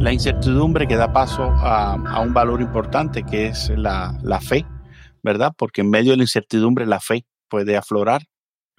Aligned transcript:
La 0.00 0.12
incertidumbre 0.12 0.86
que 0.86 0.96
da 0.96 1.12
paso 1.12 1.42
a, 1.42 2.20
un 2.20 2.32
valor 2.32 2.60
importante 2.60 3.24
que 3.24 3.48
es 3.48 3.68
la, 3.70 4.40
fe, 4.40 4.64
¿verdad? 5.24 5.52
Porque 5.58 5.80
en 5.80 5.90
medio 5.90 6.12
de 6.12 6.18
la 6.18 6.22
incertidumbre 6.22 6.86
la 6.86 7.00
fe 7.00 7.26
puede 7.48 7.76
aflorar 7.76 8.22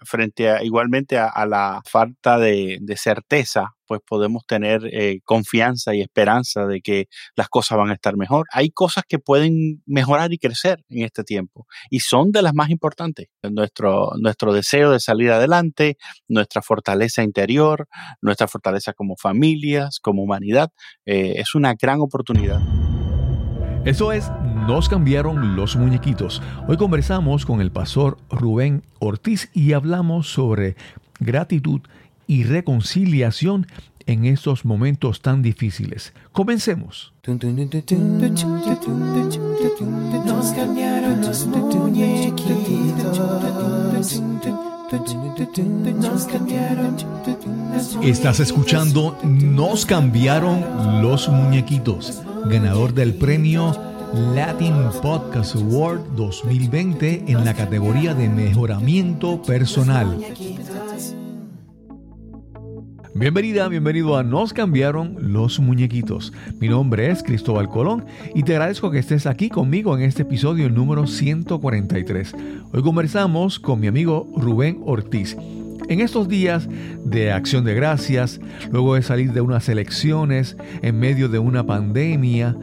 frente 0.04 0.50
a 0.50 0.64
igualmente 0.64 1.18
a, 1.18 1.46
la 1.46 1.82
falta 1.86 2.38
de, 2.38 2.80
certeza, 2.98 3.76
pues 3.88 4.02
podemos 4.06 4.46
tener 4.46 4.82
eh, 4.92 5.20
confianza 5.24 5.96
y 5.96 6.02
esperanza 6.02 6.66
de 6.66 6.82
que 6.82 7.08
las 7.36 7.50
cosas 7.50 7.78
van 7.78 7.90
a 7.90 7.94
estar 7.94 8.18
mejor. 8.18 8.46
Hay 8.52 8.72
cosas 8.72 9.04
que 9.08 9.20
pueden 9.20 9.82
mejorar 9.86 10.34
y 10.34 10.38
crecer 10.38 10.84
en 10.90 11.04
este 11.04 11.24
tiempo 11.24 11.66
y 11.90 12.02
son 12.02 12.32
de 12.32 12.42
las 12.42 12.54
más 12.54 12.70
importantes. 12.70 13.28
Nuestro, 13.44 14.12
deseo 14.54 14.92
de 14.92 15.00
salir 15.00 15.32
adelante, 15.32 15.98
nuestra 16.28 16.62
fortaleza 16.62 17.24
interior, 17.24 17.88
nuestra 18.22 18.48
fortaleza 18.48 18.94
como 18.94 19.16
familias, 19.18 20.00
como 20.02 20.24
humanidad, 20.24 20.70
eh, 21.06 21.36
es 21.38 21.56
una 21.56 21.76
gran 21.80 22.02
oportunidad. 22.02 22.60
Eso 23.86 24.12
es 24.12 24.30
nos 24.68 24.90
cambiaron 24.90 25.56
los 25.56 25.76
muñequitos. 25.76 26.42
Hoy 26.68 26.78
conversamos 26.78 27.46
con 27.46 27.62
el 27.62 27.72
pastor 27.72 28.18
Rubén 28.30 28.84
Ortiz 29.00 29.50
y 29.54 29.74
hablamos 29.74 30.32
sobre 30.32 30.76
gratitud 31.20 31.82
y 32.28 32.44
reconciliación 32.44 33.68
en 34.06 34.26
estos 34.26 34.66
momentos 34.66 35.22
tan 35.22 35.42
difíciles. 35.42 36.14
Comencemos. 36.32 37.14
Estás 48.02 48.40
escuchando 48.40 49.18
Nos 49.24 49.86
cambiaron 49.86 51.02
los 51.02 51.30
muñequitos, 51.30 52.24
ganador 52.46 52.94
del 52.94 53.14
premio 53.14 53.76
Latin 54.14 54.74
Podcast 55.04 55.56
Award 55.56 56.16
2020 56.16 57.26
en 57.28 57.46
la 57.46 57.54
categoría 57.54 58.16
de 58.16 58.28
mejoramiento 58.28 59.42
personal. 59.44 60.18
Bienvenida, 63.14 63.68
bienvenido 63.68 64.18
a 64.18 64.24
Nos 64.24 64.54
cambiaron 64.54 65.16
los 65.20 65.60
muñequitos. 65.60 66.34
Mi 66.60 66.70
nombre 66.70 67.12
es 67.12 67.22
Cristóbal 67.22 67.70
Colón 67.70 68.06
y 68.34 68.44
te 68.44 68.54
agradezco 68.54 68.90
que 68.90 69.00
estés 69.00 69.28
aquí 69.28 69.50
conmigo 69.50 69.96
en 69.96 70.04
este 70.04 70.24
episodio 70.24 70.70
número 70.70 71.06
143. 71.06 72.34
Hoy 72.74 72.82
conversamos 72.82 73.60
con 73.60 73.80
mi 73.80 73.88
amigo 73.88 74.28
Rubén 74.36 74.82
Ortiz. 74.86 75.38
En 75.90 76.02
estos 76.02 76.28
días 76.28 76.68
de 77.04 77.32
acción 77.32 77.64
de 77.64 77.74
gracias, 77.74 78.40
luego 78.72 78.94
de 78.94 79.02
salir 79.02 79.34
de 79.34 79.42
unas 79.42 79.70
elecciones, 79.70 80.56
en 80.84 81.00
medio 81.00 81.30
de 81.30 81.40
una 81.40 81.66
pandemia, 81.66 82.56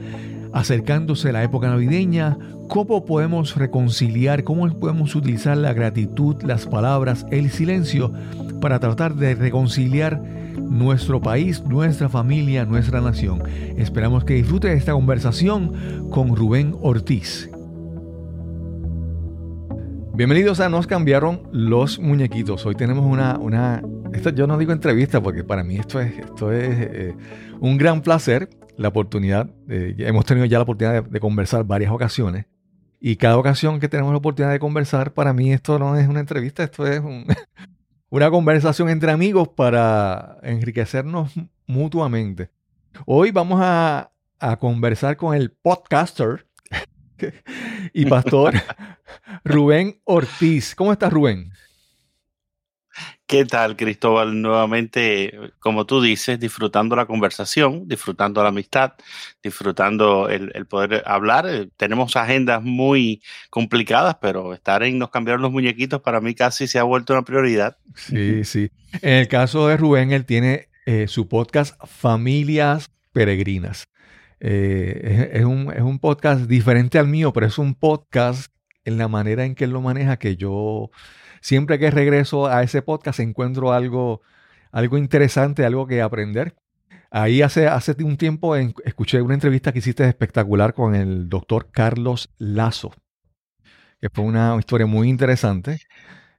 acercándose 0.57 1.33
la 1.33 1.45
época 1.45 1.69
navideña, 1.69 2.39
cómo 2.71 3.05
podemos 3.05 3.57
reconciliar, 3.57 4.43
cómo 4.43 4.67
podemos 4.79 5.15
utilizar 5.15 5.55
la 5.59 5.75
gratitud, 5.75 6.43
las 6.45 6.65
palabras, 6.65 7.27
el 7.31 7.51
silencio 7.51 8.11
para 8.63 8.81
tratar 8.81 9.17
de 9.17 9.35
reconciliar 9.35 10.19
nuestro 10.59 11.21
país, 11.21 11.63
nuestra 11.63 12.09
familia, 12.09 12.65
nuestra 12.65 13.03
nación. 13.03 13.43
Esperamos 13.77 14.25
que 14.25 14.33
disfrute 14.33 14.73
esta 14.73 14.95
conversación 14.95 16.09
con 16.09 16.35
Rubén 16.35 16.75
Ortiz. 16.81 17.51
Bienvenidos 20.15 20.61
a 20.61 20.71
Nos 20.71 20.87
cambiaron 20.87 21.43
los 21.53 21.99
muñequitos. 21.99 22.65
Hoy 22.65 22.77
tenemos 22.77 23.05
una, 23.05 23.37
una 23.39 23.83
esto 24.15 24.31
yo 24.31 24.47
no 24.47 24.57
digo 24.57 24.73
entrevista 24.73 25.23
porque 25.23 25.45
para 25.45 25.63
mí 25.63 25.77
esto 25.77 26.01
es, 26.01 26.19
esto 26.19 26.51
es 26.51 26.75
eh, 26.81 27.15
un 27.61 27.77
gran 27.77 28.01
placer 28.01 28.49
la 28.77 28.89
oportunidad, 28.89 29.49
eh, 29.69 29.95
hemos 29.99 30.25
tenido 30.25 30.47
ya 30.47 30.59
la 30.59 30.63
oportunidad 30.63 31.05
de, 31.05 31.21
conversar 31.21 31.65
varias 31.65 31.93
ocasiones. 31.93 32.47
Y 33.01 33.17
cada 33.17 33.39
ocasión 33.39 33.81
que 33.81 33.89
tenemos 33.89 34.13
la 34.13 34.19
oportunidad 34.19 34.53
de 34.53 34.59
conversar, 34.59 35.13
para 35.13 35.33
mí 35.33 35.53
esto 35.53 35.79
no 35.79 35.97
es 35.97 36.09
una 36.09 36.21
entrevista, 36.21 36.65
esto 36.65 36.87
es 36.87 37.01
una 38.11 38.31
conversación 38.31 38.89
entre 38.89 39.11
amigos 39.11 39.49
para 39.49 40.39
enriquecernos 40.43 41.33
mutuamente. 41.67 42.51
Hoy 43.05 43.31
vamos 43.31 43.61
a, 43.63 44.13
a 44.39 44.57
conversar 44.57 45.17
con 45.17 45.35
el 45.35 45.51
podcaster 45.51 46.47
y 47.93 48.07
pastor 48.07 48.55
Rubén 49.45 50.01
Ortiz. 50.05 50.75
¿Cómo 50.75 50.93
estás, 50.93 51.13
Rubén? 51.13 51.53
¿Qué 53.27 53.45
tal, 53.45 53.77
Cristóbal? 53.77 54.41
Nuevamente, 54.41 55.37
como 55.59 55.85
tú 55.85 56.01
dices, 56.01 56.39
disfrutando 56.39 56.95
la 56.95 57.07
conversación, 57.07 57.89
disfrutando 57.89 58.41
la 58.41 58.51
amistad, 58.51 58.93
disfrutando 59.43 60.29
el, 60.29 60.67
poder 60.67 61.03
hablar. 61.07 61.45
Eh, 61.49 61.69
tenemos 61.77 62.15
agendas 62.15 62.63
muy 62.63 63.21
complicadas, 63.51 64.19
pero 64.21 64.55
estar 64.55 64.85
en 64.85 65.01
Nos 65.01 65.11
cambiaron 65.11 65.43
los 65.43 65.51
muñequitos 65.51 66.01
para 66.03 66.21
mí 66.21 66.37
casi 66.37 66.69
se 66.69 66.79
ha 66.79 66.85
vuelto 66.85 67.15
una 67.15 67.23
prioridad. 67.23 67.77
Sí, 67.97 68.45
sí. 68.45 68.71
En 69.03 69.15
el 69.15 69.27
caso 69.27 69.67
de 69.67 69.77
Rubén, 69.77 70.13
él 70.13 70.25
tiene 70.25 70.69
eh, 70.87 71.09
su 71.09 71.27
podcast 71.27 71.75
Familias 71.85 72.93
Peregrinas. 73.13 73.89
Eh, 74.39 75.31
es, 75.33 75.45
un, 75.45 75.73
es 75.75 75.83
un 75.83 75.99
podcast 75.99 76.43
diferente 76.43 76.97
al 77.01 77.09
mío, 77.09 77.33
pero 77.33 77.47
es 77.47 77.59
un 77.59 77.75
podcast 77.75 78.53
en 78.85 78.99
la 78.99 79.09
manera 79.09 79.45
en 79.45 79.57
que 79.57 79.65
él 79.65 79.71
lo 79.71 79.81
maneja 79.81 80.17
que 80.17 80.37
yo 80.37 80.93
siempre 81.47 81.79
que 81.79 81.93
regreso 81.93 82.49
a 82.49 82.65
ese 82.65 82.83
podcast 82.83 83.21
encuentro 83.21 83.73
algo, 83.73 84.21
algo 84.73 84.99
interesante, 84.99 85.65
algo 85.65 85.87
que 85.87 86.03
aprender. 86.03 86.57
Ahí 87.09 87.41
hace, 87.41 87.69
hace 87.69 87.95
un 88.03 88.17
tiempo 88.17 88.57
escuché 88.57 89.23
una 89.23 89.35
entrevista 89.35 89.73
que 89.73 89.79
hiciste 89.79 90.09
espectacular 90.09 90.75
con 90.75 90.97
el 90.97 91.29
doctor 91.29 91.71
Carlos 91.71 92.35
Lazo, 92.39 92.93
que 94.01 94.11
fue 94.11 94.25
una 94.25 94.57
historia 94.59 94.87
muy 94.87 95.09
interesante. 95.09 95.79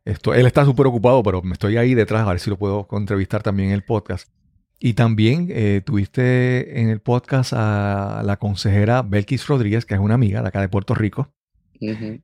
Esto, 0.03 0.33
él 0.33 0.45
está 0.45 0.65
súper 0.65 0.87
ocupado, 0.87 1.23
pero 1.23 1.41
me 1.41 1.53
estoy 1.53 1.77
ahí 1.77 1.93
detrás 1.93 2.23
a 2.27 2.31
ver 2.31 2.41
si 2.41 2.49
lo 2.49 2.57
puedo 2.57 2.85
entrevistar 2.91 3.41
también 3.41 3.69
en 3.69 3.75
el 3.75 3.85
podcast. 3.85 4.27
Y 4.77 4.93
también 4.93 5.47
eh, 5.51 5.81
tuviste 5.85 6.81
en 6.81 6.89
el 6.89 6.99
podcast 6.99 7.53
a 7.55 8.23
la 8.25 8.35
consejera 8.35 9.03
Belkis 9.03 9.47
Rodríguez, 9.47 9.85
que 9.85 9.93
es 9.93 10.01
una 10.01 10.15
amiga 10.15 10.41
de 10.41 10.49
acá 10.49 10.59
de 10.59 10.67
Puerto 10.67 10.95
Rico, 10.95 11.31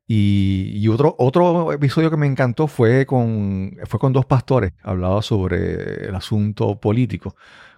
y, 0.07 0.87
otro, 0.87 1.15
otro 1.17 1.73
episodio 1.73 2.09
que 2.09 2.17
me 2.17 2.27
encantó 2.27 2.67
fue 2.67 3.05
con, 3.05 3.77
fue 3.85 3.99
con 3.99 4.13
dos 4.13 4.25
pastores, 4.25 4.73
hablaba 4.81 5.21
sobre 5.21 6.07
el 6.07 6.15
asunto 6.15 6.79
político, 6.79 7.35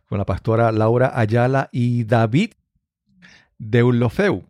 con 0.07 0.17
la 0.17 0.25
pastora 0.25 0.71
Laura 0.71 1.11
Ayala 1.13 1.69
y 1.71 2.03
David 2.03 2.51
Deulofeu. 3.57 4.43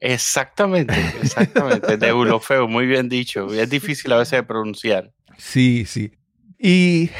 Exactamente, 0.00 0.94
exactamente, 1.22 1.96
Deulofeu, 1.96 2.68
muy 2.68 2.86
bien 2.86 3.08
dicho. 3.08 3.52
Es 3.52 3.70
difícil 3.70 4.12
a 4.12 4.18
veces 4.18 4.38
de 4.38 4.42
pronunciar. 4.42 5.12
Sí, 5.38 5.84
sí. 5.86 6.12
Y, 6.58 7.10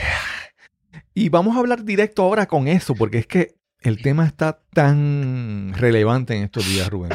y 1.15 1.29
vamos 1.29 1.57
a 1.57 1.61
hablar 1.61 1.85
directo 1.85 2.23
ahora 2.23 2.47
con 2.47 2.69
eso, 2.69 2.95
porque 2.95 3.19
es 3.19 3.27
que 3.27 3.55
el 3.83 4.01
tema 4.01 4.27
está 4.27 4.63
tan 4.73 5.73
relevante 5.75 6.37
en 6.37 6.45
estos 6.45 6.67
días, 6.67 6.89
Rubén. 6.89 7.11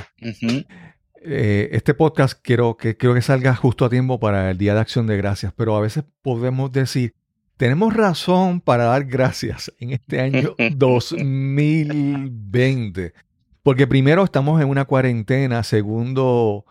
Eh, 1.29 1.67
este 1.73 1.93
podcast 1.93 2.39
quiero 2.41 2.77
que, 2.77 2.95
quiero 2.95 3.13
que 3.13 3.21
salga 3.21 3.53
justo 3.53 3.83
a 3.83 3.89
tiempo 3.89 4.17
para 4.17 4.49
el 4.49 4.57
Día 4.57 4.73
de 4.73 4.79
Acción 4.79 5.07
de 5.07 5.17
Gracias, 5.17 5.51
pero 5.53 5.75
a 5.75 5.81
veces 5.81 6.05
podemos 6.21 6.71
decir, 6.71 7.15
tenemos 7.57 7.93
razón 7.93 8.61
para 8.61 8.85
dar 8.85 9.03
gracias 9.03 9.69
en 9.79 9.91
este 9.91 10.21
año 10.21 10.55
2020. 10.77 13.13
Porque 13.61 13.87
primero 13.87 14.23
estamos 14.23 14.61
en 14.61 14.69
una 14.69 14.85
cuarentena, 14.85 15.63
segundo, 15.63 16.63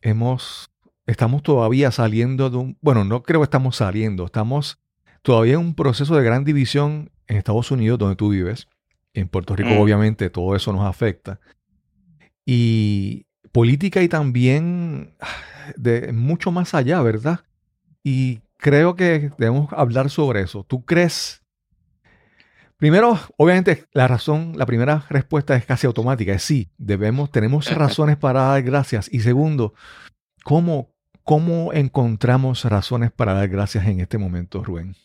hemos, 0.00 0.68
estamos 1.06 1.44
todavía 1.44 1.92
saliendo 1.92 2.50
de 2.50 2.56
un, 2.56 2.76
bueno, 2.80 3.04
no 3.04 3.22
creo 3.22 3.38
que 3.40 3.44
estamos 3.44 3.76
saliendo, 3.76 4.26
estamos 4.26 4.82
todavía 5.22 5.54
en 5.54 5.60
un 5.60 5.76
proceso 5.76 6.16
de 6.16 6.24
gran 6.24 6.42
división 6.42 7.12
en 7.28 7.36
Estados 7.36 7.70
Unidos, 7.70 8.00
donde 8.00 8.16
tú 8.16 8.30
vives. 8.30 8.66
En 9.14 9.28
Puerto 9.28 9.54
Rico, 9.54 9.70
mm. 9.70 9.78
obviamente, 9.78 10.28
todo 10.28 10.56
eso 10.56 10.72
nos 10.72 10.86
afecta. 10.86 11.38
Y 12.44 13.26
política 13.52 14.02
y 14.02 14.08
también 14.08 15.14
de 15.76 16.12
mucho 16.12 16.50
más 16.50 16.74
allá, 16.74 17.00
¿verdad? 17.02 17.40
Y 18.02 18.40
creo 18.56 18.96
que 18.96 19.30
debemos 19.38 19.72
hablar 19.72 20.10
sobre 20.10 20.40
eso. 20.40 20.64
¿Tú 20.64 20.84
crees? 20.84 21.42
Primero, 22.76 23.16
obviamente, 23.36 23.84
la 23.92 24.08
razón, 24.08 24.54
la 24.56 24.66
primera 24.66 25.06
respuesta 25.08 25.54
es 25.54 25.64
casi 25.64 25.86
automática, 25.86 26.32
es 26.32 26.42
sí, 26.42 26.68
debemos, 26.78 27.30
tenemos 27.30 27.70
razones 27.72 28.16
para 28.16 28.42
dar 28.42 28.62
gracias. 28.62 29.08
Y 29.12 29.20
segundo, 29.20 29.74
¿cómo, 30.42 30.92
cómo 31.22 31.72
encontramos 31.72 32.64
razones 32.64 33.12
para 33.12 33.34
dar 33.34 33.48
gracias 33.48 33.86
en 33.86 34.00
este 34.00 34.18
momento, 34.18 34.64
Rubén? 34.64 34.96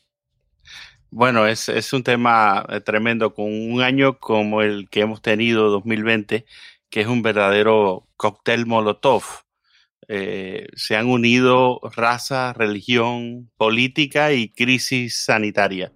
Bueno, 1.11 1.45
es, 1.45 1.69
es 1.69 1.93
un 1.93 2.03
tema 2.03 2.65
eh, 2.69 2.81
tremendo. 2.81 3.33
Con 3.33 3.45
un 3.45 3.81
año 3.81 4.17
como 4.17 4.61
el 4.61 4.89
que 4.89 5.01
hemos 5.01 5.21
tenido, 5.21 5.69
2020, 5.69 6.45
que 6.89 7.01
es 7.01 7.07
un 7.07 7.21
verdadero 7.21 8.06
cóctel 8.17 8.65
molotov. 8.65 9.23
Eh, 10.09 10.67
se 10.75 10.95
han 10.95 11.07
unido 11.07 11.79
raza, 11.95 12.53
religión, 12.53 13.51
política 13.57 14.33
y 14.33 14.49
crisis 14.49 15.23
sanitaria 15.25 15.91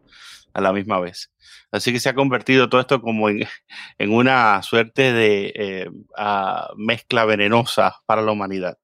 a 0.53 0.61
la 0.61 0.73
misma 0.73 0.99
vez. 0.99 1.31
Así 1.71 1.93
que 1.93 1.99
se 2.01 2.09
ha 2.09 2.15
convertido 2.15 2.67
todo 2.67 2.81
esto 2.81 3.01
como 3.01 3.29
en, 3.29 3.47
una 3.99 4.61
suerte 4.61 5.13
de 5.13 5.53
eh, 5.55 5.89
mezcla 6.75 7.25
venenosa 7.25 7.95
para 8.05 8.21
la 8.21 8.33
humanidad. 8.33 8.77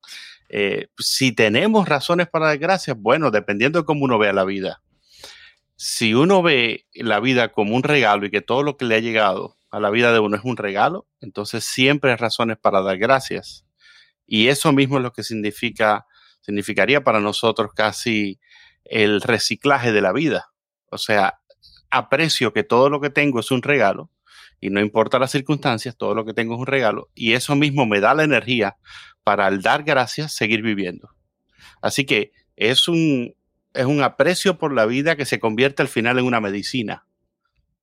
Eh, 0.49 0.87
si 0.97 1.33
tenemos 1.33 1.89
razones 1.89 2.27
para 2.29 2.47
dar 2.47 2.57
gracias, 2.57 2.95
bueno, 2.97 3.31
dependiendo 3.31 3.79
de 3.79 3.85
cómo 3.85 4.05
uno 4.05 4.17
vea 4.17 4.31
la 4.31 4.45
vida. 4.45 4.81
Si 5.75 6.13
uno 6.13 6.41
ve 6.41 6.85
la 6.93 7.19
vida 7.19 7.51
como 7.51 7.75
un 7.75 7.83
regalo 7.83 8.25
y 8.25 8.31
que 8.31 8.41
todo 8.41 8.63
lo 8.63 8.77
que 8.77 8.85
le 8.85 8.95
ha 8.95 8.99
llegado 8.99 9.57
a 9.77 9.79
la 9.79 9.91
vida 9.91 10.11
de 10.11 10.19
uno 10.19 10.35
es 10.35 10.43
un 10.43 10.57
regalo, 10.57 11.07
entonces 11.21 11.63
siempre 11.63 12.11
hay 12.11 12.17
razones 12.17 12.57
para 12.57 12.81
dar 12.81 12.97
gracias. 12.97 13.63
Y 14.25 14.47
eso 14.47 14.73
mismo 14.73 14.97
es 14.97 15.03
lo 15.03 15.13
que 15.13 15.23
significa, 15.23 16.07
significaría 16.41 17.03
para 17.03 17.19
nosotros 17.19 17.71
casi 17.75 18.39
el 18.85 19.21
reciclaje 19.21 19.91
de 19.91 20.01
la 20.01 20.13
vida. 20.13 20.51
O 20.89 20.97
sea, 20.97 21.39
aprecio 21.91 22.53
que 22.53 22.63
todo 22.63 22.89
lo 22.89 22.99
que 22.99 23.11
tengo 23.11 23.39
es 23.39 23.51
un 23.51 23.61
regalo 23.61 24.09
y 24.59 24.71
no 24.71 24.79
importa 24.79 25.19
las 25.19 25.31
circunstancias, 25.31 25.95
todo 25.95 26.15
lo 26.15 26.25
que 26.25 26.33
tengo 26.33 26.55
es 26.55 26.59
un 26.59 26.65
regalo 26.65 27.09
y 27.13 27.33
eso 27.33 27.55
mismo 27.55 27.85
me 27.85 27.99
da 27.99 28.15
la 28.15 28.23
energía 28.23 28.77
para 29.23 29.45
al 29.45 29.61
dar 29.61 29.83
gracias 29.83 30.33
seguir 30.33 30.63
viviendo. 30.63 31.11
Así 31.83 32.03
que 32.03 32.31
es 32.55 32.87
un, 32.87 33.35
es 33.75 33.85
un 33.85 34.01
aprecio 34.01 34.57
por 34.57 34.73
la 34.73 34.87
vida 34.87 35.15
que 35.15 35.25
se 35.25 35.39
convierte 35.39 35.83
al 35.83 35.87
final 35.87 36.17
en 36.17 36.25
una 36.25 36.41
medicina. 36.41 37.06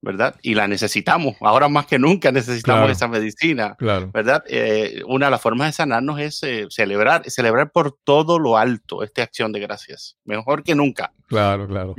¿Verdad? 0.01 0.35
Y 0.41 0.53
la 0.53 0.67
necesitamos. 0.67 1.35
Ahora 1.41 1.67
más 1.67 1.87
que 1.87 1.97
nunca 1.97 2.31
necesitamos 2.31 2.91
esa 2.91 3.07
medicina, 3.07 3.75
claro. 3.77 4.11
¿verdad? 4.13 4.43
Eh, 4.47 5.01
una 5.07 5.27
de 5.27 5.31
las 5.31 5.41
formas 5.41 5.69
de 5.69 5.73
sanarnos 5.73 6.19
es 6.19 6.43
eh, 6.43 6.67
celebrar, 6.69 7.29
celebrar 7.29 7.71
por 7.71 7.97
todo 8.03 8.37
lo 8.37 8.57
alto 8.57 9.03
esta 9.03 9.23
acción 9.23 9.51
de 9.51 9.59
gracias. 9.59 10.17
Mejor 10.23 10.63
que 10.63 10.75
nunca. 10.75 11.11
Claro, 11.27 11.67
claro. 11.67 11.95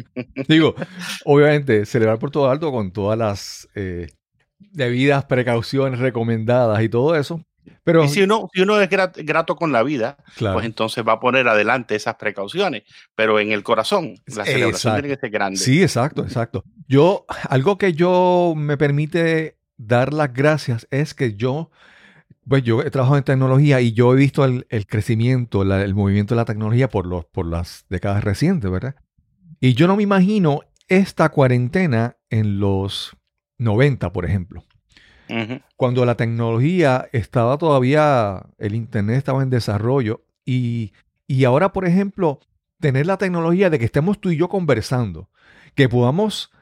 Digo, 0.48 0.74
obviamente, 1.24 1.84
celebrar 1.86 2.18
por 2.18 2.30
todo 2.30 2.46
lo 2.46 2.52
alto 2.52 2.70
con 2.70 2.92
todas 2.92 3.18
las 3.18 3.68
eh, 3.74 4.08
debidas 4.58 5.24
precauciones 5.24 5.98
recomendadas 5.98 6.82
y 6.82 6.88
todo 6.88 7.16
eso. 7.16 7.42
Pero, 7.84 8.04
y 8.04 8.08
si 8.08 8.22
uno, 8.22 8.48
si 8.52 8.60
uno 8.62 8.80
es 8.80 8.88
grato 8.88 9.56
con 9.56 9.72
la 9.72 9.82
vida, 9.82 10.16
pues 10.38 10.64
entonces 10.64 11.04
va 11.06 11.14
a 11.14 11.20
poner 11.20 11.48
adelante 11.48 11.94
esas 11.94 12.16
precauciones. 12.16 12.82
Pero 13.14 13.38
en 13.38 13.52
el 13.52 13.62
corazón, 13.62 14.14
la 14.26 14.44
celebración 14.44 14.94
tiene 14.94 15.08
que 15.08 15.20
ser 15.20 15.30
grande. 15.30 15.58
Sí, 15.58 15.82
exacto, 15.82 16.22
exacto. 16.22 16.64
Yo, 16.88 17.26
algo 17.48 17.78
que 17.78 17.92
yo 17.92 18.54
me 18.56 18.76
permite 18.76 19.56
dar 19.76 20.12
las 20.12 20.32
gracias 20.32 20.86
es 20.90 21.14
que 21.14 21.34
yo, 21.34 21.70
pues 22.48 22.62
yo 22.62 22.82
he 22.82 22.90
trabajado 22.90 23.18
en 23.18 23.24
tecnología 23.24 23.80
y 23.80 23.92
yo 23.92 24.12
he 24.12 24.16
visto 24.16 24.44
el, 24.44 24.66
crecimiento, 24.86 25.62
el 25.62 25.94
movimiento 25.94 26.34
de 26.34 26.40
la 26.40 26.44
tecnología 26.44 26.88
por, 26.88 27.06
los, 27.06 27.24
por 27.26 27.46
las 27.46 27.84
décadas 27.88 28.24
recientes, 28.24 28.70
¿verdad? 28.70 28.96
Y 29.60 29.74
yo 29.74 29.86
no 29.86 29.96
me 29.96 30.02
imagino 30.02 30.60
esta 30.88 31.28
cuarentena 31.30 32.16
en 32.30 32.60
los 32.60 33.16
90, 33.58 34.12
por 34.12 34.24
ejemplo. 34.24 34.64
Cuando 35.76 36.04
la 36.04 36.16
tecnología 36.16 37.08
estaba 37.12 37.58
todavía, 37.58 38.46
el 38.58 38.74
Internet 38.74 39.18
estaba 39.18 39.42
en 39.42 39.50
desarrollo 39.50 40.24
y, 40.44 40.92
ahora, 41.44 41.72
por 41.72 41.86
ejemplo, 41.86 42.40
tener 42.80 43.06
la 43.06 43.18
tecnología 43.18 43.70
de 43.70 43.78
que 43.78 43.84
estemos 43.84 44.20
tú 44.20 44.30
y 44.30 44.36
yo 44.36 44.48
conversando, 44.48 45.28
que 45.74 45.88
podamos, 45.88 46.52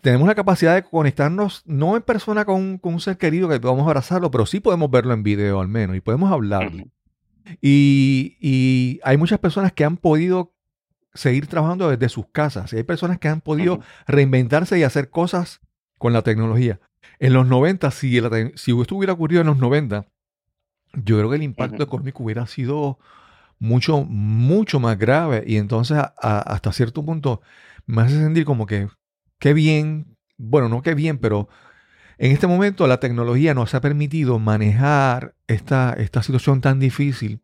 tenemos 0.00 0.26
la 0.26 0.34
capacidad 0.34 0.74
de 0.74 0.82
conectarnos 0.82 1.62
no 1.66 1.96
en 1.96 2.02
persona 2.02 2.44
con, 2.44 2.80
un 2.82 3.00
ser 3.00 3.18
querido 3.18 3.48
que 3.48 3.60
podamos 3.60 3.86
abrazarlo, 3.86 4.30
pero 4.30 4.46
sí 4.46 4.60
podemos 4.60 4.90
verlo 4.90 5.14
en 5.14 5.22
video 5.22 5.60
al 5.60 5.68
menos 5.68 5.96
y 5.96 6.00
podemos 6.00 6.32
hablarle. 6.32 6.88
y, 7.60 9.00
hay 9.04 9.16
muchas 9.16 9.38
personas 9.38 9.72
que 9.72 9.84
han 9.84 9.96
podido 9.96 10.52
seguir 11.14 11.46
trabajando 11.46 11.90
desde 11.90 12.08
sus 12.08 12.26
casas. 12.28 12.72
Y 12.72 12.76
hay 12.76 12.82
personas 12.82 13.18
que 13.18 13.28
han 13.28 13.40
podido 13.40 13.80
reinventarse 14.06 14.78
y 14.78 14.82
hacer 14.82 15.10
cosas 15.10 15.60
con 15.98 16.12
la 16.12 16.22
tecnología. 16.22 16.80
En 17.20 17.34
los 17.34 17.46
90, 17.46 17.90
si, 17.90 18.18
si 18.54 18.80
esto 18.80 18.96
hubiera 18.96 19.12
ocurrido 19.12 19.42
en 19.42 19.46
los 19.46 19.58
90, 19.58 20.06
yo 20.94 21.18
creo 21.18 21.28
que 21.28 21.36
el 21.36 21.42
impacto 21.42 21.82
económico 21.82 22.24
hubiera 22.24 22.46
sido 22.46 22.98
mucho, 23.58 24.04
mucho 24.04 24.80
más 24.80 24.98
grave. 24.98 25.44
Y 25.46 25.58
entonces, 25.58 25.98
hasta 26.16 26.72
cierto 26.72 27.04
punto, 27.04 27.42
me 27.84 28.00
hace 28.02 28.18
sentir 28.18 28.46
como 28.46 28.64
que, 28.64 28.88
qué 29.38 29.52
bien, 29.52 30.16
bueno, 30.38 30.70
no 30.70 30.80
qué 30.80 30.94
bien, 30.94 31.18
pero 31.18 31.50
en 32.16 32.32
este 32.32 32.46
momento 32.46 32.86
la 32.86 33.00
tecnología 33.00 33.52
nos 33.52 33.74
ha 33.74 33.82
permitido 33.82 34.38
manejar 34.38 35.34
esta, 35.46 35.92
esta 35.92 36.22
situación 36.22 36.62
tan 36.62 36.80
difícil 36.80 37.42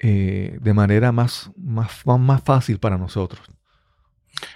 eh, 0.00 0.58
de 0.60 0.74
manera 0.74 1.12
más, 1.12 1.52
más, 1.56 2.04
más 2.04 2.42
fácil 2.42 2.80
para 2.80 2.98
nosotros 2.98 3.48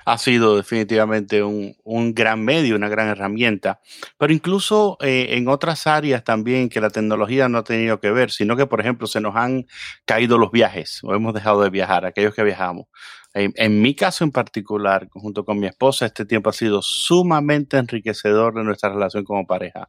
ha 0.04 0.18
sido 0.18 0.56
definitivamente 0.56 1.42
un, 1.42 1.74
gran 2.14 2.44
medio, 2.44 2.76
una 2.76 2.88
gran 2.88 3.08
herramienta, 3.08 3.80
pero 4.18 4.32
incluso 4.32 4.96
eh, 5.00 5.28
en 5.30 5.48
otras 5.48 5.86
áreas 5.86 6.24
también 6.24 6.68
que 6.68 6.80
la 6.80 6.90
tecnología 6.90 7.48
no 7.48 7.58
ha 7.58 7.64
tenido 7.64 8.00
que 8.00 8.10
ver, 8.10 8.30
sino 8.30 8.56
que, 8.56 8.66
por 8.66 8.80
ejemplo, 8.80 9.06
se 9.06 9.20
nos 9.20 9.36
han 9.36 9.66
caído 10.04 10.38
los 10.38 10.50
viajes 10.50 11.00
o 11.02 11.14
hemos 11.14 11.34
dejado 11.34 11.62
de 11.62 11.70
viajar, 11.70 12.06
aquellos 12.06 12.34
que 12.34 12.44
viajamos. 12.44 12.86
en 13.34 13.82
mi 13.82 13.94
caso 13.94 14.24
en 14.24 14.32
particular, 14.32 15.08
junto 15.12 15.44
con 15.44 15.58
mi 15.58 15.66
esposa, 15.66 16.06
este 16.06 16.24
tiempo 16.24 16.50
ha 16.50 16.52
sido 16.52 16.80
sumamente 16.82 17.76
enriquecedor 17.76 18.54
de 18.54 18.64
nuestra 18.64 18.90
relación 18.90 19.24
como 19.24 19.46
pareja 19.46 19.88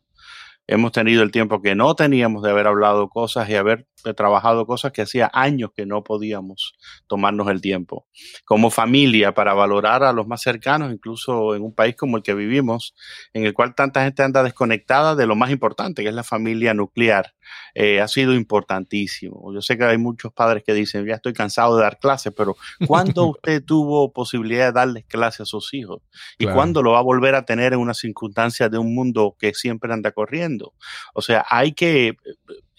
hemos 0.67 0.91
tenido 0.91 1.23
el 1.23 1.31
tiempo 1.31 1.61
que 1.61 1.75
no 1.75 1.95
teníamos 1.95 2.43
de 2.43 2.51
haber 2.51 2.67
hablado 2.67 3.09
cosas 3.09 3.49
y 3.49 3.55
haber 3.55 3.86
trabajado 4.13 4.65
cosas 4.65 4.91
que 4.91 5.01
hacía 5.01 5.29
años 5.33 5.71
que 5.75 5.85
no 5.85 6.03
podíamos 6.03 6.75
tomarnos 7.07 7.49
el 7.49 7.61
tiempo. 7.61 8.07
Como 8.45 8.69
familia, 8.69 9.33
para 9.33 9.53
valorar 9.53 10.03
a 10.03 10.13
los 10.13 10.27
más 10.27 10.41
cercanos, 10.41 10.91
incluso 10.91 11.55
en 11.55 11.63
un 11.63 11.73
país 11.73 11.95
como 11.95 12.17
el 12.17 12.23
que 12.23 12.33
vivimos, 12.33 12.95
en 13.33 13.45
el 13.45 13.53
cual 13.53 13.75
tanta 13.75 14.03
gente 14.03 14.23
anda 14.23 14.43
desconectada 14.43 15.15
de 15.15 15.25
lo 15.25 15.35
más 15.35 15.51
importante, 15.51 16.03
que 16.03 16.09
es 16.09 16.15
la 16.15 16.23
familia 16.23 16.73
nuclear, 16.73 17.33
eh, 17.73 18.01
ha 18.01 18.07
sido 18.07 18.33
importantísimo. 18.33 19.53
Yo 19.53 19.61
sé 19.61 19.77
que 19.77 19.83
hay 19.83 19.97
muchos 19.97 20.33
padres 20.33 20.63
que 20.65 20.73
dicen, 20.73 21.05
ya 21.05 21.15
estoy 21.15 21.33
cansado 21.33 21.77
de 21.77 21.83
dar 21.83 21.99
clases, 21.99 22.33
pero 22.35 22.55
¿cuándo 22.85 23.25
usted 23.27 23.63
tuvo 23.63 24.11
posibilidad 24.11 24.67
de 24.67 24.71
darles 24.71 25.05
clases 25.05 25.41
a 25.41 25.45
sus 25.45 25.73
hijos? 25.73 26.01
¿Y 26.37 26.45
cuándo 26.47 26.81
lo 26.81 26.91
va 26.91 26.99
a 26.99 27.03
volver 27.03 27.35
a 27.35 27.45
tener 27.45 27.73
en 27.73 27.79
una 27.79 27.93
circunstancia 27.93 28.69
de 28.69 28.77
un 28.77 28.93
mundo 28.93 29.35
que 29.39 29.53
siempre 29.53 29.93
anda 29.93 30.11
corriendo? 30.11 30.73
O 31.13 31.21
sea, 31.21 31.45
hay 31.49 31.73
que... 31.73 32.15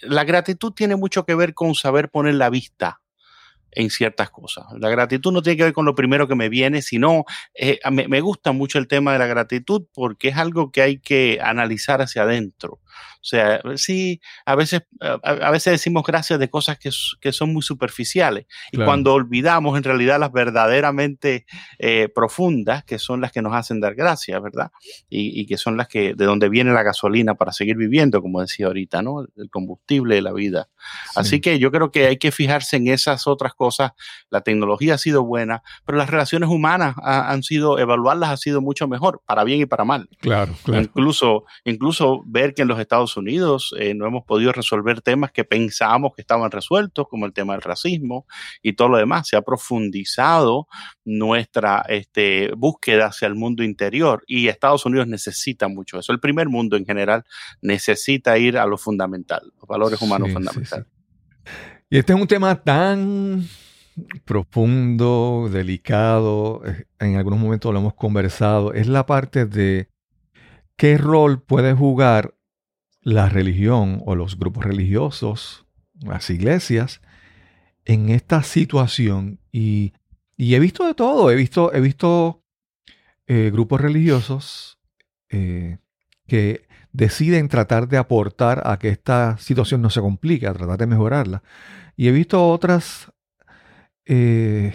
La 0.01 0.25
gratitud 0.25 0.73
tiene 0.73 0.97
mucho 0.97 1.25
que 1.25 1.35
ver 1.35 1.55
con 1.55 1.75
saber 1.75 2.11
poner 2.11 2.35
la 2.35 2.51
vista 2.51 3.01
en 3.71 3.91
ciertas 3.91 4.31
cosas. 4.31 4.65
La 4.79 4.89
gratitud 4.89 5.33
no 5.33 5.43
tiene 5.43 5.57
que 5.57 5.65
ver 5.65 5.73
con 5.73 5.85
lo 5.85 5.95
primero 5.95 6.27
que 6.27 6.35
me 6.35 6.49
viene, 6.49 6.83
sino 6.83 7.25
eh, 7.55 7.79
me, 7.91 8.09
me, 8.09 8.21
gusta 8.21 8.53
mucho 8.53 8.79
el 8.79 8.89
tema 8.89 9.13
de 9.13 9.19
la 9.19 9.27
gratitud 9.27 9.87
porque 9.93 10.29
es 10.29 10.37
algo 10.37 10.73
que 10.73 10.83
hay 10.83 10.99
que 10.99 11.39
analizar 11.43 12.01
hacia 12.01 12.23
adentro. 12.23 12.81
O 13.21 13.25
sea, 13.29 13.61
sí, 13.77 14.21
a 14.47 14.55
veces, 14.55 14.83
a, 15.01 15.51
veces 15.51 15.73
decimos 15.73 16.05
gracias 16.07 16.39
de 16.39 16.49
cosas 16.49 16.79
que, 16.79 16.91
que 17.21 17.33
son 17.33 17.53
muy 17.53 17.63
superficiales 17.63 18.47
y 18.73 18.79
cuando 18.79 19.13
olvidamos 19.13 19.77
en 19.77 19.85
realidad 19.85 20.21
las 20.21 20.33
verdaderamente 20.33 21.47
eh, 21.79 22.09
profundas, 22.15 22.85
que 22.85 22.99
son 22.99 23.21
las 23.21 23.33
que 23.33 23.43
nos 23.43 23.55
hacen 23.55 23.81
dar 23.81 23.95
gracias, 23.95 24.41
¿verdad? 24.41 24.71
Y, 25.09 25.41
y, 25.41 25.47
que 25.47 25.59
son 25.59 25.77
las 25.77 25.89
que, 25.89 26.15
de 26.15 26.25
donde 26.25 26.49
viene 26.49 26.73
la 26.73 26.83
gasolina 26.83 27.35
para 27.35 27.53
seguir 27.53 27.77
viviendo, 27.77 28.23
como 28.23 28.41
decía 28.41 28.67
ahorita, 28.67 29.03
¿no? 29.03 29.27
El 29.37 29.51
combustible 29.51 30.15
de 30.15 30.23
la 30.23 30.33
vida. 30.33 30.69
Así 31.15 31.41
que 31.41 31.59
yo 31.59 31.71
creo 31.71 31.91
que 31.91 32.07
hay 32.07 32.17
que 32.19 32.33
fijarse 32.33 32.77
en 32.77 32.89
esas 32.89 33.27
otras 33.27 33.55
cosas. 33.55 33.93
La 34.31 34.43
tecnología 34.43 34.95
ha 34.95 34.99
sido 34.99 35.25
buena, 35.25 35.63
pero 35.85 35.99
las 35.99 36.11
relaciones 36.11 36.49
humanas 36.49 36.95
han 37.03 37.43
sido, 37.43 37.79
evaluarlas 37.79 38.31
ha 38.31 38.37
sido 38.37 38.61
mucho 38.61 38.89
mejor, 38.89 39.23
para 39.27 39.45
bien 39.45 39.61
y 39.61 39.67
para 39.67 39.85
mal. 39.85 40.09
Claro, 40.21 40.55
claro. 40.63 40.83
Incluso, 40.83 41.45
incluso 41.65 42.23
ver 42.27 42.55
que 42.55 42.63
en 42.63 42.69
los 42.69 42.79
Estados 42.89 43.17
Unidos 43.19 43.75
eh, 43.79 43.95
no 43.95 44.07
hemos 44.07 44.25
podido 44.25 44.51
resolver 44.53 45.03
temas 45.03 45.31
que 45.31 45.45
pensábamos 45.45 46.15
que 46.15 46.23
estaban 46.23 46.51
resueltos, 46.51 47.07
como 47.09 47.27
el 47.27 47.35
tema 47.35 47.53
del 47.53 47.63
racismo 47.63 48.27
y 48.63 48.73
todo 48.73 48.89
lo 48.89 48.97
demás. 48.97 49.29
Se 49.29 49.37
ha 49.37 49.43
profundizado 49.43 50.67
nuestra 51.05 51.85
este, 51.89 52.51
búsqueda 52.57 53.07
hacia 53.07 53.29
el 53.29 53.35
mundo 53.35 53.63
interior 53.63 54.25
y 54.27 54.49
Estados 54.49 54.87
Unidos 54.87 55.07
necesita 55.07 55.69
mucho 55.69 55.99
eso. 55.99 56.13
El 56.13 56.21
primer 56.21 56.49
mundo 56.49 56.77
en 56.77 56.87
general 56.87 57.25
necesita 57.61 58.39
ir 58.39 58.57
a 58.57 58.67
lo 58.67 58.79
fundamental, 58.79 59.53
los 59.61 59.69
valores 59.69 60.01
humanos 60.01 60.33
fundamentales. 60.33 60.87
Y 61.91 61.99
este 61.99 62.13
es 62.15 62.21
un 62.21 62.27
tema 62.27 62.63
tan 62.63 63.47
profundo, 64.25 65.49
delicado, 65.53 66.63
eh, 66.65 66.87
en 67.01 67.17
algunos 67.17 67.39
momentos 67.39 67.73
lo 67.73 67.81
hemos 67.81 67.95
conversado, 67.95 68.73
es 68.73 68.87
la 68.87 69.05
parte 69.07 69.45
de 69.45 69.89
qué 70.77 70.97
rol 70.97 71.43
puede 71.43 71.75
jugar 71.75 72.38
la 73.03 73.29
religión 73.29 74.03
o 74.07 74.15
los 74.15 74.39
grupos 74.39 74.65
religiosos, 74.65 75.67
las 76.01 76.31
iglesias, 76.31 77.01
en 77.85 78.11
esta 78.11 78.43
situación. 78.43 79.41
Y, 79.53 79.95
he 80.37 80.59
visto 80.59 80.87
de 80.87 80.95
todo, 80.95 81.31
he 81.31 81.35
visto, 81.35 81.73
he 81.73 81.81
visto 81.81 82.45
eh, 83.27 83.51
grupos 83.53 83.81
religiosos 83.81 84.79
eh, 85.31 85.79
que 86.27 86.67
deciden 86.93 87.49
tratar 87.49 87.89
de 87.89 87.97
aportar 87.97 88.63
a 88.67 88.79
que 88.79 88.89
esta 88.89 89.39
situación 89.39 89.83
no 89.83 89.91
se 89.91 90.01
complique, 90.01 90.47
a 90.47 90.55
tratar 90.55 90.79
de 90.79 90.87
mejorarla. 90.87 91.43
Y 91.97 92.09
he 92.09 92.13
visto 92.13 92.49
otras 92.49 93.13
eh, 94.07 94.75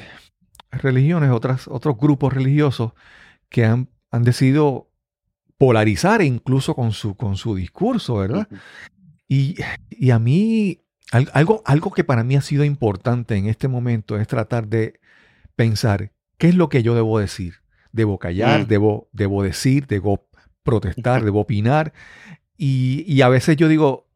religiones, 0.71 1.31
otras, 1.31 1.67
otros 1.67 1.97
grupos 1.97 2.33
religiosos 2.33 2.93
que 3.49 3.65
han, 3.65 3.89
han 4.11 4.23
decidido 4.23 4.89
polarizar 5.63 6.21
incluso 6.21 6.75
con 6.75 6.91
su, 6.91 7.15
con 7.15 7.37
su 7.37 7.55
discurso, 7.55 8.15
¿verdad? 8.15 8.49
y, 9.29 9.55
y, 9.89 10.11
a 10.11 10.19
mí, 10.19 10.81
algo, 11.31 11.63
algo 11.65 11.93
que 11.93 12.03
para 12.03 12.25
mí 12.25 12.35
ha 12.35 12.41
sido 12.41 12.65
importante 12.65 13.37
en 13.37 13.47
este 13.47 13.69
momento 13.69 14.19
es 14.19 14.27
tratar 14.27 14.67
de 14.67 14.99
pensar, 15.55 16.11
¿qué 16.37 16.49
es 16.49 16.55
lo 16.55 16.67
que 16.67 16.83
yo 16.83 16.95
debo 16.95 17.17
decir? 17.17 17.61
¿Debo 17.93 18.19
callar? 18.19 18.65
Mm. 18.65 18.67
¿Debo, 18.67 19.07
debo 19.13 19.41
decir? 19.41 19.87
¿Debo 19.87 20.27
protestar? 20.63 21.23
¿Debo 21.23 21.39
opinar? 21.39 21.93
Y, 22.57 23.05
y, 23.07 23.21
a 23.21 23.29
veces 23.29 23.55
yo 23.55 23.69
digo, 23.69 24.09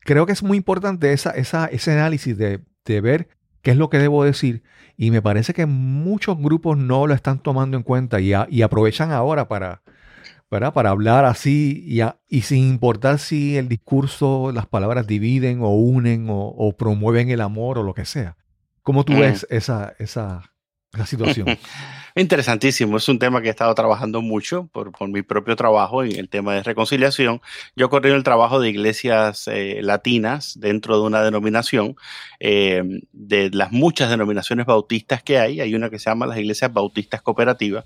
creo 0.00 0.26
que 0.26 0.32
es 0.32 0.42
muy 0.42 0.56
importante 0.56 1.12
esa, 1.12 1.30
esa, 1.30 1.66
ese 1.66 1.92
análisis 1.92 2.36
de, 2.36 2.64
de 2.84 3.00
ver 3.00 3.28
qué 3.62 3.70
es 3.70 3.76
lo 3.76 3.90
que 3.90 3.98
debo 3.98 4.24
decir. 4.24 4.64
Y 4.96 5.12
me 5.12 5.22
parece 5.22 5.54
que 5.54 5.66
muchos 5.66 6.36
grupos 6.36 6.76
no 6.76 7.06
lo 7.06 7.14
están 7.14 7.38
tomando 7.38 7.76
en 7.76 7.84
cuenta 7.84 8.18
y, 8.18 8.32
y 8.48 8.62
aprovechan 8.62 9.12
ahora 9.12 9.46
para, 9.46 9.82
para 10.48 10.90
hablar 10.90 11.24
así 11.24 11.84
y, 11.86 12.00
y, 12.28 12.42
sin 12.42 12.64
importar 12.64 13.18
si 13.18 13.56
el 13.56 13.68
discurso, 13.68 14.50
las 14.52 14.66
palabras 14.66 15.06
dividen 15.06 15.60
o 15.60 15.70
unen 15.70 16.26
o, 16.30 16.74
promueven 16.76 17.30
el 17.30 17.40
amor 17.40 17.78
o 17.78 17.82
lo 17.82 17.94
que 17.94 18.04
sea. 18.04 18.36
¿Cómo 18.82 19.04
tú 19.04 19.12
mm. 19.12 19.20
ves 19.20 19.46
esa, 19.50 19.94
esa, 19.98 20.50
situación? 21.06 21.46
Interesantísimo, 22.14 22.96
es 22.96 23.08
un 23.08 23.18
tema 23.18 23.40
que 23.40 23.48
he 23.48 23.50
estado 23.50 23.72
trabajando 23.74 24.22
mucho 24.22 24.68
por, 24.72 24.90
por, 24.90 25.08
mi 25.08 25.22
propio 25.22 25.54
trabajo 25.54 26.02
en 26.02 26.16
el 26.16 26.28
tema 26.28 26.54
de 26.54 26.62
reconciliación. 26.62 27.40
Yo 27.76 27.90
corrí 27.90 28.10
el 28.10 28.24
trabajo 28.24 28.58
de 28.60 28.70
iglesias 28.70 29.46
eh, 29.46 29.80
latinas 29.82 30.58
dentro 30.58 30.98
de 30.98 31.06
una 31.06 31.22
denominación, 31.22 31.94
eh, 32.40 32.82
de 33.12 33.50
las 33.52 33.70
muchas 33.70 34.10
denominaciones 34.10 34.66
bautistas 34.66 35.22
que 35.22 35.38
hay, 35.38 35.60
hay 35.60 35.74
una 35.74 35.90
que 35.90 35.98
se 35.98 36.10
llama 36.10 36.26
las 36.26 36.38
iglesias 36.38 36.72
bautistas 36.72 37.22
cooperativas 37.22 37.84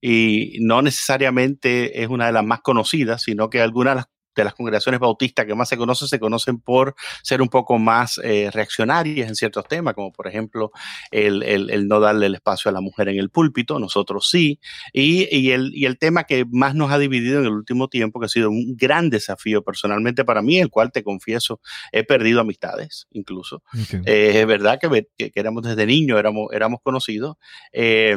y 0.00 0.58
no 0.60 0.82
necesariamente 0.82 2.02
es 2.02 2.08
una 2.08 2.26
de 2.26 2.32
las 2.32 2.44
más 2.44 2.60
conocidas, 2.60 3.22
sino 3.22 3.50
que 3.50 3.60
algunas 3.60 4.06
de 4.34 4.44
las 4.44 4.54
congregaciones 4.54 5.00
bautistas 5.00 5.46
que 5.46 5.54
más 5.54 5.68
se 5.68 5.76
conocen 5.76 6.08
se 6.08 6.18
conocen 6.18 6.60
por 6.60 6.94
ser 7.22 7.42
un 7.42 7.48
poco 7.48 7.78
más 7.78 8.18
eh, 8.22 8.50
reaccionarias 8.52 9.28
en 9.28 9.34
ciertos 9.34 9.66
temas, 9.66 9.94
como 9.94 10.12
por 10.12 10.26
ejemplo 10.26 10.70
el, 11.10 11.42
el, 11.42 11.88
no 11.88 12.00
darle 12.00 12.26
el 12.26 12.34
espacio 12.34 12.68
a 12.68 12.72
la 12.72 12.80
mujer 12.80 13.08
en 13.08 13.18
el 13.18 13.30
púlpito, 13.30 13.78
nosotros 13.78 14.28
sí, 14.28 14.60
y, 14.92 15.28
y, 15.36 15.52
el, 15.52 15.72
y 15.74 15.86
el 15.86 15.98
tema 15.98 16.24
que 16.24 16.44
más 16.50 16.74
nos 16.74 16.90
ha 16.90 16.98
dividido 16.98 17.40
en 17.40 17.46
el 17.46 17.52
último 17.52 17.88
tiempo, 17.88 18.20
que 18.20 18.26
ha 18.26 18.28
sido 18.28 18.50
un 18.50 18.76
gran 18.76 19.10
desafío 19.10 19.62
personalmente 19.62 20.24
para 20.24 20.42
mí, 20.42 20.58
el 20.58 20.70
cual 20.70 20.92
te 20.92 21.02
confieso, 21.02 21.60
he 21.92 22.04
perdido 22.04 22.40
amistades 22.40 23.06
incluso. 23.10 23.62
Eh, 24.06 24.40
es 24.40 24.46
verdad 24.46 24.78
que, 24.80 25.06
que, 25.16 25.32
éramos 25.34 25.62
desde 25.62 25.86
niños, 25.86 26.18
éramos, 26.18 26.48
éramos 26.52 26.80
conocidos, 26.82 27.36
eh, 27.72 28.16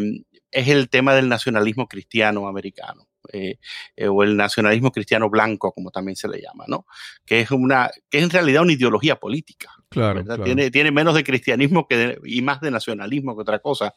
es 0.51 0.67
el 0.67 0.89
tema 0.89 1.13
del 1.13 1.29
nacionalismo 1.29 1.87
cristiano 1.87 2.47
americano. 2.47 3.07
Eh, 3.35 3.59
eh, 3.97 4.07
o 4.07 4.23
el 4.23 4.37
nacionalismo 4.37 4.91
cristiano 4.91 5.29
blanco, 5.29 5.73
como 5.73 5.91
también 5.91 6.15
se 6.15 6.29
le 6.29 6.41
llama, 6.41 6.63
¿no? 6.67 6.85
Que 7.25 7.41
es 7.41 7.51
una, 7.51 7.91
que 8.09 8.19
es 8.19 8.23
en 8.23 8.29
realidad 8.29 8.61
una 8.61 8.71
ideología 8.71 9.17
política. 9.17 9.71
Claro, 9.89 10.23
Tiene, 10.43 10.71
tiene 10.71 10.91
menos 10.91 11.15
de 11.15 11.23
cristianismo 11.23 11.85
que 11.85 12.17
y 12.23 12.41
más 12.41 12.61
de 12.61 12.71
nacionalismo 12.71 13.35
que 13.35 13.41
otra 13.41 13.59
cosa. 13.59 13.93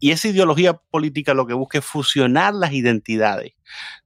Y 0.00 0.10
esa 0.10 0.28
ideología 0.28 0.74
política 0.74 1.34
lo 1.34 1.46
que 1.46 1.54
busca 1.54 1.78
es 1.78 1.84
fusionar 1.84 2.52
las 2.52 2.72
identidades 2.72 3.52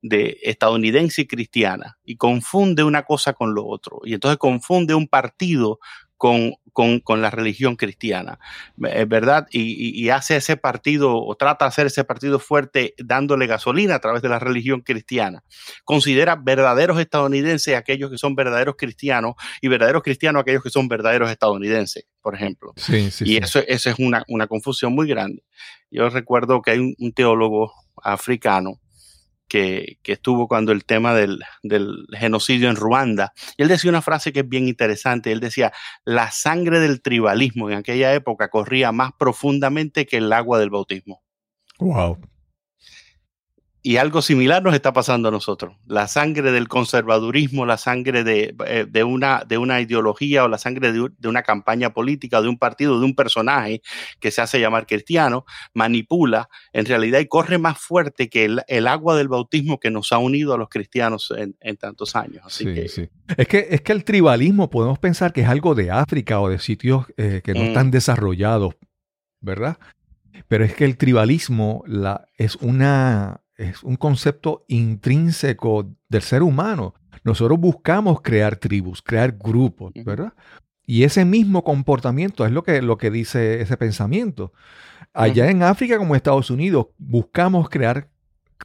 de 0.02 0.38
estadounidense 0.42 1.22
y 1.22 1.26
cristiana 1.26 1.98
y 2.04 2.16
confunde 2.16 2.84
una 2.84 3.04
cosa 3.04 3.32
con 3.32 3.54
lo 3.54 3.66
otro. 3.66 4.00
Y 4.04 4.12
entonces 4.12 4.38
confunde 4.38 4.94
un 4.94 5.08
partido 5.08 5.78
con, 6.18 6.54
con, 6.72 6.98
con, 6.98 7.22
la 7.22 7.30
religión 7.30 7.76
cristiana, 7.76 8.38
¿verdad? 8.76 9.46
Y, 9.50 10.04
y, 10.04 10.10
hace 10.10 10.36
ese 10.36 10.56
partido 10.56 11.16
o 11.16 11.34
trata 11.36 11.64
de 11.64 11.68
hacer 11.68 11.86
ese 11.86 12.04
partido 12.04 12.40
fuerte 12.40 12.94
dándole 12.98 13.46
gasolina 13.46 13.94
a 13.94 14.00
través 14.00 14.20
de 14.20 14.28
la 14.28 14.40
religión 14.40 14.80
cristiana. 14.80 15.44
Considera 15.84 16.34
verdaderos 16.36 17.00
estadounidenses 17.00 17.76
aquellos 17.76 18.10
que 18.10 18.18
son 18.18 18.34
verdaderos 18.34 18.74
cristianos 18.76 19.36
y 19.60 19.68
verdaderos 19.68 20.02
cristianos 20.02 20.42
aquellos 20.42 20.62
que 20.62 20.70
son 20.70 20.88
verdaderos 20.88 21.30
estadounidenses, 21.30 22.06
por 22.20 22.34
ejemplo. 22.34 22.72
Sí, 22.76 23.10
sí, 23.12 23.24
y 23.24 23.36
Eso, 23.36 23.60
eso 23.66 23.90
es 23.90 23.98
una, 23.98 24.24
una, 24.26 24.48
confusión 24.48 24.92
muy 24.92 25.06
grande. 25.06 25.44
Yo 25.90 26.10
recuerdo 26.10 26.60
que 26.62 26.72
hay 26.72 26.78
un, 26.78 26.94
un 26.98 27.12
teólogo 27.12 27.72
africano 28.02 28.80
que, 29.48 29.98
estuvo 30.04 30.46
cuando 30.46 30.72
el 30.72 30.84
tema 30.84 31.14
del, 31.14 31.40
genocidio 32.12 32.70
en 32.70 32.76
Ruanda. 32.76 33.32
Y 33.56 33.62
él 33.62 33.68
decía 33.68 33.90
una 33.90 34.02
frase 34.02 34.32
que 34.32 34.40
es 34.40 34.48
bien 34.48 34.68
interesante. 34.68 35.32
Él 35.32 35.40
decía, 35.40 35.72
la 36.04 36.30
sangre 36.30 36.80
del 36.80 37.02
tribalismo 37.02 37.70
en 37.70 37.78
aquella 37.78 38.14
época 38.14 38.48
corría 38.48 38.92
más 38.92 39.12
profundamente 39.18 40.06
que 40.06 40.18
el 40.18 40.32
agua 40.32 40.58
del 40.58 40.70
bautismo. 40.70 41.22
Wow. 41.78 42.18
Y 43.80 43.96
algo 43.96 44.22
similar 44.22 44.62
nos 44.62 44.74
está 44.74 44.92
pasando 44.92 45.28
a 45.28 45.30
nosotros. 45.30 45.76
La 45.86 46.08
sangre 46.08 46.50
del 46.50 46.66
conservadurismo, 46.66 47.64
la 47.64 47.78
sangre 47.78 48.24
de, 48.24 48.54
eh, 48.66 49.02
una, 49.04 49.44
de 49.46 49.56
una 49.56 49.80
ideología 49.80 50.44
o 50.44 50.48
la 50.48 50.58
sangre 50.58 50.92
de, 50.92 51.28
una 51.28 51.42
campaña 51.42 51.94
política, 51.94 52.42
de 52.42 52.48
un 52.48 52.58
partido, 52.58 52.98
de 52.98 53.04
un 53.04 53.14
personaje 53.14 53.80
que 54.18 54.32
se 54.32 54.40
hace 54.40 54.60
llamar 54.60 54.86
cristiano, 54.86 55.46
manipula 55.74 56.48
en 56.72 56.86
realidad 56.86 57.20
y 57.20 57.26
corre 57.26 57.58
más 57.58 57.78
fuerte 57.78 58.28
que 58.28 58.46
el, 58.66 58.86
agua 58.88 59.16
del 59.16 59.28
bautismo 59.28 59.78
que 59.78 59.90
nos 59.90 60.12
ha 60.12 60.18
unido 60.18 60.54
a 60.54 60.58
los 60.58 60.68
cristianos 60.68 61.32
en, 61.36 61.76
tantos 61.76 62.16
años. 62.16 62.42
Así 62.44 62.64
que, 62.64 62.88
sí. 62.88 63.08
Es, 63.36 63.46
que, 63.46 63.68
es 63.70 63.80
que 63.82 63.92
el 63.92 64.02
tribalismo 64.04 64.70
podemos 64.70 64.98
pensar 64.98 65.32
que 65.32 65.42
es 65.42 65.48
algo 65.48 65.76
de 65.76 65.92
África 65.92 66.40
o 66.40 66.48
de 66.48 66.58
sitios 66.58 67.06
eh, 67.16 67.42
que 67.44 67.54
no 67.54 67.60
están 67.60 67.88
mm. 67.88 67.92
desarrollados, 67.92 68.74
¿verdad? 69.40 69.78
Pero 70.48 70.64
es 70.64 70.74
que 70.74 70.84
el 70.84 70.96
tribalismo 70.96 71.84
la, 71.86 72.26
es 72.36 72.56
una 72.56 73.42
es 73.58 73.82
un 73.82 73.96
concepto 73.96 74.64
intrínseco 74.68 75.90
del 76.08 76.22
ser 76.22 76.42
humano. 76.42 76.94
Nosotros 77.24 77.58
buscamos 77.58 78.22
crear 78.22 78.56
tribus, 78.56 79.02
crear 79.02 79.36
grupos, 79.36 79.92
¿verdad? 80.04 80.32
Y 80.86 81.02
ese 81.02 81.24
mismo 81.24 81.64
comportamiento 81.64 82.46
es 82.46 82.52
lo 82.52 82.62
que, 82.62 82.80
lo 82.80 82.96
que 82.96 83.10
dice 83.10 83.60
ese 83.60 83.76
pensamiento. 83.76 84.52
Allá 85.12 85.50
en 85.50 85.62
África 85.62 85.98
como 85.98 86.14
en 86.14 86.16
Estados 86.16 86.50
Unidos 86.50 86.86
buscamos 86.96 87.68
crear 87.68 88.08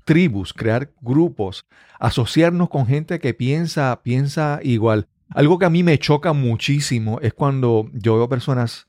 tribus, 0.05 0.53
crear 0.53 0.91
grupos, 1.01 1.65
asociarnos 2.00 2.69
con 2.69 2.85
gente 2.85 3.19
que 3.19 3.33
piensa, 3.33 4.00
piensa 4.03 4.59
igual. 4.62 5.07
Algo 5.29 5.57
que 5.57 5.65
a 5.65 5.69
mí 5.69 5.83
me 5.83 5.97
choca 5.97 6.33
muchísimo 6.33 7.19
es 7.21 7.33
cuando 7.33 7.89
yo 7.93 8.15
veo 8.15 8.29
personas 8.29 8.88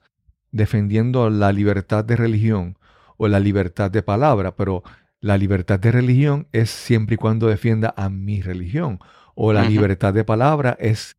defendiendo 0.52 1.30
la 1.30 1.50
libertad 1.52 2.04
de 2.04 2.16
religión 2.16 2.78
o 3.16 3.26
la 3.26 3.40
libertad 3.40 3.90
de 3.90 4.02
palabra, 4.02 4.54
pero 4.54 4.82
la 5.24 5.38
libertad 5.38 5.80
de 5.80 5.90
religión 5.90 6.48
es 6.52 6.68
siempre 6.68 7.14
y 7.14 7.16
cuando 7.16 7.46
defienda 7.46 7.94
a 7.96 8.10
mi 8.10 8.42
religión. 8.42 8.98
O 9.34 9.54
la 9.54 9.64
libertad 9.64 10.12
de 10.12 10.22
palabra 10.22 10.76
es, 10.78 11.16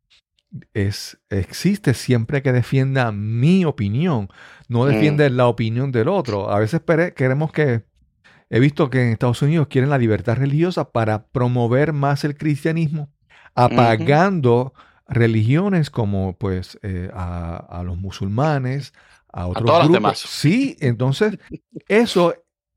es, 0.74 1.18
existe 1.28 1.92
siempre 1.92 2.40
que 2.40 2.52
defienda 2.52 3.10
mi 3.10 3.64
opinión, 3.64 4.28
no 4.68 4.86
defiende 4.86 5.28
la 5.28 5.48
opinión 5.48 5.90
del 5.90 6.06
otro. 6.06 6.52
A 6.52 6.60
veces 6.60 6.82
queremos 7.16 7.50
que, 7.50 7.82
he 8.48 8.60
visto 8.60 8.90
que 8.90 9.02
en 9.02 9.08
Estados 9.08 9.42
Unidos 9.42 9.66
quieren 9.66 9.90
la 9.90 9.98
libertad 9.98 10.36
religiosa 10.36 10.92
para 10.92 11.26
promover 11.26 11.92
más 11.92 12.22
el 12.22 12.36
cristianismo, 12.36 13.10
apagando 13.56 14.72
religiones 15.08 15.90
como 15.90 16.38
pues 16.38 16.78
eh, 16.84 17.10
a, 17.12 17.82
los 17.84 17.98
musulmanes, 17.98 18.94
a 19.32 19.48
otros 19.48 19.64
grupos. 19.64 19.92
Demás. 19.92 20.18
Sí, 20.20 20.76
entonces 20.78 21.40
eso 21.88 22.34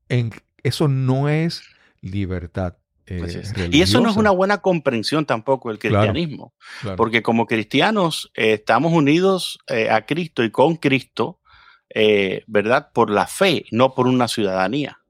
en, 0.08 0.32
eso 0.62 0.88
no 0.88 1.28
es 1.28 1.62
libertad. 2.00 2.76
Eh, 3.06 3.42
y 3.72 3.82
eso 3.82 4.00
no 4.00 4.08
es 4.08 4.16
una 4.16 4.30
buena 4.30 4.58
comprensión 4.58 5.26
tampoco 5.26 5.68
del 5.68 5.80
cristianismo, 5.80 6.54
porque 6.96 7.22
como 7.22 7.46
cristianos 7.46 8.30
eh, 8.34 8.52
estamos 8.52 8.92
unidos 8.92 9.58
eh, 9.66 9.90
a 9.90 10.06
Cristo 10.06 10.44
y 10.44 10.50
con 10.50 10.76
Cristo, 10.76 11.40
¿verdad? 12.46 12.90
Por 12.94 13.10
la 13.10 13.26
fe, 13.26 13.64
no 13.72 13.94
por 13.94 14.06
una 14.06 14.28
ciudadanía. 14.28 15.00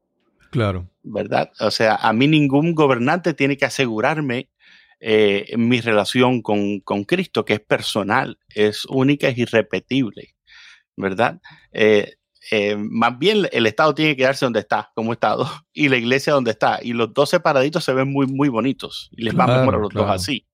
Claro. 0.51 0.89
¿Verdad? 1.03 1.53
O 1.61 1.71
sea, 1.71 1.97
a 1.97 2.15
mí 2.15 2.27
ningún 2.27 2.75
gobernante 2.75 3.35
tiene 3.35 3.59
que 3.59 3.67
asegurarme 3.67 4.49
mi 5.57 5.81
relación 5.83 6.41
con, 6.41 6.81
con, 6.81 7.05
Cristo, 7.05 7.45
que 7.45 7.55
es 7.55 7.61
personal, 7.61 8.39
es 8.49 8.87
única, 8.87 9.29
es 9.29 9.37
irrepetible. 9.37 10.35
¿Verdad? 10.97 11.41
Eh, 12.51 12.77
más 12.77 13.19
bien 13.19 13.49
el 13.53 13.67
Estado 13.67 13.95
tiene 13.95 14.13
que 14.13 14.19
quedarse 14.19 14.45
donde 14.45 14.61
está, 14.61 14.91
como 14.95 15.13
Estado, 15.13 15.49
y 15.73 15.89
la 15.89 15.97
iglesia 15.97 16.33
donde 16.33 16.51
está. 16.51 16.79
Y 16.83 16.93
los 16.93 17.13
dos 17.15 17.31
separaditos 17.31 17.85
se 17.85 17.93
ven 17.93 18.13
muy, 18.13 18.27
muy 18.27 18.49
bonitos. 18.49 19.09
Y 19.13 19.23
les 19.23 19.39
va 19.39 19.47
mejor 19.47 19.75
a 19.75 19.79
los 19.79 19.91
dos 19.91 20.11
así. 20.11 20.47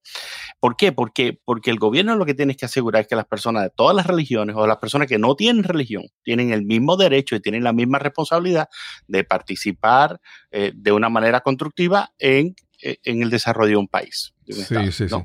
¿Por 0.61 0.77
qué? 0.77 0.93
Porque, 0.93 1.39
porque 1.45 1.71
el 1.71 1.79
gobierno 1.79 2.17
lo 2.17 2.27
que 2.27 2.35
tiene 2.35 2.55
que 2.55 2.67
asegurar 2.67 3.03
es 3.03 3.09
que 3.09 3.17
las 3.17 3.27
personas 3.27 3.63
de 3.63 3.71
todas 3.71 3.95
las 3.95 4.07
religiones 4.07 4.57
o 4.57 4.67
las 4.67 4.79
personas 4.79 5.09
que 5.09 5.19
no 5.19 5.35
tienen 5.35 5.65
religión 5.65 6.05
tienen 6.23 6.53
el 6.53 6.65
mismo 6.65 6.97
derecho 6.97 7.35
y 7.35 7.41
tienen 7.41 7.65
la 7.65 7.73
misma 7.73 7.99
responsabilidad 7.99 8.69
de 9.07 9.25
participar 9.25 10.21
eh, 10.51 10.73
de 10.75 10.93
una 10.93 11.09
manera 11.09 11.41
constructiva 11.41 12.13
en 12.19 12.55
eh, 12.83 12.99
en 13.05 13.23
el 13.23 13.31
desarrollo 13.31 13.71
de 13.71 13.77
un 13.77 13.89
país. 13.89 14.35
Sí, 14.47 14.93
sí, 14.93 15.09
sí. 15.09 15.17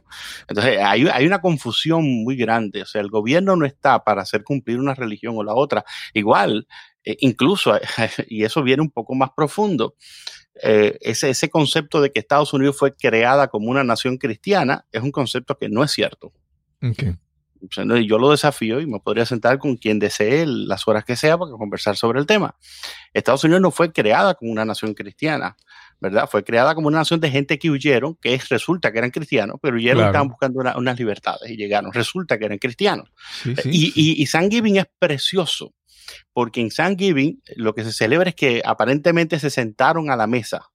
Entonces, 0.48 0.80
hay, 0.82 1.08
hay, 1.08 1.26
una 1.26 1.42
confusión 1.42 2.04
muy 2.24 2.36
grande. 2.36 2.82
O 2.82 2.86
sea, 2.86 3.02
el 3.02 3.10
gobierno 3.10 3.56
no 3.56 3.66
está 3.66 4.04
para 4.04 4.22
hacer 4.22 4.44
cumplir 4.44 4.80
una 4.80 4.96
religión 4.96 5.36
o 5.38 5.44
la 5.44 5.54
otra. 5.54 5.84
Igual, 6.14 6.68
eh, 7.04 7.18
incluso, 7.22 7.74
y 8.28 8.44
eso 8.44 8.64
viene 8.64 8.82
un 8.82 8.92
poco 8.92 9.16
más 9.16 9.32
profundo, 9.36 9.96
eh, 10.62 10.98
ese, 11.02 11.30
ese 11.30 11.50
concepto 11.50 12.02
de 12.02 12.12
que 12.12 12.20
Estados 12.20 12.54
Unidos 12.54 12.78
fue 12.78 12.96
creada 12.96 13.48
como 13.48 13.70
una 13.70 13.84
nación 13.84 14.18
cristiana 14.18 14.86
es 14.92 15.02
un 15.02 15.12
concepto 15.12 15.58
que 15.58 15.70
no 15.70 15.84
es 15.84 15.92
cierto. 15.92 16.34
Yo 17.62 18.18
lo 18.18 18.32
desafío 18.32 18.80
y 18.80 18.88
me 18.88 19.00
podría 19.00 19.26
sentar 19.26 19.60
con 19.60 19.78
quien 19.78 20.00
desee 20.00 20.46
las 20.48 20.88
horas 20.88 21.06
que 21.06 21.16
sea 21.16 21.38
para 21.38 21.52
conversar 21.52 21.96
sobre 21.96 22.20
el 22.20 22.26
tema. 22.26 22.56
Estados 23.14 23.44
Unidos 23.44 23.62
no 23.62 23.72
fue 23.72 23.92
creada 23.92 24.34
como 24.34 24.52
una 24.52 24.66
nación 24.66 24.94
cristiana, 24.94 25.56
¿verdad? 26.02 26.28
Fue 26.30 26.44
creada 26.44 26.74
como 26.74 26.88
una 26.88 26.98
nación 26.98 27.20
de 27.20 27.30
gente 27.30 27.60
que 27.60 27.70
huyeron, 27.70 28.16
que 28.16 28.42
resulta 28.50 28.92
que 28.92 28.98
eran 28.98 29.12
cristianos, 29.12 29.58
pero 29.62 29.76
huyeron 29.78 30.04
y 30.04 30.08
estaban 30.08 30.30
buscando 30.30 30.60
unas 30.76 31.00
libertades 31.00 31.50
y 31.50 31.56
llegaron. 31.56 31.94
Resulta 31.94 32.40
que 32.40 32.46
eran 32.46 32.58
cristianos. 32.58 33.10
y, 33.46 33.94
y, 33.96 34.22
y 34.22 34.26
Thanksgiving 34.26 34.78
es 34.78 34.88
precioso, 34.98 35.76
porque 36.34 36.60
en 36.60 36.70
Thanksgiving 36.70 37.42
lo 37.56 37.76
que 37.76 37.84
se 37.84 37.94
celebra 37.94 38.30
es 38.30 38.36
que 38.36 38.64
aparentemente 38.66 39.40
se 39.40 39.52
sentaron 39.52 40.10
a 40.10 40.16
la 40.16 40.26
mesa, 40.26 40.72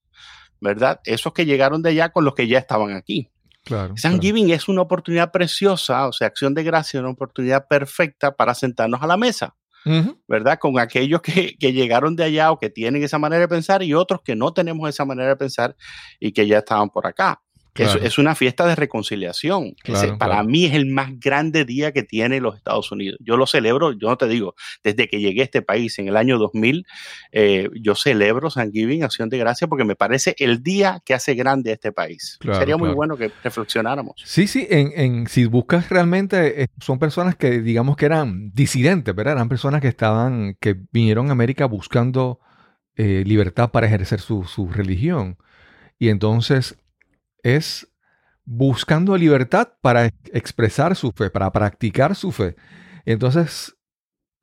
¿verdad? 0.61 1.01
Esos 1.05 1.33
que 1.33 1.45
llegaron 1.45 1.83
de 1.83 1.91
allá 1.91 2.11
con 2.11 2.25
los 2.25 2.35
que 2.35 2.47
ya 2.47 2.59
estaban 2.59 2.93
aquí. 2.93 3.29
Claro, 3.65 3.95
Thanksgiving 4.01 4.51
es 4.51 4.69
una 4.69 4.83
oportunidad 4.83 5.33
preciosa, 5.33 6.07
o 6.07 6.13
sea, 6.13 6.29
acción 6.29 6.55
de 6.55 6.63
gracia, 6.63 7.01
una 7.01 7.11
oportunidad 7.11 7.67
perfecta 7.67 8.37
para 8.37 8.55
sentarnos 8.55 9.03
a 9.03 9.09
la 9.09 9.17
mesa. 9.17 9.57
¿Verdad? 10.27 10.59
Con 10.59 10.79
aquellos 10.79 11.23
que, 11.23 11.57
que, 11.59 11.73
llegaron 11.73 12.17
de 12.17 12.25
allá 12.25 12.51
o 12.51 12.59
que 12.59 12.71
tienen 12.71 13.03
esa 13.03 13.19
manera 13.19 13.43
de 13.43 13.49
pensar 13.49 13.83
y 13.83 13.95
otros 13.95 14.21
que 14.23 14.35
no 14.35 14.53
tenemos 14.53 14.89
esa 14.89 15.05
manera 15.05 15.29
de 15.29 15.37
pensar 15.37 15.77
y 16.19 16.33
que 16.33 16.47
ya 16.47 16.59
estaban 16.59 16.91
por 16.91 17.07
acá. 17.07 17.41
Es, 17.79 18.19
una 18.19 18.35
fiesta 18.35 18.67
de 18.67 18.75
reconciliación. 18.75 19.75
para 20.19 20.43
mí 20.43 20.65
es 20.65 20.75
el 20.75 20.87
más 20.87 21.19
grande 21.19 21.65
día 21.65 21.93
que 21.93 22.03
tiene 22.03 22.41
los 22.41 22.57
Estados 22.57 22.91
Unidos. 22.93 23.19
Yo 23.21 23.37
lo 23.37 23.47
celebro, 23.47 23.93
yo 23.93 24.09
no 24.09 24.17
te 24.17 24.29
digo, 24.29 24.55
desde 24.83 25.09
que 25.09 25.21
llegué 25.21 25.43
a 25.43 25.45
este 25.45 25.63
país 25.63 25.99
en 25.99 26.09
el 26.09 26.17
año 26.17 26.39
2000, 26.39 26.87
eh, 27.33 27.69
yo 27.81 27.95
celebro 27.95 28.51
San 28.51 28.73
Giving, 28.73 29.05
Acción 29.05 29.29
de 29.29 29.39
Gracia, 29.39 29.67
porque 29.67 29.85
me 29.85 29.97
parece 29.97 30.35
el 30.39 30.63
día 30.63 31.03
que 31.05 31.15
hace 31.15 31.35
grande 31.35 31.71
a 31.71 31.75
este 31.75 31.93
país. 31.93 32.39
Sería 32.43 32.77
muy 32.77 32.91
bueno 32.91 33.17
que 33.17 33.31
reflexionáramos. 33.43 34.15
Sí, 34.25 34.47
sí, 34.47 34.67
en, 34.71 35.27
si 35.29 35.47
buscas 35.47 35.89
realmente, 35.89 36.63
eh, 36.63 36.69
son 36.81 36.99
personas 36.99 37.37
que 37.37 37.61
digamos 37.61 37.97
que 37.97 38.07
eran 38.07 38.53
disidentes, 38.53 39.15
¿verdad? 39.15 39.35
Eran 39.35 39.49
personas 39.49 39.81
que 39.81 39.89
estaban, 39.89 40.57
que 40.61 40.77
vinieron 40.93 41.29
a 41.29 41.33
América 41.33 41.67
buscando 41.67 42.41
eh, 42.97 43.25
libertad 43.27 43.71
para 43.71 43.87
ejercer 43.87 44.21
su, 44.21 44.45
su 44.45 44.69
religión. 44.69 45.37
Y 45.99 46.09
entonces 46.09 46.79
es 47.55 47.89
buscando 48.45 49.17
libertad 49.17 49.69
para 49.81 50.07
expresar 50.33 50.97
su 50.97 51.13
fe, 51.13 51.31
para 51.31 51.51
practicar 51.53 52.15
su 52.15 52.33
fe. 52.33 52.57
Entonces, 53.05 53.77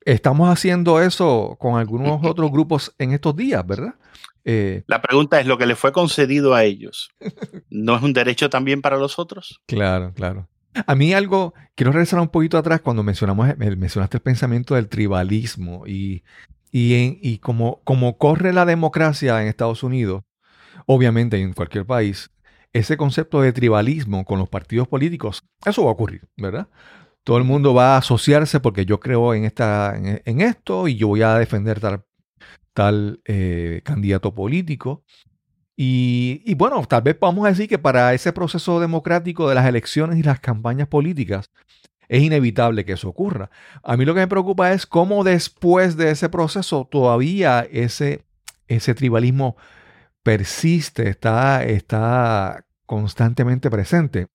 estamos 0.04 0.48
haciendo 0.48 1.00
eso 1.00 1.56
con 1.58 1.78
algunos 1.78 2.20
otros 2.24 2.50
grupos 2.50 2.94
en 2.98 3.12
estos 3.12 3.36
días, 3.36 3.66
¿verdad? 3.66 3.94
Eh, 4.44 4.84
la 4.86 5.00
pregunta 5.00 5.40
es, 5.40 5.46
¿lo 5.46 5.56
que 5.56 5.66
le 5.66 5.74
fue 5.74 5.92
concedido 5.92 6.54
a 6.54 6.64
ellos 6.64 7.08
no 7.70 7.96
es 7.96 8.02
un 8.02 8.12
derecho 8.12 8.50
también 8.50 8.82
para 8.82 8.98
los 8.98 9.18
otros? 9.18 9.60
Claro, 9.66 10.12
claro. 10.14 10.48
A 10.86 10.94
mí 10.94 11.14
algo, 11.14 11.54
quiero 11.76 11.92
regresar 11.92 12.20
un 12.20 12.28
poquito 12.28 12.58
atrás 12.58 12.80
cuando 12.80 13.02
mencionamos, 13.02 13.56
mencionaste 13.56 14.16
el 14.16 14.22
pensamiento 14.22 14.74
del 14.74 14.88
tribalismo 14.88 15.86
y, 15.86 16.24
y, 16.72 16.94
en, 16.94 17.18
y 17.22 17.38
como, 17.38 17.80
como 17.84 18.18
corre 18.18 18.52
la 18.52 18.66
democracia 18.66 19.40
en 19.40 19.46
Estados 19.48 19.84
Unidos, 19.84 20.24
obviamente 20.86 21.40
en 21.40 21.52
cualquier 21.52 21.86
país, 21.86 22.33
ese 22.74 22.96
concepto 22.96 23.40
de 23.40 23.52
tribalismo 23.52 24.24
con 24.24 24.38
los 24.38 24.48
partidos 24.48 24.88
políticos, 24.88 25.44
eso 25.64 25.84
va 25.84 25.90
a 25.90 25.92
ocurrir, 25.92 26.28
¿verdad? 26.36 26.68
Todo 27.22 27.38
el 27.38 27.44
mundo 27.44 27.72
va 27.72 27.94
a 27.94 27.98
asociarse 27.98 28.60
porque 28.60 28.84
yo 28.84 29.00
creo 29.00 29.32
en, 29.32 29.44
esta, 29.44 29.94
en, 29.96 30.40
esto 30.40 30.88
y 30.88 30.96
yo 30.96 31.08
voy 31.08 31.22
a 31.22 31.38
defender 31.38 31.80
tal, 31.80 32.04
tal 32.74 33.20
eh, 33.24 33.80
candidato 33.84 34.34
político. 34.34 35.04
Y, 35.76 36.42
y, 36.44 36.54
bueno, 36.54 36.84
tal 36.86 37.02
vez 37.02 37.16
vamos 37.18 37.46
a 37.46 37.48
decir 37.48 37.68
que 37.68 37.78
para 37.78 38.12
ese 38.12 38.32
proceso 38.32 38.78
democrático 38.80 39.48
de 39.48 39.54
las 39.54 39.66
elecciones 39.66 40.18
y 40.18 40.22
las 40.22 40.40
campañas 40.40 40.88
políticas 40.88 41.50
es 42.08 42.22
inevitable 42.22 42.84
que 42.84 42.92
eso 42.92 43.08
ocurra. 43.08 43.50
A 43.82 43.96
mí 43.96 44.04
lo 44.04 44.14
que 44.14 44.20
me 44.20 44.28
preocupa 44.28 44.72
es 44.72 44.86
cómo 44.86 45.24
después 45.24 45.96
de 45.96 46.10
ese 46.10 46.28
proceso 46.28 46.88
todavía 46.90 47.66
ese, 47.70 48.24
ese 48.68 48.94
tribalismo 48.94 49.56
persiste, 50.24 51.08
está, 51.08 51.64
está 51.64 52.63
constantemente 52.86 53.70
presente. 53.70 54.26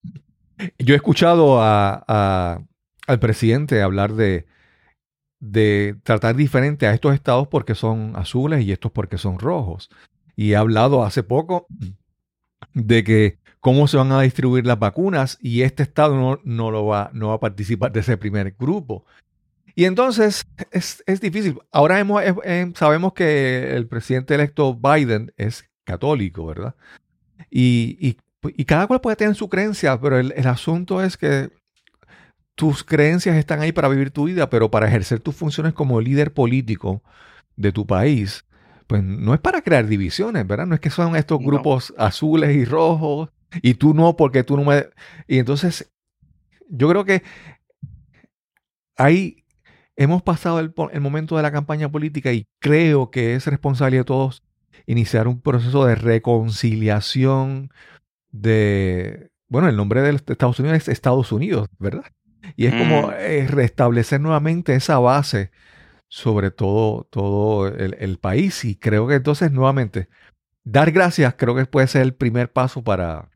Yo 0.77 0.93
he 0.93 0.97
escuchado 0.97 1.61
a, 1.61 2.61
al 3.07 3.19
presidente 3.19 3.81
hablar 3.81 4.13
de, 4.13 4.45
de 5.39 5.95
tratar 6.03 6.35
diferente 6.35 6.87
a 6.87 6.93
estos 6.93 7.13
estados 7.13 7.47
porque 7.47 7.75
son 7.75 8.13
azules 8.15 8.63
y 8.65 8.71
estos 8.71 8.91
porque 8.91 9.17
son 9.17 9.39
rojos. 9.39 9.89
Y 10.35 10.51
he 10.51 10.55
hablado 10.55 11.03
hace 11.03 11.23
poco 11.23 11.67
de 12.73 13.03
que 13.03 13.39
cómo 13.59 13.87
se 13.87 13.97
van 13.97 14.11
a 14.11 14.21
distribuir 14.21 14.65
las 14.65 14.79
vacunas 14.79 15.37
y 15.41 15.61
este 15.61 15.83
estado 15.83 16.15
no, 16.15 16.39
no 16.43 16.71
lo 16.71 16.85
va, 16.85 17.09
no 17.13 17.29
va 17.29 17.35
a 17.35 17.39
participar 17.39 17.91
de 17.91 18.01
ese 18.01 18.17
primer 18.17 18.55
grupo. 18.57 19.05
Y 19.75 19.85
entonces 19.85 20.45
es, 20.71 21.03
es 21.05 21.21
difícil. 21.21 21.59
Ahora 21.71 21.99
hemos, 21.99 22.21
sabemos 22.75 23.13
que 23.13 23.75
el 23.75 23.87
presidente 23.87 24.35
electo 24.35 24.75
Biden 24.75 25.31
es 25.37 25.69
católico, 25.85 26.45
¿verdad? 26.45 26.75
Y, 27.49 28.17
cada 28.65 28.87
cual 28.87 29.01
puede 29.01 29.15
tener 29.15 29.35
su 29.35 29.49
creencia, 29.49 29.99
pero 29.99 30.17
el, 30.17 30.47
asunto 30.47 31.03
es 31.03 31.17
que 31.17 31.49
tus 32.55 32.83
creencias 32.83 33.35
están 33.35 33.61
ahí 33.61 33.71
para 33.71 33.87
vivir 33.89 34.11
tu 34.11 34.25
vida, 34.25 34.49
pero 34.49 34.71
para 34.71 34.87
ejercer 34.87 35.19
tus 35.19 35.35
funciones 35.35 35.73
como 35.73 36.01
líder 36.01 36.33
político 36.33 37.01
de 37.55 37.71
tu 37.71 37.85
país, 37.85 38.45
pues 38.87 39.03
no 39.03 39.33
es 39.33 39.39
para 39.39 39.61
crear 39.61 39.87
divisiones, 39.87 40.47
¿verdad? 40.47 40.67
No 40.67 40.75
es 40.75 40.81
que 40.81 40.89
son 40.89 41.15
estos 41.15 41.39
grupos 41.39 41.93
azules 41.97 42.55
y 42.55 42.65
rojos 42.65 43.29
y 43.61 43.75
tú 43.75 43.93
no 43.93 44.15
porque 44.15 44.43
tú 44.43 44.57
no 44.57 44.63
me... 44.63 44.85
Y 45.27 45.39
entonces, 45.39 45.91
yo 46.69 46.89
creo 46.89 47.05
que 47.05 47.23
ahí 48.97 49.43
hemos 49.95 50.21
pasado 50.21 50.59
el, 50.59 50.73
el 50.91 51.01
momento 51.01 51.35
de 51.35 51.43
la 51.43 51.51
campaña 51.51 51.89
política 51.91 52.31
y 52.31 52.47
creo 52.59 53.11
que 53.11 53.35
es 53.35 53.47
responsabilidad 53.47 54.01
de 54.01 54.05
todos 54.05 54.43
iniciar 54.85 55.27
un 55.27 55.41
proceso 55.41 55.85
de 55.85 55.95
reconciliación 55.95 57.69
de, 58.31 59.31
bueno, 59.47 59.69
el 59.69 59.75
nombre 59.75 60.01
de 60.01 60.11
Estados 60.11 60.59
Unidos 60.59 60.77
es 60.77 60.87
Estados 60.87 61.31
Unidos, 61.31 61.67
¿verdad? 61.79 62.05
Y 62.55 62.67
es 62.67 62.73
como 62.73 63.07
mm. 63.07 63.13
eh, 63.17 63.47
restablecer 63.47 64.21
nuevamente 64.21 64.75
esa 64.75 64.99
base 64.99 65.51
sobre 66.09 66.51
todo, 66.51 67.07
todo 67.09 67.67
el, 67.67 67.95
el, 67.99 68.17
país. 68.17 68.65
Y 68.65 68.75
creo 68.75 69.07
que 69.07 69.15
entonces, 69.15 69.51
nuevamente, 69.51 70.09
dar 70.63 70.91
gracias 70.91 71.35
creo 71.37 71.55
que 71.55 71.65
puede 71.65 71.87
ser 71.87 72.01
el 72.01 72.13
primer 72.13 72.51
paso 72.51 72.83
para, 72.83 73.29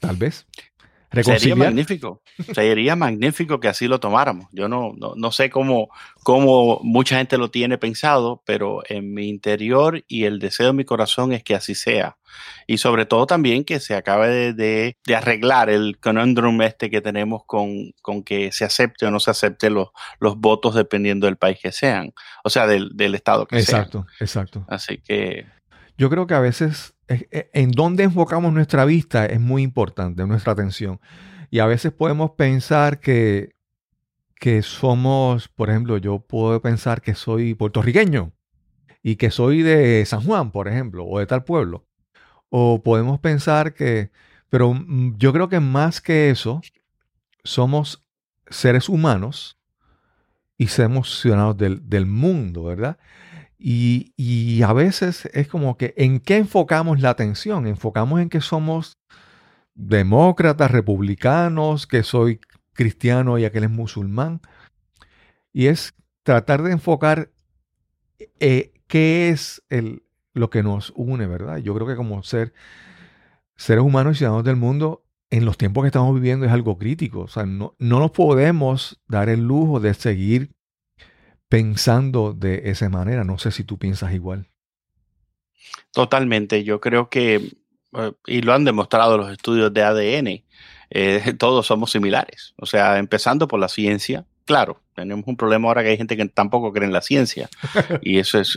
tal 0.00 0.16
vez, 0.16 0.46
Sería 1.12 1.54
magnífico, 1.54 2.22
sería 2.54 2.96
magnífico 2.96 3.60
que 3.60 3.68
así 3.68 3.86
lo 3.86 4.00
tomáramos. 4.00 4.46
Yo 4.52 4.68
no, 4.68 4.94
no, 4.96 5.32
sé 5.32 5.50
cómo, 5.50 5.90
cómo 6.22 6.80
mucha 6.82 7.18
gente 7.18 7.36
lo 7.36 7.50
tiene 7.50 7.76
pensado, 7.76 8.42
pero 8.46 8.82
en 8.88 9.12
mi 9.12 9.28
interior 9.28 10.02
y 10.08 10.24
el 10.24 10.38
deseo 10.38 10.68
de 10.68 10.72
mi 10.72 10.84
corazón 10.84 11.32
es 11.32 11.44
que 11.44 11.54
así 11.54 11.74
sea. 11.74 12.16
Y 12.66 12.78
sobre 12.78 13.04
todo 13.04 13.26
también 13.26 13.64
que 13.64 13.78
se 13.78 13.94
acabe 13.94 14.54
de, 14.54 14.96
arreglar 15.14 15.68
el 15.68 15.98
conundrum 15.98 16.62
este 16.62 16.90
que 16.90 17.02
tenemos 17.02 17.42
con, 17.44 17.92
con, 18.00 18.22
que 18.22 18.50
se 18.50 18.64
acepte 18.64 19.04
o 19.04 19.10
no 19.10 19.20
se 19.20 19.30
acepte 19.30 19.68
los, 19.68 19.88
los 20.18 20.38
votos 20.38 20.74
dependiendo 20.74 21.26
del 21.26 21.36
país 21.36 21.58
que 21.60 21.72
sean, 21.72 22.14
o 22.42 22.48
sea, 22.48 22.66
del, 22.66 23.14
estado 23.14 23.46
que 23.46 23.60
sea. 23.60 23.80
Exacto, 23.80 24.06
exacto. 24.18 24.64
Así 24.68 24.98
que... 24.98 25.46
Yo 25.98 26.08
creo 26.08 26.26
que 26.26 26.34
a 26.34 26.40
veces 26.40 26.94
en 27.30 27.70
dónde 27.70 28.04
enfocamos 28.04 28.52
nuestra 28.52 28.84
vista 28.84 29.26
es 29.26 29.40
muy 29.40 29.62
importante, 29.62 30.26
nuestra 30.26 30.52
atención. 30.52 31.00
Y 31.50 31.58
a 31.58 31.66
veces 31.66 31.92
podemos 31.92 32.32
pensar 32.32 33.00
que, 33.00 33.54
que 34.36 34.62
somos, 34.62 35.48
por 35.48 35.70
ejemplo, 35.70 35.98
yo 35.98 36.20
puedo 36.20 36.60
pensar 36.62 37.02
que 37.02 37.14
soy 37.14 37.54
puertorriqueño 37.54 38.32
y 39.02 39.16
que 39.16 39.30
soy 39.30 39.62
de 39.62 40.04
San 40.06 40.22
Juan, 40.22 40.50
por 40.50 40.68
ejemplo, 40.68 41.04
o 41.04 41.18
de 41.18 41.26
tal 41.26 41.44
pueblo. 41.44 41.86
O 42.48 42.82
podemos 42.82 43.20
pensar 43.20 43.74
que, 43.74 44.10
pero 44.48 44.74
mm, 44.74 45.16
yo 45.18 45.32
creo 45.32 45.48
que 45.48 45.60
más 45.60 46.00
que 46.00 46.30
eso, 46.30 46.60
somos 47.44 48.04
seres 48.48 48.88
humanos 48.88 49.58
y 50.56 50.68
somos 50.68 51.20
ciudadanos 51.20 51.56
del, 51.56 51.88
del 51.88 52.06
mundo, 52.06 52.64
¿verdad? 52.64 52.98
Y, 53.64 54.60
a 54.62 54.72
veces 54.72 55.26
es 55.32 55.46
como 55.46 55.76
que 55.76 55.94
en 55.96 56.18
qué 56.18 56.36
enfocamos 56.36 57.00
la 57.00 57.10
atención. 57.10 57.68
Enfocamos 57.68 58.20
en 58.20 58.28
que 58.28 58.40
somos 58.40 58.98
demócratas, 59.74 60.72
republicanos, 60.72 61.86
que 61.86 62.02
soy 62.02 62.40
cristiano 62.72 63.38
y 63.38 63.44
aquel 63.44 63.64
es 63.64 63.70
musulmán. 63.70 64.40
Y 65.52 65.66
es 65.66 65.94
tratar 66.24 66.62
de 66.62 66.72
enfocar 66.72 67.30
eh, 68.40 68.72
qué 68.88 69.28
es 69.30 69.62
el, 69.68 70.02
lo 70.34 70.50
que 70.50 70.64
nos 70.64 70.92
une, 70.96 71.28
¿verdad? 71.28 71.58
Yo 71.58 71.72
creo 71.74 71.86
que 71.86 71.96
como 71.96 72.24
ser, 72.24 72.52
seres 73.54 73.84
humanos 73.84 74.16
y 74.16 74.18
ciudadanos 74.18 74.44
del 74.44 74.56
mundo, 74.56 75.04
en 75.30 75.44
los 75.44 75.56
tiempos 75.56 75.84
que 75.84 75.88
estamos 75.88 76.12
viviendo 76.16 76.46
es 76.46 76.52
algo 76.52 76.78
crítico. 76.78 77.20
O 77.20 77.28
sea, 77.28 77.46
no, 77.46 77.76
no 77.78 78.00
nos 78.00 78.10
podemos 78.10 79.00
dar 79.06 79.28
el 79.28 79.46
lujo 79.46 79.78
de 79.78 79.94
seguir 79.94 80.50
pensando 81.52 82.32
de 82.32 82.62
esa 82.70 82.88
manera. 82.88 83.24
No 83.24 83.36
sé 83.36 83.50
si 83.50 83.62
tú 83.62 83.78
piensas 83.78 84.14
igual. 84.14 84.48
Totalmente. 85.92 86.64
Yo 86.64 86.80
creo 86.80 87.10
que, 87.10 87.52
eh, 87.92 88.12
y 88.26 88.40
lo 88.40 88.54
han 88.54 88.64
demostrado 88.64 89.18
los 89.18 89.30
estudios 89.30 89.70
de 89.74 89.82
ADN, 89.82 90.44
eh, 90.88 91.34
todos 91.38 91.66
somos 91.66 91.90
similares. 91.90 92.54
O 92.56 92.64
sea, 92.64 92.96
empezando 92.96 93.48
por 93.48 93.60
la 93.60 93.68
ciencia, 93.68 94.24
claro, 94.46 94.80
tenemos 94.94 95.26
un 95.26 95.36
problema 95.36 95.68
ahora 95.68 95.82
que 95.82 95.90
hay 95.90 95.98
gente 95.98 96.16
que 96.16 96.24
tampoco 96.24 96.72
cree 96.72 96.86
en 96.86 96.94
la 96.94 97.02
ciencia. 97.02 97.50
y 98.00 98.18
eso 98.18 98.40
es, 98.40 98.56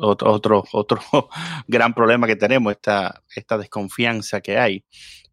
otro, 0.00 0.32
otro, 0.32 0.64
otro 0.72 1.00
gran 1.68 1.94
problema 1.94 2.26
que 2.26 2.34
tenemos, 2.34 2.72
esta, 2.72 3.22
esta 3.32 3.56
desconfianza 3.56 4.40
que 4.40 4.58
hay. 4.58 4.84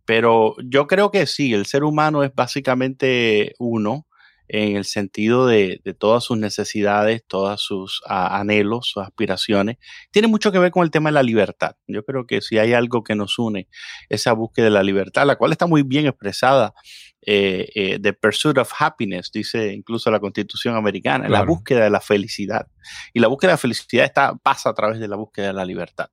Pero 0.06 0.56
yo 0.64 0.86
creo 0.86 1.10
que 1.10 1.26
sí, 1.26 1.52
el 1.52 1.66
ser 1.66 1.84
humano 1.84 2.24
es 2.24 2.32
básicamente 2.36 3.56
uno 3.58 4.06
en 4.48 4.76
el 4.76 4.86
sentido 4.86 5.48
de, 5.48 5.82
todas 5.98 6.24
sus 6.24 6.38
necesidades, 6.38 7.24
todos 7.28 7.62
sus 7.62 8.02
anhelos, 8.06 8.90
sus 8.90 9.04
aspiraciones. 9.04 9.78
Tiene 10.12 10.28
mucho 10.28 10.52
que 10.52 10.60
ver 10.60 10.72
con 10.72 10.84
el 10.84 10.92
tema 10.92 11.10
de 11.10 11.14
la 11.14 11.24
libertad. 11.24 11.76
Yo 11.88 12.04
creo 12.04 12.26
que 12.26 12.42
si 12.42 12.58
hay 12.58 12.74
algo 12.74 13.04
que 13.04 13.16
nos 13.16 13.40
une, 13.40 13.68
esa 14.10 14.34
búsqueda 14.34 14.66
de 14.66 14.72
la 14.72 14.84
libertad, 14.84 15.26
la 15.26 15.36
cual 15.36 15.52
está 15.52 15.68
muy 15.68 15.84
bien 15.84 16.06
expresada 16.06 16.74
eh, 17.28 17.70
eh, 17.74 18.00
The 18.00 18.14
Pursuit 18.14 18.58
of 18.60 18.72
Happiness, 18.78 19.32
dice 19.32 19.74
incluso 19.74 20.12
la 20.12 20.20
Constitución 20.20 20.76
americana, 20.76 21.28
la 21.28 21.44
búsqueda 21.44 21.84
de 21.84 21.90
la 21.90 22.00
felicidad. 22.00 22.68
Y 23.14 23.20
la 23.20 23.28
búsqueda 23.28 23.50
de 23.50 23.54
la 23.54 23.58
felicidad 23.58 24.06
está, 24.06 24.36
pasa 24.36 24.70
a 24.70 24.74
través 24.76 25.00
de 25.00 25.08
la 25.08 25.16
búsqueda 25.16 25.48
de 25.48 25.54
la 25.54 25.66
libertad. 25.66 26.10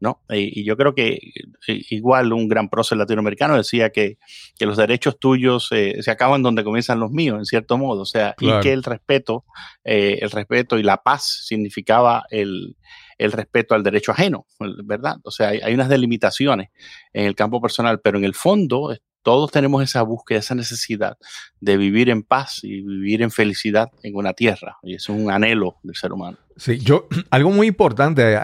¿no? 0.00 0.22
Y, 0.28 0.62
yo 0.64 0.76
creo 0.76 0.94
que 0.94 1.18
eh, 1.66 1.82
igual 1.88 2.34
un 2.34 2.46
gran 2.46 2.68
prócer 2.68 2.98
latinoamericano 2.98 3.56
decía 3.56 3.90
que, 3.90 4.18
los 4.60 4.76
derechos 4.76 5.18
tuyos 5.18 5.68
se 5.68 6.10
acaban 6.10 6.42
donde 6.42 6.62
comienzan 6.62 7.00
los 7.00 7.10
míos, 7.10 7.38
en 7.38 7.46
cierto 7.46 7.78
modo. 7.78 8.02
O 8.02 8.06
sea, 8.06 8.34
y 8.38 8.50
que 8.60 8.74
el 8.74 8.82
respeto, 8.82 9.46
el 9.82 10.30
respeto 10.30 10.78
y 10.78 10.82
la 10.82 10.98
paz 10.98 11.44
significaba 11.46 12.24
el, 12.28 12.76
el 13.16 13.32
respeto 13.32 13.74
al 13.74 13.82
derecho 13.82 14.12
ajeno, 14.12 14.46
¿verdad? 14.84 15.16
O 15.24 15.30
sea, 15.30 15.48
hay, 15.48 15.60
hay, 15.60 15.72
unas 15.72 15.88
delimitaciones 15.88 16.68
en 17.14 17.24
el 17.24 17.34
campo 17.34 17.62
personal, 17.62 18.00
pero 18.00 18.18
en 18.18 18.24
el 18.24 18.34
fondo 18.34 18.92
todos 19.22 19.50
tenemos 19.50 19.82
esa 19.82 20.02
búsqueda, 20.02 20.38
esa 20.38 20.54
necesidad 20.54 21.16
de 21.60 21.76
vivir 21.76 22.08
en 22.10 22.22
paz 22.22 22.60
y 22.62 22.82
vivir 22.82 23.22
en 23.22 23.30
felicidad 23.30 23.90
en 24.02 24.16
una 24.16 24.32
tierra. 24.32 24.78
Y 24.82 24.94
es 24.94 25.08
un 25.08 25.30
anhelo 25.30 25.76
del 25.82 25.94
ser 25.94 26.12
humano. 26.12 26.38
Sí, 26.56 26.78
yo, 26.78 27.08
algo 27.30 27.50
muy 27.50 27.66
importante 27.66 28.36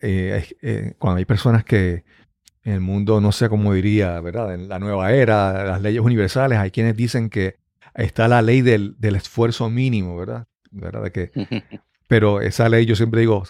eh, 0.00 0.46
eh, 0.62 0.94
cuando 0.98 1.18
hay 1.18 1.24
personas 1.24 1.64
que 1.64 2.04
en 2.64 2.74
el 2.74 2.80
mundo, 2.80 3.20
no 3.20 3.32
sé 3.32 3.48
cómo 3.48 3.74
diría, 3.74 4.20
¿verdad? 4.20 4.54
En 4.54 4.68
la 4.68 4.78
nueva 4.78 5.12
era, 5.12 5.64
las 5.64 5.82
leyes 5.82 6.00
universales, 6.00 6.58
hay 6.58 6.70
quienes 6.70 6.96
dicen 6.96 7.28
que 7.28 7.56
está 7.94 8.28
la 8.28 8.40
ley 8.40 8.62
del, 8.62 8.96
esfuerzo 9.00 9.68
mínimo, 9.68 10.16
¿verdad? 10.16 10.46
¿verdad? 10.70 11.02
De 11.02 11.12
que, 11.12 11.32
pero 12.08 12.40
esa 12.40 12.68
ley, 12.68 12.86
yo 12.86 12.94
siempre 12.94 13.20
digo, 13.20 13.44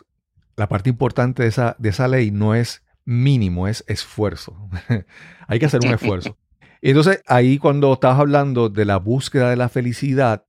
la 0.56 0.68
parte 0.68 0.88
importante 0.88 1.42
de 1.42 1.50
esa, 1.50 1.76
de 1.78 1.90
esa 1.90 2.08
ley 2.08 2.30
no 2.30 2.54
es 2.54 2.82
mínimo, 3.04 3.68
es 3.68 3.84
esfuerzo. 3.86 4.56
hay 5.46 5.58
que 5.58 5.66
hacer 5.66 5.80
un 5.84 5.92
esfuerzo. 5.92 6.38
Entonces, 6.82 7.22
ahí 7.26 7.58
cuando 7.58 7.92
estabas 7.92 8.18
hablando 8.18 8.68
de 8.68 8.84
la 8.84 8.98
búsqueda 8.98 9.50
de 9.50 9.56
la 9.56 9.68
felicidad, 9.68 10.44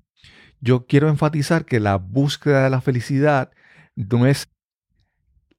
yo 0.59 0.87
quiero 0.87 1.09
enfatizar 1.09 1.65
que 1.65 1.79
la 1.79 1.97
búsqueda 1.97 2.63
de 2.63 2.69
la 2.69 2.81
felicidad 2.81 3.51
no 3.95 4.25
es 4.25 4.49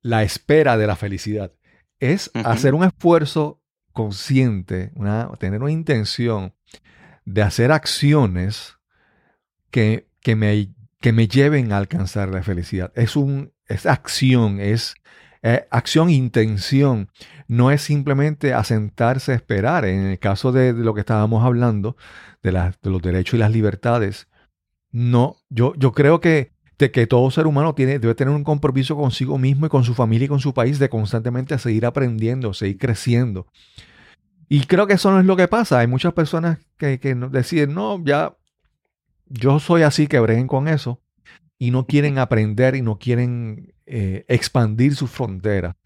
la 0.03 0.23
espera 0.23 0.77
de 0.77 0.87
la 0.87 0.97
felicidad, 0.97 1.53
es 2.01 2.31
hacer 2.45 2.75
un 2.75 2.85
esfuerzo 2.85 3.63
consciente, 3.93 4.93
tener 5.39 5.63
una 5.63 5.71
intención 5.71 6.55
de 7.25 7.43
hacer 7.43 7.71
acciones 7.71 8.77
que, 9.71 10.09
que, 10.21 10.37
me, 10.37 10.75
que 11.01 11.13
me 11.13 11.29
lleven 11.29 11.73
a 11.73 11.79
alcanzar 11.79 12.29
la 12.31 12.43
felicidad. 12.43 12.93
Es, 12.97 13.15
un, 13.17 13.53
es 13.67 13.87
acción, 13.87 14.61
es 14.61 14.97
eh, 15.47 15.69
acción, 15.71 16.09
intención, 16.09 17.11
no 17.49 17.71
es 17.71 17.83
simplemente 17.83 18.55
asentarse 18.55 19.33
a 19.33 19.35
esperar. 19.35 19.85
En 19.85 20.07
el 20.07 20.19
caso 20.19 20.53
de, 20.53 20.73
lo 20.73 20.95
que 20.95 21.01
estábamos 21.01 21.45
hablando, 21.45 21.99
de, 22.43 22.51
los 22.51 23.03
derechos 23.03 23.35
y 23.35 23.39
las 23.39 23.53
libertades, 23.53 24.27
no, 24.91 25.37
yo, 25.51 25.75
yo 25.77 25.93
creo 25.93 26.19
que, 26.19 26.53
que 26.79 27.07
todo 27.07 27.31
ser 27.31 27.47
humano 27.47 27.75
tiene, 27.75 27.99
debe 27.99 28.15
tener 28.15 28.35
un 28.35 28.43
compromiso 28.43 28.97
consigo 28.97 29.37
mismo 29.37 29.67
y 29.67 29.69
con 29.69 29.85
su 29.85 29.93
familia 29.93 30.25
y 30.25 30.29
con 30.29 30.41
su 30.41 30.55
país 30.55 30.79
de 30.79 30.89
constantemente 30.89 31.59
seguir 31.59 31.85
aprendiendo, 31.85 32.55
seguir 32.55 32.79
creciendo. 32.79 33.47
Y 34.49 34.65
creo 34.65 34.87
que 34.87 34.95
eso 34.95 35.11
no 35.11 35.21
es 35.21 35.27
lo 35.27 35.37
que 35.37 35.47
pasa. 35.47 35.81
Hay 35.81 35.89
muchas 35.89 36.15
personas 36.15 36.59
que, 36.79 36.99
que 36.99 37.15
deciden, 37.15 37.75
no, 37.75 38.03
ya, 38.03 38.35
yo 39.27 39.61
soy 39.61 39.83
así, 39.83 40.07
que 40.07 40.21
breguen 40.21 40.47
con 40.47 40.69
eso 40.69 41.03
y 41.59 41.71
no 41.71 41.87
quieren 41.87 42.19
aprender 42.19 42.77
y 42.77 42.81
no 42.81 42.99
quieren 42.99 43.74
eh, 43.87 44.25
expandir 44.29 44.95
sus 44.95 45.11
fronteras. 45.11 45.77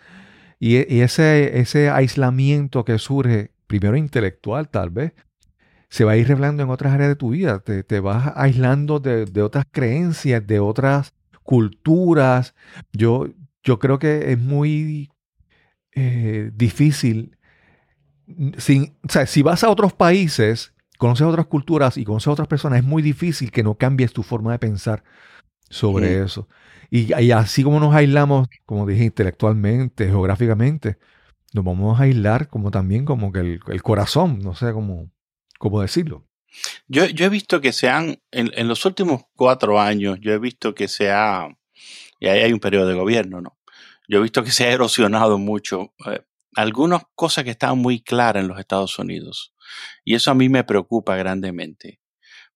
Y, 0.60 0.76
ese, 1.02 1.60
ese 1.60 1.88
aislamiento 1.88 2.84
que 2.84 2.98
surge, 2.98 3.52
primero 3.66 3.96
intelectual 3.96 4.68
tal 4.68 4.90
vez, 4.90 5.12
se 5.88 6.04
va 6.04 6.12
a 6.12 6.16
ir 6.16 6.26
revelando 6.26 6.62
en 6.62 6.70
otras 6.70 6.92
áreas 6.92 7.10
de 7.10 7.16
tu 7.16 7.30
vida. 7.30 7.60
Te, 7.60 8.00
vas 8.00 8.32
aislando 8.34 8.98
de, 8.98 9.42
otras 9.42 9.66
creencias, 9.70 10.46
de 10.46 10.60
otras 10.60 11.14
culturas. 11.42 12.54
Yo, 12.92 13.28
yo 13.62 13.78
creo 13.78 13.98
que 13.98 14.32
es 14.32 14.38
muy 14.38 15.10
eh, 15.94 16.50
difícil. 16.54 17.36
Sin, 18.58 18.94
si 19.26 19.42
vas 19.42 19.64
a 19.64 19.70
otros 19.70 19.92
países, 19.92 20.74
conoces 20.98 21.26
otras 21.26 21.46
culturas 21.46 21.96
y 21.96 22.04
conoces 22.04 22.28
a 22.28 22.32
otras 22.32 22.48
personas, 22.48 22.80
es 22.80 22.84
muy 22.84 23.02
difícil 23.02 23.50
que 23.50 23.62
no 23.62 23.76
cambies 23.76 24.12
tu 24.12 24.22
forma 24.22 24.52
de 24.52 24.58
pensar 24.58 25.04
sobre 25.70 26.22
eso. 26.22 26.48
Y, 26.90 27.32
así 27.32 27.62
como 27.62 27.80
nos 27.80 27.94
aislamos, 27.94 28.48
como 28.64 28.86
dije, 28.86 29.04
intelectualmente, 29.04 30.06
geográficamente, 30.06 30.98
nos 31.52 31.64
vamos 31.64 32.00
a 32.00 32.04
aislar 32.04 32.48
como 32.48 32.70
también 32.70 33.04
como 33.04 33.30
que 33.30 33.40
el, 33.40 33.82
corazón, 33.82 34.38
no 34.40 34.54
sé 34.54 34.72
cómo, 34.72 35.10
cómo 35.58 35.82
decirlo. 35.82 36.26
Yo, 36.86 37.04
yo, 37.06 37.26
he 37.26 37.28
visto 37.28 37.60
que 37.60 37.72
se 37.72 37.90
han, 37.90 38.22
en, 38.30 38.68
los 38.68 38.84
últimos 38.86 39.22
cuatro 39.36 39.78
años, 39.78 40.18
yo 40.20 40.32
he 40.32 40.38
visto 40.38 40.74
que 40.74 40.88
se 40.88 41.10
ha, 41.10 41.48
y 42.18 42.26
ahí 42.26 42.40
hay 42.40 42.52
un 42.52 42.60
periodo 42.60 42.86
de 42.86 42.94
gobierno, 42.94 43.42
¿no? 43.42 43.58
Yo 44.08 44.18
he 44.18 44.22
visto 44.22 44.42
que 44.42 44.50
se 44.50 44.64
ha 44.64 44.72
erosionado 44.72 45.36
mucho 45.36 45.92
eh, 46.06 46.22
algunas 46.56 47.02
cosas 47.14 47.44
que 47.44 47.50
estaban 47.50 47.78
muy 47.78 48.00
claras 48.00 48.42
en 48.42 48.48
los 48.48 48.58
Estados 48.58 48.98
Unidos. 48.98 49.52
Y 50.04 50.14
eso 50.14 50.30
a 50.30 50.34
mí 50.34 50.48
me 50.48 50.64
preocupa 50.64 51.16
grandemente. 51.16 52.00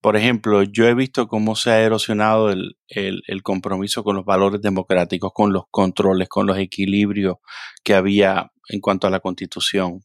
Por 0.03 0.17
ejemplo, 0.17 0.65
yo 0.65 0.89
he 0.89 0.95
visto 0.95 1.29
cómo 1.29 1.55
se 1.55 1.71
ha 1.71 1.81
erosionado 1.81 2.51
el, 2.51 3.43
compromiso 3.45 4.03
con 4.03 4.17
los 4.17 4.25
valores 4.25 4.61
democráticos, 4.61 5.31
con 5.33 5.53
los 5.53 5.65
controles, 5.71 6.29
con 6.29 6.45
los 6.45 6.59
equilibrios 6.59 7.37
que 7.85 7.95
había 7.95 8.51
en 8.69 8.81
cuanto 8.81 9.07
a 9.07 9.11
la 9.11 9.21
constitución. 9.21 10.03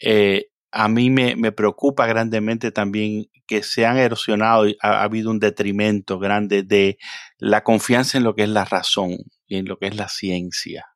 Eh, 0.00 0.48
a 0.72 0.88
mí 0.88 1.08
me, 1.10 1.52
preocupa 1.52 2.06
grandemente 2.06 2.72
también 2.72 3.26
que 3.46 3.62
se 3.62 3.86
han 3.86 3.98
erosionado 3.98 4.66
y 4.66 4.76
ha, 4.82 5.04
habido 5.04 5.30
un 5.30 5.38
detrimento 5.38 6.18
grande 6.18 6.64
de 6.64 6.98
la 7.38 7.62
confianza 7.62 8.18
en 8.18 8.24
lo 8.24 8.34
que 8.34 8.42
es 8.42 8.48
la 8.48 8.64
razón 8.64 9.18
y 9.46 9.56
en 9.58 9.66
lo 9.66 9.78
que 9.78 9.86
es 9.86 9.94
la 9.94 10.08
ciencia 10.08 10.86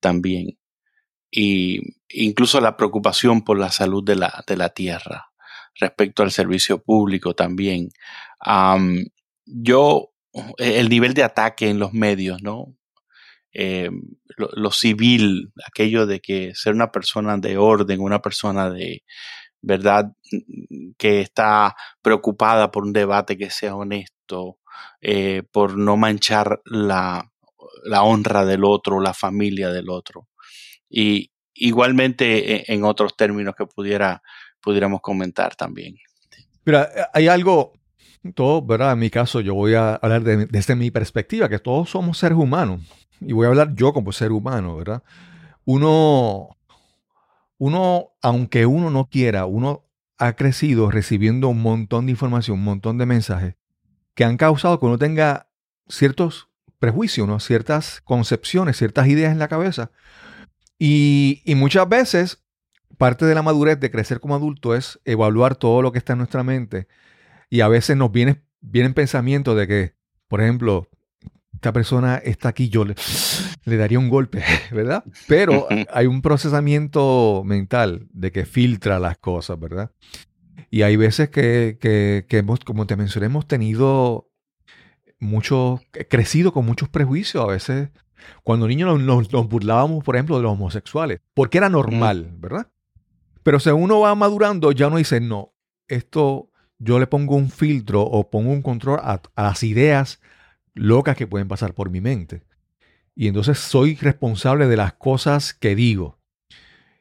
también. 0.00 0.58
Y 1.30 1.80
incluso 2.08 2.58
la 2.62 2.78
preocupación 2.78 3.44
por 3.44 3.58
la 3.58 3.70
salud 3.70 4.02
de 4.02 4.16
la, 4.16 4.44
de 4.46 4.56
la 4.56 4.70
tierra 4.70 5.29
respecto 5.78 6.22
al 6.22 6.30
servicio 6.30 6.82
público 6.82 7.34
también. 7.34 7.88
yo, 9.46 10.12
el 10.58 10.88
nivel 10.88 11.14
de 11.14 11.24
ataque 11.24 11.68
en 11.68 11.78
los 11.78 11.92
medios, 11.92 12.42
¿no? 12.42 12.76
Eh, 13.52 13.90
lo, 14.36 14.70
civil, 14.70 15.52
aquello 15.66 16.06
de 16.06 16.20
que 16.20 16.54
ser 16.54 16.72
una 16.74 16.92
persona 16.92 17.36
de 17.36 17.58
orden, 17.58 18.00
una 18.00 18.22
persona 18.22 18.70
de 18.70 19.02
verdad 19.60 20.12
que 20.96 21.20
está 21.20 21.74
preocupada 22.00 22.70
por 22.70 22.84
un 22.84 22.92
debate 22.92 23.36
que 23.36 23.50
sea 23.50 23.74
honesto, 23.74 24.58
eh, 25.00 25.42
por 25.52 25.76
no 25.76 25.96
manchar 25.96 26.60
la, 26.64 27.30
la, 27.84 28.02
honra 28.02 28.44
del 28.44 28.64
otro, 28.64 29.00
la 29.00 29.14
familia 29.14 29.70
del 29.70 29.90
otro. 29.90 30.28
Y 30.88 31.32
igualmente 31.54 32.56
e, 32.56 32.64
en 32.74 32.84
otros 32.84 33.16
términos 33.16 33.54
que 33.56 33.66
pudiera 33.66 34.22
pudiéramos 34.62 35.00
comentar 35.00 35.54
también. 35.54 35.96
Mira, 36.64 36.88
hay 37.12 37.28
algo, 37.28 37.72
todo, 38.34 38.62
¿verdad? 38.62 38.92
En 38.92 38.98
mi 38.98 39.10
caso, 39.10 39.40
yo 39.40 39.54
voy 39.54 39.74
a 39.74 39.94
hablar 39.94 40.22
desde 40.22 40.76
mi 40.76 40.90
perspectiva, 40.90 41.48
que 41.48 41.58
todos 41.58 41.90
somos 41.90 42.18
seres 42.18 42.38
humanos. 42.38 42.80
Y 43.20 43.32
voy 43.32 43.46
a 43.46 43.48
hablar 43.50 43.74
yo 43.74 43.92
como 43.92 44.12
ser 44.12 44.32
humano, 44.32 44.76
¿verdad? 44.76 45.02
Uno, 45.64 46.56
uno, 47.58 48.12
aunque 48.22 48.66
uno 48.66 48.90
no 48.90 49.08
quiera, 49.08 49.46
uno 49.46 49.84
ha 50.18 50.34
crecido 50.34 50.90
recibiendo 50.90 51.48
un 51.48 51.62
montón 51.62 52.06
de 52.06 52.12
información, 52.12 52.58
un 52.58 52.64
montón 52.64 52.98
de 52.98 53.06
mensajes 53.06 53.54
que 54.14 54.24
han 54.24 54.36
causado 54.36 54.78
que 54.78 54.86
uno 54.86 54.98
tenga 54.98 55.48
ciertos 55.88 56.48
prejuicios, 56.78 57.26
¿no? 57.26 57.40
ciertas 57.40 58.00
concepciones, 58.02 58.76
ciertas 58.76 59.08
ideas 59.08 59.32
en 59.32 59.38
la 59.38 59.48
cabeza. 59.48 59.90
Y, 60.78 61.42
y 61.44 61.54
muchas 61.54 61.88
veces 61.88 62.39
parte 63.00 63.24
de 63.24 63.34
la 63.34 63.40
madurez 63.40 63.80
de 63.80 63.90
crecer 63.90 64.20
como 64.20 64.34
adulto 64.34 64.74
es 64.74 65.00
evaluar 65.06 65.56
todo 65.56 65.80
lo 65.80 65.90
que 65.90 65.96
está 65.96 66.12
en 66.12 66.18
nuestra 66.18 66.42
mente. 66.42 66.86
Y 67.48 67.62
a 67.62 67.68
veces 67.68 67.96
nos 67.96 68.12
viene, 68.12 68.42
vienen 68.60 68.92
pensamientos 68.92 69.56
de 69.56 69.66
que, 69.66 69.94
por 70.28 70.42
ejemplo, 70.42 70.86
esta 71.54 71.72
persona 71.72 72.16
está 72.16 72.50
aquí, 72.50 72.68
yo 72.68 72.84
le, 72.84 72.94
le 73.64 73.76
daría 73.78 73.98
un 73.98 74.10
golpe, 74.10 74.44
¿verdad? 74.70 75.02
Pero 75.26 75.66
hay 75.94 76.06
un 76.06 76.20
procesamiento 76.20 77.42
mental 77.42 78.06
de 78.12 78.32
que 78.32 78.44
filtra 78.44 78.98
las 78.98 79.16
cosas, 79.16 79.58
¿verdad? 79.58 79.92
Y 80.68 80.82
hay 80.82 80.96
veces 80.96 81.30
que, 81.30 81.78
que, 81.80 82.36
hemos, 82.36 82.60
como 82.60 82.86
te 82.86 82.96
mencioné, 82.96 83.26
hemos 83.26 83.48
tenido 83.48 84.28
mucho, 85.18 85.80
crecido 86.10 86.52
con 86.52 86.66
muchos 86.66 86.90
prejuicios. 86.90 87.42
A 87.42 87.46
veces, 87.46 87.88
cuando 88.42 88.68
niños 88.68 89.00
nos, 89.00 89.32
nos, 89.32 89.48
burlábamos, 89.48 90.04
por 90.04 90.16
ejemplo, 90.16 90.36
de 90.36 90.42
los 90.42 90.52
homosexuales, 90.52 91.20
porque 91.32 91.56
era 91.56 91.70
normal, 91.70 92.36
¿verdad? 92.38 92.68
Pero 93.42 93.60
si 93.60 93.70
uno 93.70 94.00
va 94.00 94.14
madurando, 94.14 94.72
ya 94.72 94.88
uno 94.88 94.96
dice, 94.96 95.20
no, 95.20 95.54
esto 95.88 96.50
yo 96.78 96.98
le 96.98 97.06
pongo 97.06 97.36
un 97.36 97.50
filtro 97.50 98.02
o 98.02 98.30
pongo 98.30 98.52
un 98.52 98.62
control 98.62 99.00
a, 99.02 99.20
a 99.34 99.42
las 99.42 99.62
ideas 99.62 100.20
locas 100.74 101.16
que 101.16 101.26
pueden 101.26 101.48
pasar 101.48 101.74
por 101.74 101.90
mi 101.90 102.00
mente. 102.00 102.42
Y 103.14 103.28
entonces 103.28 103.58
soy 103.58 103.96
responsable 103.96 104.66
de 104.66 104.76
las 104.76 104.94
cosas 104.94 105.52
que 105.52 105.74
digo. 105.74 106.20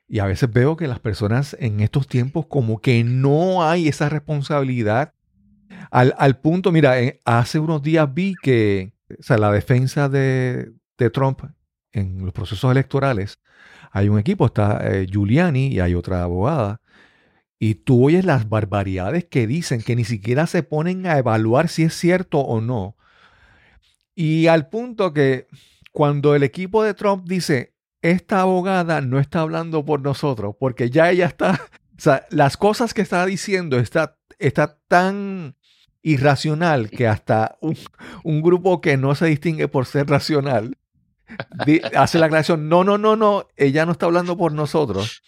Y 0.10 0.20
a 0.20 0.26
veces 0.26 0.52
veo 0.52 0.76
que 0.76 0.88
las 0.88 1.00
personas 1.00 1.56
en 1.60 1.80
estos 1.82 2.08
tiempos 2.08 2.48
como 2.48 2.82
que 2.82 3.04
no 3.04 3.64
hay 3.64 3.88
esa 3.88 4.10
responsabilidad. 4.10 5.14
Al, 5.92 6.40
punto, 6.40 6.72
mira, 6.72 7.00
eh, 7.00 7.20
hace 7.26 7.60
unos 7.60 7.84
días 7.84 8.12
vi 8.12 8.34
que 8.42 8.94
sea, 9.20 9.38
la 9.38 9.52
defensa 9.52 10.10
de, 10.10 10.74
Trump 11.14 11.42
en 11.92 12.24
los 12.26 12.34
procesos 12.34 12.72
electorales, 12.72 13.40
hay 13.92 14.10
un 14.10 14.20
equipo, 14.20 14.46
está 14.46 14.80
eh, 14.84 15.08
Giuliani 15.10 15.68
y 15.68 15.80
hay 15.80 15.96
otra 15.96 16.24
abogada. 16.24 16.82
Y 17.58 17.76
tú 17.76 18.06
oyes 18.06 18.24
las 18.24 18.48
barbaridades 18.48 19.26
que 19.26 19.48
dicen, 19.48 19.82
que 19.82 19.96
ni 19.96 20.06
siquiera 20.06 20.48
se 20.48 20.64
ponen 20.64 21.06
a 21.08 21.18
evaluar 21.18 21.68
si 21.68 21.84
es 21.84 21.94
cierto 21.94 22.40
o 22.40 22.62
no. 22.62 22.96
Y 24.16 24.48
al 24.48 24.70
punto 24.70 25.14
que 25.14 25.48
cuando 25.92 26.36
el 26.36 26.44
equipo 26.44 26.84
de 26.84 26.94
Trump 26.94 27.28
dice, 27.28 27.74
esta 28.02 28.42
abogada 28.42 29.02
no 29.02 29.20
está 29.20 29.42
hablando 29.42 29.84
por 29.84 30.02
nosotros, 30.02 30.56
porque 30.60 30.90
ya 30.90 31.10
ella 31.10 31.26
está, 31.26 31.60
o 31.98 32.02
sea, 32.02 32.26
las 32.30 32.58
cosas 32.58 32.94
que 32.94 33.02
está 33.02 33.26
diciendo 33.26 33.80
está, 33.80 34.18
está 34.38 34.80
tan 34.88 35.56
irracional 36.02 36.90
que 36.90 37.08
hasta 37.08 37.58
un, 38.24 38.42
grupo 38.42 38.80
que 38.80 38.96
no 38.96 39.16
se 39.16 39.26
distingue 39.26 39.68
por 39.68 39.86
ser 39.86 40.08
racional 40.08 40.78
hace 41.96 42.20
la 42.20 42.28
aclaración, 42.28 42.70
no, 42.70 42.84
no, 42.84 42.98
no, 42.98 43.16
no, 43.16 43.48
ella 43.56 43.86
no 43.86 43.92
está 43.92 44.06
hablando 44.06 44.38
por 44.38 44.52
nosotros. 44.52 45.22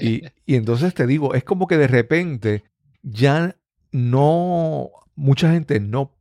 Y, 0.00 0.22
entonces 0.46 0.94
te 0.94 1.06
digo, 1.06 1.34
es 1.34 1.44
como 1.44 1.66
que 1.66 1.76
de 1.76 1.86
repente 1.86 2.64
ya 3.02 3.56
no, 3.92 4.90
mucha 5.14 5.52
gente 5.52 5.80
no 5.80 6.16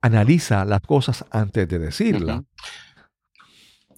analiza 0.00 0.64
las 0.64 0.80
cosas 0.80 1.24
antes 1.30 1.68
de 1.68 1.78
decirlas. 1.78 2.42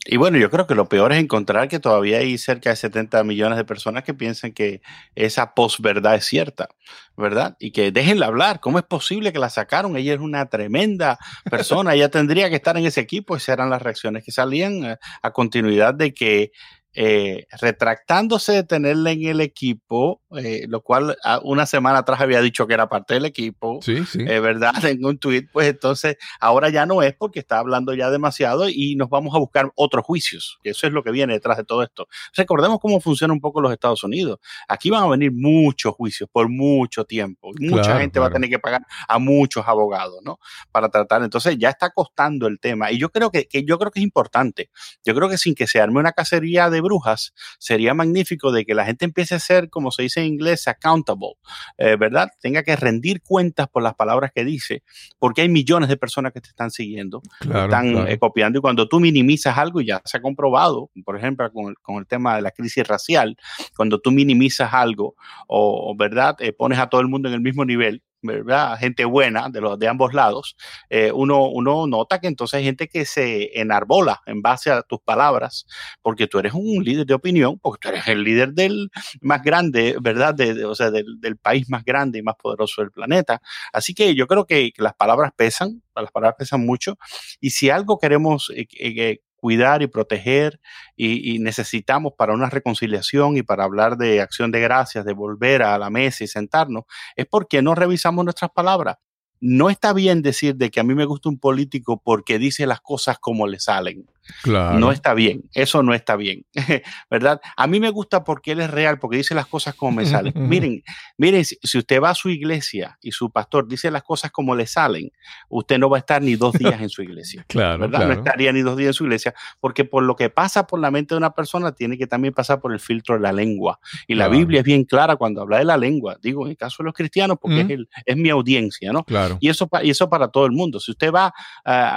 Y 0.05 0.17
bueno, 0.17 0.37
yo 0.37 0.51
creo 0.51 0.67
que 0.67 0.75
lo 0.75 0.89
peor 0.89 1.13
es 1.13 1.21
encontrar 1.21 1.69
que 1.69 1.79
todavía 1.79 2.19
hay 2.19 2.37
cerca 2.37 2.71
de 2.71 2.77
70 2.77 3.23
millones 3.23 3.57
de 3.57 3.65
personas 3.65 4.03
que 4.03 4.15
piensan 4.15 4.53
que 4.53 4.83
esa 5.15 5.55
posverdad 5.55 6.17
es 6.17 6.25
cierta, 6.25 6.69
¿verdad? 7.17 7.57
Y 7.61 7.71
que 7.71 7.93
déjenla 7.93 8.27
hablar. 8.27 8.59
¿Cómo 8.59 8.81
es 8.81 8.85
posible 8.85 9.33
que 9.33 9.39
la 9.39 9.49
sacaron? 9.49 9.97
Ella 9.97 10.15
es 10.15 10.19
una 10.19 10.47
tremenda 10.47 11.19
persona, 11.49 11.95
ella 11.95 12.11
tendría 12.11 12.51
que 12.51 12.57
estar 12.57 12.77
en 12.77 12.85
ese 12.85 13.01
equipo. 13.01 13.37
Esas 13.37 13.51
eran 13.51 13.71
las 13.71 13.81
reacciones 13.81 14.25
que 14.25 14.33
salían 14.33 14.85
a, 14.85 14.99
a 15.23 15.31
continuidad 15.31 15.95
de 15.95 16.13
que 16.13 16.51
eh, 16.95 17.47
retractándose 17.59 18.53
de 18.53 18.65
tenerla 18.65 19.13
en 19.13 19.25
el 19.25 19.41
equipo, 19.41 20.21
eh, 20.37 20.67
lo 20.69 20.83
cual 20.83 21.17
ah, 21.25 21.41
una 21.43 21.65
semana 21.65 21.99
atrás 21.99 22.21
había 22.21 22.43
dicho 22.43 22.67
que 22.67 22.75
era 22.75 22.89
parte 22.89 23.15
del 23.15 23.25
equipo, 23.25 23.81
sí, 23.81 24.05
sí. 24.05 24.21
Eh, 24.21 24.41
¿verdad? 24.41 24.73
En 24.93 25.05
un 25.05 25.17
tweet, 25.17 25.49
pues 25.51 25.69
entonces 25.69 26.17
ahora 26.39 26.69
ya 26.69 26.85
no 26.85 27.03
es 27.03 27.15
porque 27.15 27.41
está 27.41 27.59
hablando 27.59 27.95
ya 27.95 28.11
demasiado 28.11 28.69
y 28.69 28.95
nos 28.97 29.09
vamos 29.09 29.35
a 29.35 29.39
buscar 29.39 29.73
otros 29.75 30.05
juicios. 30.05 30.59
Eso 30.65 30.87
es 30.87 30.93
lo 30.93 31.03
que 31.03 31.11
viene 31.11 31.33
detrás 31.33 31.57
de 31.57 31.65
todo 31.65 31.83
esto. 31.83 32.09
Recordemos 32.37 32.79
cómo 32.79 33.01
funciona 33.01 33.33
un 33.33 33.41
poco 33.41 33.63
los 33.63 33.73
Estados 33.73 34.05
Unidos. 34.05 34.39
Aquí 34.69 34.91
van 34.91 35.05
a 35.05 35.09
venir 35.09 35.33
muchos 35.33 35.95
juicios 35.95 36.29
por 36.31 36.51
mucho 36.51 37.05
tiempo. 37.05 37.53
Mucha 37.59 37.99
gente 37.99 38.21
va 38.21 38.27
a 38.27 38.31
tener 38.31 38.51
que 38.51 38.59
pagar 38.59 38.83
a 39.09 39.19
muchos 39.19 39.67
abogados, 39.67 40.21
¿no? 40.23 40.39
Para 40.71 40.91
tratar. 40.91 41.23
Entonces 41.23 41.57
ya 41.59 41.71
está 41.71 41.91
costando 41.91 42.47
el 42.47 42.61
tema. 42.61 42.93
Y 42.93 42.99
yo 42.99 43.09
creo 43.09 43.31
que, 43.31 43.47
que 43.47 43.65
yo 43.65 43.79
creo 43.79 43.91
que 43.91 44.01
es 44.01 44.05
importante. 44.05 44.69
Yo 45.05 45.15
creo 45.15 45.31
que 45.31 45.39
sin 45.39 45.55
que 45.55 45.67
se 45.67 45.81
arme 45.81 46.01
una 46.01 46.13
cacería 46.13 46.69
de 46.69 46.82
brujas, 46.83 47.33
sería 47.59 47.95
magnífico 47.95 48.53
de 48.53 48.65
que 48.65 48.75
la 48.75 48.85
gente 48.85 49.05
empiece 49.05 49.35
a 49.35 49.39
ser, 49.39 49.71
como 49.71 49.91
se 49.91 50.03
dice 50.03 50.21
en 50.21 50.27
inglés, 50.27 50.69
accountable, 50.69 51.35
eh, 51.79 51.97
¿verdad? 51.97 52.29
Tenga 52.41 52.63
que 52.63 52.77
rendir 52.77 53.23
cuentas 53.23 53.69
por 53.69 53.83
las 53.83 53.95
palabras 53.95 54.33
que 54.35 54.45
dice, 54.45 54.83
porque 55.19 55.43
hay 55.43 55.49
millones 55.49 55.89
de 55.89 55.97
personas 55.97 56.33
que 56.33 56.41
te 56.41 56.49
están 56.49 56.71
siguiendo, 56.71 57.23
están 57.41 58.09
eh, 58.09 58.19
copiando, 58.19 58.59
y 58.59 58.63
cuando 58.63 58.89
tú 58.89 59.01
minimizas 59.01 59.57
algo, 59.57 59.81
y 59.81 59.87
ya 59.87 60.03
se 60.05 60.19
ha 60.19 60.23
comprobado, 60.23 60.91
por 61.05 61.17
ejemplo, 61.17 61.51
con 61.53 61.99
el, 61.99 62.07
tema 62.07 62.37
de 62.37 62.43
la 62.43 62.51
crisis 62.51 62.87
racial, 62.87 63.37
cuando 63.77 64.01
tú 64.01 64.11
minimizas 64.11 64.75
algo, 64.75 65.15
o, 65.47 65.95
¿verdad? 65.97 66.37
Eh, 66.41 66.53
pones 66.53 66.79
a 66.79 66.89
todo 66.89 67.01
el 67.01 67.09
mundo 67.09 67.29
en 67.29 67.35
el 67.35 67.41
mismo 67.41 67.65
nivel, 67.65 68.03
¿verdad? 68.23 68.79
Gente 68.79 69.05
buena 69.05 69.49
de 69.51 69.61
los 69.61 69.79
de 69.79 69.89
ambos 69.89 70.15
lados, 70.15 70.57
eh, 70.89 71.11
uno, 71.13 71.49
uno 71.49 71.87
nota 71.87 72.21
que 72.21 72.29
entonces 72.29 72.59
hay 72.59 72.65
gente 72.65 72.89
que 72.89 73.05
se 73.05 73.59
enarbola 73.61 74.23
en 74.27 74.43
base 74.43 74.71
a 74.71 74.83
tus 74.83 75.01
palabras, 75.01 75.67
porque 76.01 76.27
tú 76.27 76.39
eres 76.39 76.55
un 76.55 76.83
líder 76.85 77.07
de 77.07 77.15
opinión, 77.15 77.59
porque 77.59 77.81
tú 77.81 77.89
eres 77.89 78.09
el 78.09 78.23
líder 78.23 78.53
del 78.53 78.91
más 79.21 79.43
grande, 79.43 79.97
¿verdad? 80.01 80.35
De, 80.35 80.65
o 80.65 80.75
sea, 80.75 80.91
del, 80.91 81.21
del, 81.21 81.37
país 81.37 81.69
más 81.69 81.85
grande 81.85 82.19
y 82.21 82.23
más 82.23 82.37
poderoso 82.37 82.83
del 82.83 82.93
planeta. 82.93 83.41
Así 83.73 83.95
que 83.95 84.15
yo 84.15 84.27
creo 84.27 84.47
que, 84.47 84.73
las 84.77 84.95
palabras 84.95 85.33
pesan, 85.37 85.83
las 85.95 86.11
palabras 86.11 86.37
pesan 86.39 86.65
mucho, 86.65 86.97
y 87.41 87.51
si 87.51 87.71
algo 87.71 87.99
queremos 87.99 88.51
eh, 88.55 88.67
eh, 88.79 89.19
cuidar 89.43 89.83
y 89.83 89.89
proteger 89.89 90.61
y, 90.95 91.41
necesitamos 91.41 92.13
para 92.17 92.33
una 92.33 92.49
reconciliación 92.49 93.37
y 93.37 93.43
para 93.43 93.65
hablar 93.65 93.97
de 93.97 94.21
acción 94.21 94.53
de 94.53 94.61
gracias, 94.61 95.05
de 95.05 95.15
volver 95.15 95.65
a 95.65 95.77
la 95.79 95.91
mesa 95.91 96.23
y 96.23 96.29
sentarnos, 96.29 96.85
es 97.17 97.27
porque 97.27 97.61
no 97.61 97.75
revisamos 97.75 98.25
nuestras 98.25 98.53
palabras. 98.53 98.99
No 99.41 99.69
está 99.69 99.93
bien 99.93 100.23
decir 100.23 100.55
de 100.55 100.71
que 100.71 100.79
a 100.79 100.85
mí 100.85 100.95
me 100.95 101.07
gusta 101.07 101.29
un 101.29 101.41
político 101.41 102.01
porque 102.01 102.39
dice 102.39 102.69
las 102.69 102.81
cosas 102.81 103.19
como 103.19 103.49
le 103.49 103.59
salen. 103.59 104.07
No 104.45 104.93
está 104.93 105.15
bien, 105.15 105.45
eso 105.53 105.83
no 105.83 105.95
está 105.95 106.17
bien, 106.17 106.45
¿verdad? 107.11 107.41
A 107.57 107.67
mí 107.67 107.81
me 107.81 107.91
gusta 107.91 108.25
porque 108.25 108.53
él 108.53 108.61
es 108.61 108.71
real, 108.71 108.99
porque 108.99 109.17
dice 109.17 109.35
las 109.35 109.47
cosas 109.47 109.75
como 109.75 109.93
me 109.93 110.07
salen. 110.07 110.33
miren, 110.49 110.83
miren, 111.19 111.45
si, 111.45 111.57
usted 111.77 112.01
va 112.01 112.11
a 112.11 112.15
su 112.15 112.29
iglesia 112.29 112.99
y 113.01 113.13
su 113.13 113.31
pastor 113.31 113.67
dice 113.67 113.91
las 113.91 114.03
cosas 114.03 114.31
como 114.31 114.55
le 114.55 114.67
salen, 114.67 115.11
usted 115.49 115.79
no 115.79 115.91
va 115.91 115.99
a 115.99 116.01
estar 116.01 116.23
ni 116.23 116.37
dos 116.37 116.53
días 116.55 116.81
en 116.81 116.89
su 116.89 117.03
iglesia. 117.03 117.45
claro, 117.49 117.81
¿verdad? 117.81 118.07
No 118.07 118.13
estaría 118.13 118.53
ni 118.53 118.63
dos 118.63 118.77
días 118.77 118.89
en 118.89 118.95
su 118.95 119.05
iglesia, 119.05 119.35
porque 119.61 119.85
por 119.85 120.05
lo 120.05 120.15
que 120.15 120.31
pasa 120.31 120.67
por 120.67 120.79
la 120.79 120.91
mente 120.91 121.15
de 121.15 121.19
una 121.19 121.35
persona 121.35 121.73
tiene 121.73 121.99
que 121.99 122.07
también 122.07 122.33
pasar 122.33 122.61
por 122.61 122.73
el 122.73 122.81
filtro 122.81 123.17
de 123.17 123.21
la 123.21 123.33
lengua. 123.33 123.81
Y 124.07 124.15
la 124.15 124.29
Biblia 124.29 124.61
es 124.61 124.65
bien 124.65 124.85
clara 124.85 125.17
cuando 125.17 125.43
habla 125.43 125.59
de 125.59 125.65
la 125.65 125.77
lengua, 125.77 126.17
digo, 126.23 126.45
en 126.45 126.51
el 126.51 126.57
caso 126.57 126.83
de 126.83 126.87
los 126.87 126.95
cristianos, 126.95 127.39
porque 127.41 127.61
es, 127.61 127.81
es, 128.07 128.17
mi 128.17 128.31
audiencia, 128.31 128.93
¿no? 128.93 129.05
Claro. 129.05 129.39
Y 129.41 129.49
eso, 129.49 129.69
y 129.83 129.91
eso 129.91 130.09
para 130.09 130.29
todo 130.29 130.47
el 130.47 130.53
mundo. 130.53 130.79
Si 130.79 130.93
usted 130.93 131.13
va, 131.13 131.33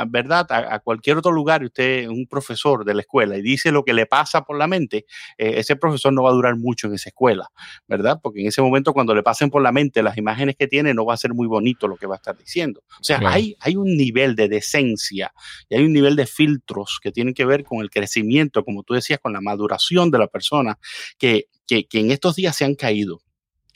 ¿verdad?, 0.07 0.51
a, 0.51 0.75
a 0.75 0.79
cualquier 0.79 1.17
otro 1.17 1.31
lugar 1.31 1.61
y 1.61 1.65
usted 1.65 2.09
un 2.15 2.27
profesor 2.27 2.85
de 2.85 2.93
la 2.93 3.01
escuela 3.01 3.37
y 3.37 3.41
dice 3.41 3.71
lo 3.71 3.83
que 3.83 3.93
le 3.93 4.05
pasa 4.05 4.43
por 4.43 4.57
la 4.57 4.67
mente, 4.67 5.05
eh, 5.37 5.53
ese 5.57 5.75
profesor 5.75 6.13
no 6.13 6.23
va 6.23 6.29
a 6.29 6.33
durar 6.33 6.55
mucho 6.55 6.87
en 6.87 6.93
esa 6.93 7.09
escuela, 7.09 7.49
¿verdad? 7.87 8.19
Porque 8.21 8.41
en 8.41 8.47
ese 8.47 8.61
momento 8.61 8.93
cuando 8.93 9.13
le 9.13 9.23
pasen 9.23 9.49
por 9.49 9.61
la 9.61 9.71
mente 9.71 10.01
las 10.01 10.17
imágenes 10.17 10.55
que 10.55 10.67
tiene, 10.67 10.93
no 10.93 11.05
va 11.05 11.13
a 11.13 11.17
ser 11.17 11.33
muy 11.33 11.47
bonito 11.47 11.87
lo 11.87 11.97
que 11.97 12.07
va 12.07 12.15
a 12.15 12.17
estar 12.17 12.37
diciendo. 12.37 12.83
O 12.99 13.03
sea, 13.03 13.19
hay, 13.25 13.55
hay 13.59 13.75
un 13.75 13.97
nivel 13.97 14.35
de 14.35 14.47
decencia 14.47 15.33
y 15.69 15.75
hay 15.75 15.83
un 15.83 15.93
nivel 15.93 16.15
de 16.15 16.25
filtros 16.25 16.99
que 17.01 17.11
tienen 17.11 17.33
que 17.33 17.45
ver 17.45 17.63
con 17.63 17.79
el 17.79 17.89
crecimiento, 17.89 18.63
como 18.63 18.83
tú 18.83 18.93
decías, 18.93 19.19
con 19.19 19.33
la 19.33 19.41
maduración 19.41 20.11
de 20.11 20.19
la 20.19 20.27
persona, 20.27 20.77
que, 21.17 21.47
que, 21.67 21.87
que 21.87 21.99
en 21.99 22.11
estos 22.11 22.35
días 22.35 22.55
se 22.55 22.65
han 22.65 22.75
caído. 22.75 23.24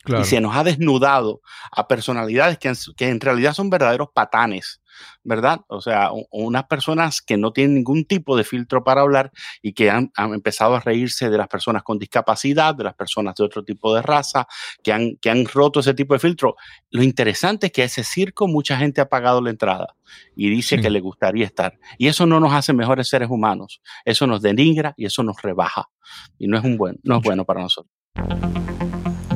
Y 0.05 0.23
se 0.23 0.41
nos 0.41 0.55
ha 0.55 0.63
desnudado 0.63 1.41
a 1.71 1.87
personalidades 1.87 2.57
que, 2.57 2.71
que, 2.95 3.09
en 3.09 3.19
realidad 3.19 3.53
son 3.53 3.69
verdaderos 3.69 4.09
patanes, 4.13 4.81
¿verdad? 5.23 5.61
O 5.67 5.81
sea, 5.81 6.09
unas 6.31 6.65
personas 6.65 7.21
que 7.21 7.37
no 7.37 7.51
tienen 7.51 7.75
ningún 7.75 8.05
tipo 8.05 8.37
de 8.37 8.43
filtro 8.43 8.83
para 8.83 9.01
hablar 9.01 9.31
y 9.61 9.73
que 9.73 9.91
han, 9.91 10.11
empezado 10.17 10.75
a 10.75 10.79
reírse 10.79 11.29
de 11.29 11.37
las 11.37 11.47
personas 11.47 11.83
con 11.83 11.99
discapacidad, 11.99 12.73
de 12.75 12.85
las 12.85 12.95
personas 12.95 13.35
de 13.35 13.43
otro 13.43 13.63
tipo 13.63 13.93
de 13.93 14.01
raza, 14.01 14.47
que 14.83 14.93
han, 14.93 15.17
que 15.17 15.29
han 15.29 15.45
roto 15.45 15.81
ese 15.81 15.93
tipo 15.93 16.13
de 16.13 16.19
filtro. 16.19 16.55
Lo 16.91 17.03
interesante 17.03 17.67
es 17.67 17.73
que 17.73 17.81
a 17.81 17.85
ese 17.85 18.03
circo 18.03 18.47
mucha 18.47 18.77
gente 18.77 19.01
ha 19.01 19.09
pagado 19.09 19.41
la 19.41 19.49
entrada 19.49 19.95
y 20.35 20.49
dice 20.49 20.79
que 20.79 20.89
le 20.89 21.01
gustaría 21.01 21.45
estar. 21.45 21.77
Y 21.97 22.07
eso 22.07 22.25
no 22.25 22.39
nos 22.39 22.53
hace 22.53 22.73
mejores 22.73 23.09
seres 23.09 23.29
humanos. 23.29 23.81
Eso 24.05 24.25
nos 24.27 24.41
denigra 24.41 24.93
y 24.97 25.05
eso 25.05 25.23
nos 25.23 25.41
rebaja. 25.41 25.89
Y 26.37 26.47
no 26.47 26.57
es, 26.57 26.63
un 26.63 26.77
buen, 26.77 26.99
no 27.03 27.17
es 27.17 27.23
bueno 27.23 27.45
para 27.45 27.61
nosotros. 27.61 27.93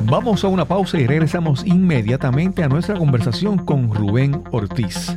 Vamos 0.06 0.44
a 0.44 0.48
una 0.48 0.66
pausa 0.66 1.00
y 1.00 1.06
regresamos 1.06 1.64
inmediatamente 1.64 2.62
a 2.62 2.68
nuestra 2.68 2.94
conversación 2.96 3.56
con 3.56 3.92
Rubén 3.92 4.44
Ortiz. 4.52 5.16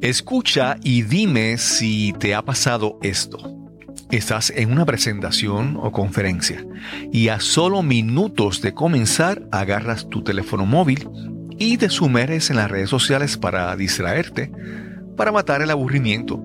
Escucha 0.00 0.76
y 0.82 1.02
dime 1.02 1.58
si 1.58 2.14
te 2.20 2.36
ha 2.36 2.42
pasado 2.42 3.00
esto. 3.02 3.38
Estás 4.12 4.50
en 4.50 4.70
una 4.70 4.86
presentación 4.86 5.76
o 5.80 5.90
conferencia 5.90 6.64
y 7.10 7.28
a 7.28 7.40
solo 7.40 7.82
minutos 7.82 8.62
de 8.62 8.74
comenzar 8.74 9.42
agarras 9.50 10.08
tu 10.08 10.22
teléfono 10.22 10.66
móvil 10.66 11.08
y 11.58 11.78
te 11.78 11.90
sumerges 11.90 12.50
en 12.50 12.56
las 12.56 12.70
redes 12.70 12.90
sociales 12.90 13.36
para 13.36 13.74
distraerte 13.74 14.52
para 15.16 15.32
matar 15.32 15.62
el 15.62 15.70
aburrimiento. 15.70 16.44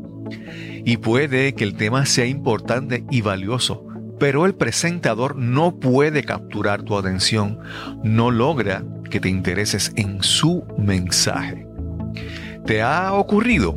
Y 0.87 0.95
puede 0.95 1.53
que 1.53 1.65
el 1.65 1.75
tema 1.75 2.05
sea 2.05 2.27
importante 2.27 3.03
y 3.11 3.19
valioso, 3.19 3.85
pero 4.21 4.45
el 4.45 4.55
presentador 4.55 5.35
no 5.35 5.81
puede 5.81 6.23
capturar 6.23 6.83
tu 6.83 6.97
atención, 6.97 7.59
no 8.05 8.31
logra 8.31 8.85
que 9.09 9.19
te 9.19 9.27
intereses 9.27 9.91
en 9.97 10.23
su 10.23 10.63
mensaje. 10.77 11.67
¿Te 12.65 12.81
ha 12.81 13.11
ocurrido? 13.11 13.75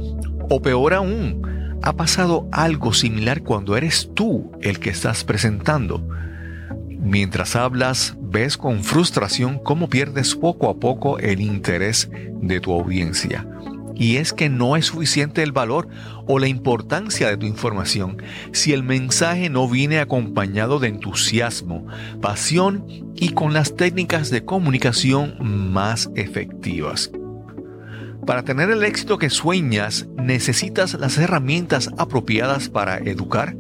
O 0.51 0.63
peor 0.63 0.95
aún, 0.95 1.79
¿ha 1.83 1.95
pasado 1.95 2.49
algo 2.53 2.93
similar 2.93 3.43
cuando 3.43 3.77
eres 3.77 4.11
tú 4.15 4.53
el 4.61 4.79
que 4.79 4.91
estás 4.91 5.25
presentando? 5.25 6.07
Mientras 7.01 7.57
hablas, 7.57 8.15
ves 8.21 8.57
con 8.57 8.85
frustración 8.85 9.59
cómo 9.59 9.89
pierdes 9.89 10.37
poco 10.37 10.71
a 10.71 10.77
poco 10.79 11.19
el 11.19 11.41
interés 11.41 12.09
de 12.41 12.61
tu 12.61 12.73
audiencia. 12.73 13.45
Y 14.01 14.17
es 14.17 14.33
que 14.33 14.49
no 14.49 14.77
es 14.77 14.87
suficiente 14.87 15.43
el 15.43 15.53
valor 15.53 15.87
o 16.27 16.39
la 16.39 16.49
importancia 16.49 17.29
de 17.29 17.37
tu 17.37 17.45
información 17.45 18.17
si 18.51 18.73
el 18.73 18.83
mensaje 18.83 19.51
no 19.51 19.69
viene 19.69 19.99
acompañado 19.99 20.79
de 20.79 20.89
entusiasmo, 20.89 21.87
pasión 22.23 22.87
y 23.15 23.35
con 23.35 23.53
las 23.53 23.77
técnicas 23.77 24.31
de 24.31 24.43
comunicación 24.43 25.37
más 25.39 26.11
efectivas. 26.15 27.11
Para 28.27 28.43
tener 28.43 28.71
el 28.71 28.85
éxito 28.85 29.19
que 29.19 29.29
sueñas, 29.29 30.09
necesitas 30.17 30.95
las 30.95 31.19
herramientas 31.19 31.91
apropiadas 31.99 32.71
para 32.71 32.97
educar, 32.97 33.55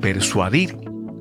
persuadir 0.00 0.78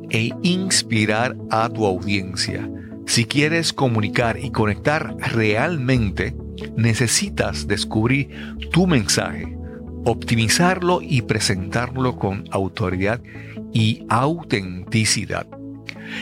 e 0.10 0.32
inspirar 0.44 1.36
a 1.50 1.68
tu 1.68 1.86
audiencia. 1.86 2.70
Si 3.08 3.26
quieres 3.26 3.74
comunicar 3.74 4.40
y 4.40 4.52
conectar 4.52 5.18
realmente, 5.18 6.34
necesitas 6.76 7.68
descubrir 7.68 8.30
tu 8.72 8.88
mensaje, 8.88 9.58
optimizarlo 10.06 11.00
y 11.02 11.22
presentarlo 11.22 12.18
con 12.18 12.46
autoridad 12.52 13.22
y 13.74 14.06
autenticidad. 14.10 15.48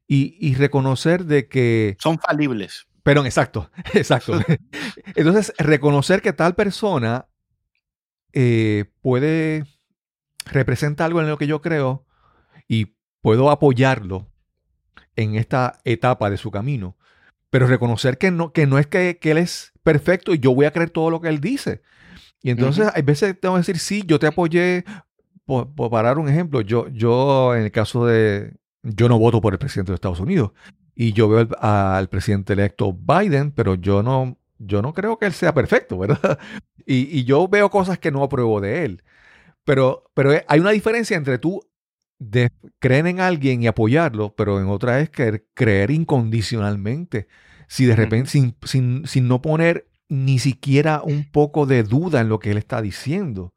Y, 0.07 0.37
y 0.41 0.55
reconocer 0.55 1.27
de 1.27 1.49
que... 1.49 1.97
Son 2.01 2.19
falibles. 2.19 2.87
Perdón, 3.03 3.27
exacto, 3.27 3.71
exacto. 3.95 4.41
Entonces, 5.15 5.53
reconocer 5.59 6.23
que 6.23 6.33
tal 6.33 6.55
persona 6.55 7.27
eh, 8.41 8.85
puede, 9.03 9.65
representa 10.47 11.05
algo 11.05 11.21
en 11.21 11.27
lo 11.27 11.39
que 11.39 11.49
yo 11.49 11.61
creo 11.61 12.07
y 12.69 12.95
puedo 13.21 13.51
apoyarlo 13.51 14.29
en 15.17 15.35
esta 15.35 15.81
etapa 15.85 16.31
de 16.31 16.37
su 16.37 16.53
camino, 16.53 16.97
pero 17.51 17.67
reconocer 17.67 18.17
que 18.17 18.31
no, 18.31 18.53
que 18.53 18.69
no 18.69 18.79
es 18.79 18.87
que, 18.87 19.19
él 19.21 19.39
es 19.39 19.73
perfecto 19.83 20.35
y 20.35 20.39
yo 20.39 20.55
voy 20.55 20.67
a 20.67 20.71
creer 20.71 20.91
todo 20.91 21.11
lo 21.11 21.21
que 21.21 21.27
él 21.27 21.41
dice. 21.41 21.83
Y 22.41 22.51
entonces, 22.51 22.89
hay 22.95 23.03
veces 23.03 23.35
tengo 23.41 23.57
que 23.57 23.63
decir, 23.63 23.81
sí, 23.81 24.05
yo 24.07 24.21
te 24.21 24.29
apoyé, 24.29 24.85
por, 25.45 25.75
para 25.91 26.11
dar 26.11 26.19
un 26.19 26.29
ejemplo, 26.29 26.61
yo, 26.61 26.87
yo 26.91 27.57
en 27.57 27.65
el 27.65 27.73
caso 27.73 28.07
de, 28.07 28.55
yo 28.85 29.09
no 29.09 29.19
voto 29.19 29.41
por 29.41 29.53
el 29.53 29.59
presidente 29.59 29.91
de 29.91 29.97
Estados 29.97 30.21
Unidos, 30.21 30.53
y 30.95 31.13
yo 31.13 31.29
veo 31.29 31.49
al, 31.59 32.09
presidente 32.09 32.53
electo 32.53 32.93
Biden, 32.93 33.51
pero 33.51 33.75
yo 33.75 34.05
no, 34.05 34.39
yo 34.59 34.83
no 34.83 34.93
creo 34.93 35.19
que 35.19 35.27
él 35.27 35.33
sea 35.33 35.55
perfecto, 35.55 35.99
¿verdad? 35.99 36.39
Y, 36.91 37.25
yo 37.25 37.47
veo 37.49 37.69
cosas 37.69 37.99
que 37.99 38.11
no 38.11 38.23
apruebo 38.23 38.63
de 38.63 38.87
él. 38.87 39.03
Pero, 39.65 40.11
pero 40.15 40.33
hay 40.49 40.59
una 40.59 40.71
diferencia 40.71 41.19
entre 41.19 41.37
tú 41.37 41.61
de 42.19 42.51
creer 42.79 43.07
en 43.07 43.21
alguien 43.21 43.63
y 43.63 43.67
apoyarlo, 43.67 44.35
pero 44.35 44.59
en 44.59 44.69
otra 44.69 45.01
es 45.01 45.11
que 45.11 45.45
creer 45.53 45.91
incondicionalmente. 45.91 47.29
Si 47.67 47.85
de 47.85 47.95
repente, 47.95 48.31
sin, 48.31 48.57
sin, 48.63 49.07
sin, 49.07 49.29
no 49.29 49.43
poner 49.43 49.87
ni 50.09 50.39
siquiera 50.39 51.03
un 51.05 51.31
poco 51.31 51.67
de 51.67 51.83
duda 51.83 52.23
en 52.23 52.31
lo 52.31 52.39
que 52.39 52.53
él 52.53 52.57
está 52.57 52.81
diciendo. 52.81 53.53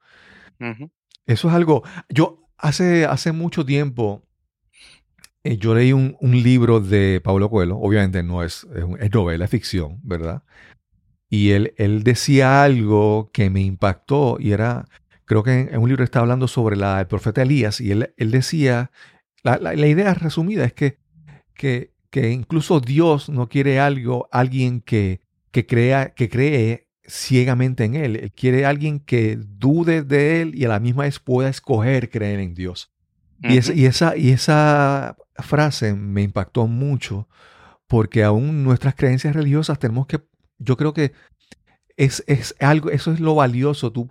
Eso 1.26 1.48
es 1.48 1.54
algo. 1.54 1.84
Yo 2.10 2.50
hace, 2.58 3.06
hace 3.06 3.32
mucho 3.32 3.66
tiempo 3.66 4.28
eh, 5.44 5.58
yo 5.58 5.74
leí 5.74 5.92
un, 5.92 6.16
libro 6.22 6.80
de 6.80 7.20
Pablo 7.24 7.50
Coelho, 7.50 7.78
obviamente 7.78 8.22
no 8.22 8.44
es, 8.44 8.68
es, 9.00 9.12
novela, 9.12 9.46
es 9.46 9.52
ficción, 9.52 10.00
¿verdad? 10.04 10.44
Y 11.32 11.52
él, 11.52 11.74
él 11.78 12.04
decía 12.04 12.62
algo 12.62 13.32
que 13.32 13.50
me 13.50 13.62
impactó 13.62 14.36
y 14.38 14.52
era, 14.52 14.86
creo 15.24 15.44
que 15.44 15.62
en, 15.62 15.78
un 15.78 15.88
libro 15.88 16.04
está 16.04 16.20
hablando 16.20 16.46
sobre 16.50 16.76
la, 16.76 17.00
el 17.00 17.08
profeta 17.08 17.42
Elías 17.42 17.80
y 17.80 17.92
él, 17.92 18.14
él 18.18 18.32
decía, 18.32 18.92
la, 19.42 19.58
la, 19.58 19.88
idea 19.88 20.14
resumida 20.14 20.66
es 20.66 20.74
que, 20.74 20.98
que, 21.54 21.94
que, 22.10 22.32
incluso 22.32 22.82
Dios 22.82 23.30
no 23.30 23.48
quiere 23.48 23.80
algo, 23.80 24.28
alguien 24.30 24.82
que, 24.82 25.22
que, 25.52 25.66
crea, 25.66 26.14
que 26.14 26.28
cree 26.28 26.90
ciegamente 27.08 27.86
en 27.86 27.96
Él. 27.96 28.18
Él 28.18 28.32
quiere 28.34 28.66
alguien 28.66 29.00
que 29.00 29.38
dude 29.38 30.04
de 30.04 30.42
Él 30.42 30.54
y 30.54 30.66
a 30.66 30.68
la 30.68 30.82
misma 30.82 31.04
vez 31.04 31.20
pueda 31.20 31.48
escoger 31.48 32.10
creer 32.10 32.42
en 32.42 32.54
Dios. 32.54 32.92
y, 33.42 33.54
y, 33.54 33.86
esa, 33.86 34.18
y 34.18 34.32
esa 34.32 35.16
frase 35.36 35.94
me 35.94 36.24
impactó 36.24 36.68
mucho 36.68 37.30
porque 37.88 38.26
aún 38.26 38.66
nuestras 38.66 38.96
creencias 38.96 39.34
religiosas 39.34 39.80
tenemos 39.80 40.08
que, 40.08 40.20
yo 40.62 40.78
creo 40.78 40.94
que 40.94 41.14
es, 41.98 42.24
es 42.28 42.56
algo, 42.60 42.90
eso 42.90 43.12
es 43.12 43.20
lo 43.20 43.36
valioso, 43.36 43.92
tú 43.92 44.10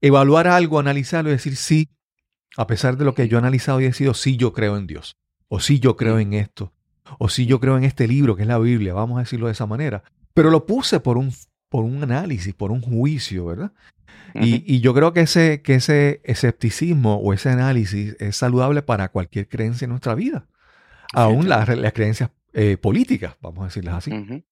evaluar 0.00 0.48
algo, 0.48 0.78
analizarlo 0.78 1.30
y 1.30 1.34
decir 1.34 1.56
sí, 1.56 1.88
a 2.56 2.66
pesar 2.66 2.96
de 2.96 3.04
lo 3.04 3.14
que 3.14 3.28
yo 3.28 3.36
he 3.36 3.38
analizado 3.38 3.80
y 3.80 3.84
he 3.84 3.88
decidido, 3.88 4.14
sí 4.14 4.36
yo 4.36 4.52
creo 4.52 4.76
en 4.76 4.86
Dios, 4.86 5.16
o 5.48 5.60
sí 5.60 5.78
yo 5.78 5.96
creo 5.96 6.18
en 6.18 6.32
esto, 6.32 6.72
o 7.18 7.28
sí 7.28 7.46
yo 7.46 7.60
creo 7.60 7.76
en 7.76 7.84
este 7.84 8.08
libro 8.08 8.36
que 8.36 8.42
es 8.42 8.48
la 8.48 8.58
Biblia, 8.58 8.94
vamos 8.94 9.16
a 9.16 9.20
decirlo 9.20 9.46
de 9.46 9.52
esa 9.52 9.66
manera, 9.66 10.02
pero 10.34 10.50
lo 10.50 10.66
puse 10.66 11.00
por 11.00 11.18
un, 11.18 11.32
por 11.68 11.84
un 11.84 12.02
análisis, 12.02 12.52
por 12.54 12.72
un 12.72 12.80
juicio, 12.80 13.46
¿verdad? 13.46 13.72
y, 14.34 14.64
y, 14.66 14.80
yo 14.80 14.94
creo 14.94 15.12
que 15.12 15.20
ese, 15.20 15.62
que 15.62 15.74
ese 15.74 16.20
escepticismo 16.24 17.16
o 17.16 17.34
ese 17.34 17.50
análisis 17.50 18.16
es 18.18 18.36
saludable 18.36 18.82
para 18.82 19.08
cualquier 19.10 19.46
creencia 19.46 19.84
en 19.84 19.90
nuestra 19.90 20.14
vida 20.14 20.46
aún 21.12 21.48
las, 21.48 21.68
creencias 21.92 22.30
eh, 22.52 22.76
políticas, 22.76 23.36
vamos 23.40 23.62
a 23.62 23.64
decirlas 23.66 23.96
así. 23.96 24.44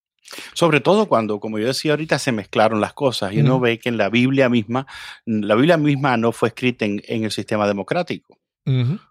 Sobre 0.55 0.81
todo 0.81 1.07
cuando, 1.07 1.41
como 1.41 1.59
yo 1.59 1.67
decía 1.67 1.93
ahorita, 1.93 2.19
se 2.19 2.33
mezclaron 2.33 2.81
las 2.81 2.93
cosas 2.93 3.33
y 3.33 3.41
uno 3.41 3.61
ve 3.61 3.79
que 3.79 3.89
en 3.89 3.97
la 3.97 4.09
Biblia 4.09 4.49
misma, 4.49 4.87
la 5.25 5.55
Biblia 5.55 5.77
misma 5.77 6.17
no 6.17 6.33
fue 6.33 6.49
escrita 6.49 6.85
en, 6.85 7.03
el 7.07 7.31
sistema 7.31 7.67
democrático. 7.67 8.39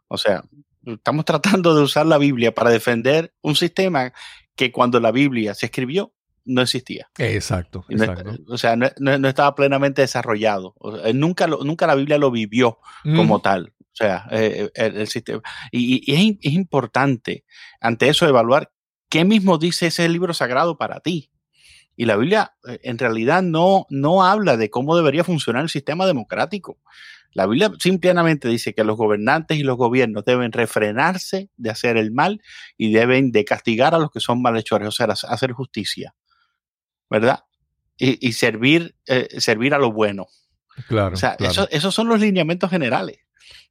O 0.07 0.17
sea, 0.17 0.43
estamos 0.85 1.25
tratando 1.25 1.75
de 1.75 1.83
usar 1.83 2.05
la 2.05 2.17
Biblia 2.17 2.53
para 2.53 2.69
defender 2.69 3.33
un 3.41 3.55
sistema 3.55 4.13
que 4.55 4.71
cuando 4.71 4.99
la 4.99 5.11
Biblia 5.11 5.53
se 5.53 5.65
escribió 5.65 6.13
no 6.45 6.61
existía. 6.61 7.09
Exacto, 7.17 7.85
exacto. 7.89 8.31
o 8.47 8.57
sea, 8.57 8.75
no, 8.75 9.27
estaba 9.27 9.53
plenamente 9.55 10.01
desarrollado. 10.01 10.75
nunca, 11.13 11.47
nunca 11.47 11.87
la 11.87 11.95
Biblia 11.95 12.17
lo 12.17 12.31
vivió 12.31 12.79
como 13.03 13.41
tal. 13.41 13.73
O 13.79 13.95
sea, 13.99 14.27
eh, 14.31 14.69
el, 14.75 15.07
sistema. 15.07 15.41
Y, 15.71 16.13
es, 16.13 16.37
es, 16.41 16.53
importante 16.53 17.43
ante 17.81 18.07
eso 18.07 18.25
evaluar 18.27 18.71
qué 19.09 19.25
mismo 19.25 19.57
dice 19.57 19.87
ese 19.87 20.07
libro 20.07 20.33
sagrado 20.33 20.77
para 20.77 20.99
ti. 20.99 21.31
Y 21.95 22.05
la 22.05 22.15
Biblia 22.15 22.53
eh, 22.67 22.79
en 22.83 22.97
realidad 22.97 23.41
no, 23.41 23.85
no 23.89 24.23
habla 24.23 24.55
de 24.55 24.69
cómo 24.69 24.95
debería 24.95 25.23
funcionar 25.23 25.63
el 25.63 25.69
sistema 25.69 26.05
democrático. 26.05 26.79
La 27.33 27.45
Biblia 27.45 27.71
simplemente 27.77 28.47
dice 28.47 28.73
que 28.73 28.83
los 28.83 28.97
gobernantes 28.97 29.57
y 29.57 29.63
los 29.63 29.77
gobiernos 29.77 30.25
deben 30.25 30.51
refrenarse 30.51 31.49
de 31.57 31.69
hacer 31.69 31.97
el 31.97 32.11
mal 32.11 32.41
y 32.77 32.91
deben 32.91 33.31
de 33.31 33.45
castigar 33.45 33.93
a 33.93 33.99
los 33.99 34.11
que 34.11 34.19
son 34.19 34.41
malhechores, 34.41 34.87
o 34.87 34.91
sea, 34.91 35.07
hacer 35.07 35.51
justicia, 35.51 36.15
¿verdad? 37.09 37.43
Y, 38.01 38.31
servir, 38.31 38.95
eh, 39.07 39.27
servir 39.41 39.73
a 39.73 39.77
lo 39.77 39.91
bueno. 39.91 40.27
Claro. 40.87 41.15
O 41.15 41.17
sea, 41.17 41.35
esos 41.69 41.93
son 41.93 42.07
los 42.07 42.21
lineamientos 42.21 42.69
generales. 42.69 43.17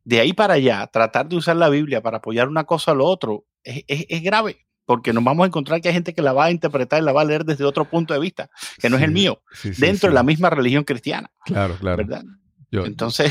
De 0.04 0.20
ahí 0.20 0.34
para 0.34 0.54
allá, 0.54 0.86
tratar 0.92 1.28
de 1.28 1.36
usar 1.36 1.56
la 1.56 1.70
Biblia 1.70 2.02
para 2.02 2.18
apoyar 2.18 2.46
una 2.46 2.64
cosa 2.64 2.92
o 2.92 2.94
lo 2.94 3.06
otro 3.06 3.46
es 3.64 4.22
grave 4.22 4.67
porque 4.88 5.12
nos 5.12 5.22
vamos 5.22 5.44
a 5.44 5.48
encontrar 5.48 5.82
que 5.82 5.88
hay 5.88 5.94
gente 5.94 6.14
que 6.14 6.22
la 6.22 6.32
va 6.32 6.46
a 6.46 6.50
interpretar 6.50 7.02
y 7.02 7.04
la 7.04 7.12
va 7.12 7.20
a 7.20 7.24
leer 7.26 7.44
desde 7.44 7.62
otro 7.62 7.84
punto 7.84 8.14
de 8.14 8.20
vista, 8.20 8.48
que 8.78 8.88
no 8.88 8.96
es 8.96 9.02
el 9.02 9.10
mío, 9.10 9.42
dentro 9.76 10.08
de 10.08 10.14
la 10.14 10.22
misma 10.22 10.48
religión 10.48 10.82
cristiana. 10.82 11.30
Claro, 11.44 11.76
claro. 11.76 11.98
¿verdad? 11.98 12.24
Yo, 12.70 12.86
Entonces. 12.86 13.30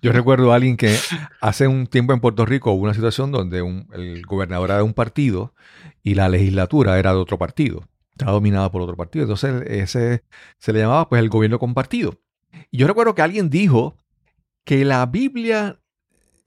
Yo 0.00 0.12
recuerdo 0.12 0.50
a 0.50 0.54
alguien 0.54 0.78
que 0.78 0.96
hace 1.42 1.68
un 1.68 1.88
tiempo 1.88 2.14
en 2.14 2.20
Puerto 2.20 2.46
Rico 2.46 2.72
hubo 2.72 2.84
una 2.84 2.94
situación 2.94 3.32
donde 3.32 3.58
el 3.92 4.24
gobernador 4.24 4.70
era 4.70 4.78
de 4.78 4.82
un 4.82 4.94
partido 4.94 5.52
y 6.02 6.14
la 6.14 6.30
legislatura 6.30 6.98
era 6.98 7.12
de 7.12 7.18
otro 7.18 7.36
partido. 7.36 7.86
Estaba 8.12 8.32
dominada 8.32 8.70
por 8.70 8.80
otro 8.80 8.96
partido. 8.96 9.24
Entonces 9.24 9.62
ese 9.66 10.24
se 10.58 10.72
le 10.72 10.80
llamaba 10.80 11.10
pues 11.10 11.20
el 11.20 11.28
gobierno 11.28 11.58
compartido. 11.58 12.18
Y 12.70 12.78
yo 12.78 12.86
recuerdo 12.86 13.14
que 13.14 13.20
alguien 13.20 13.50
dijo 13.50 13.98
que 14.64 14.86
la 14.86 15.04
Biblia, 15.04 15.80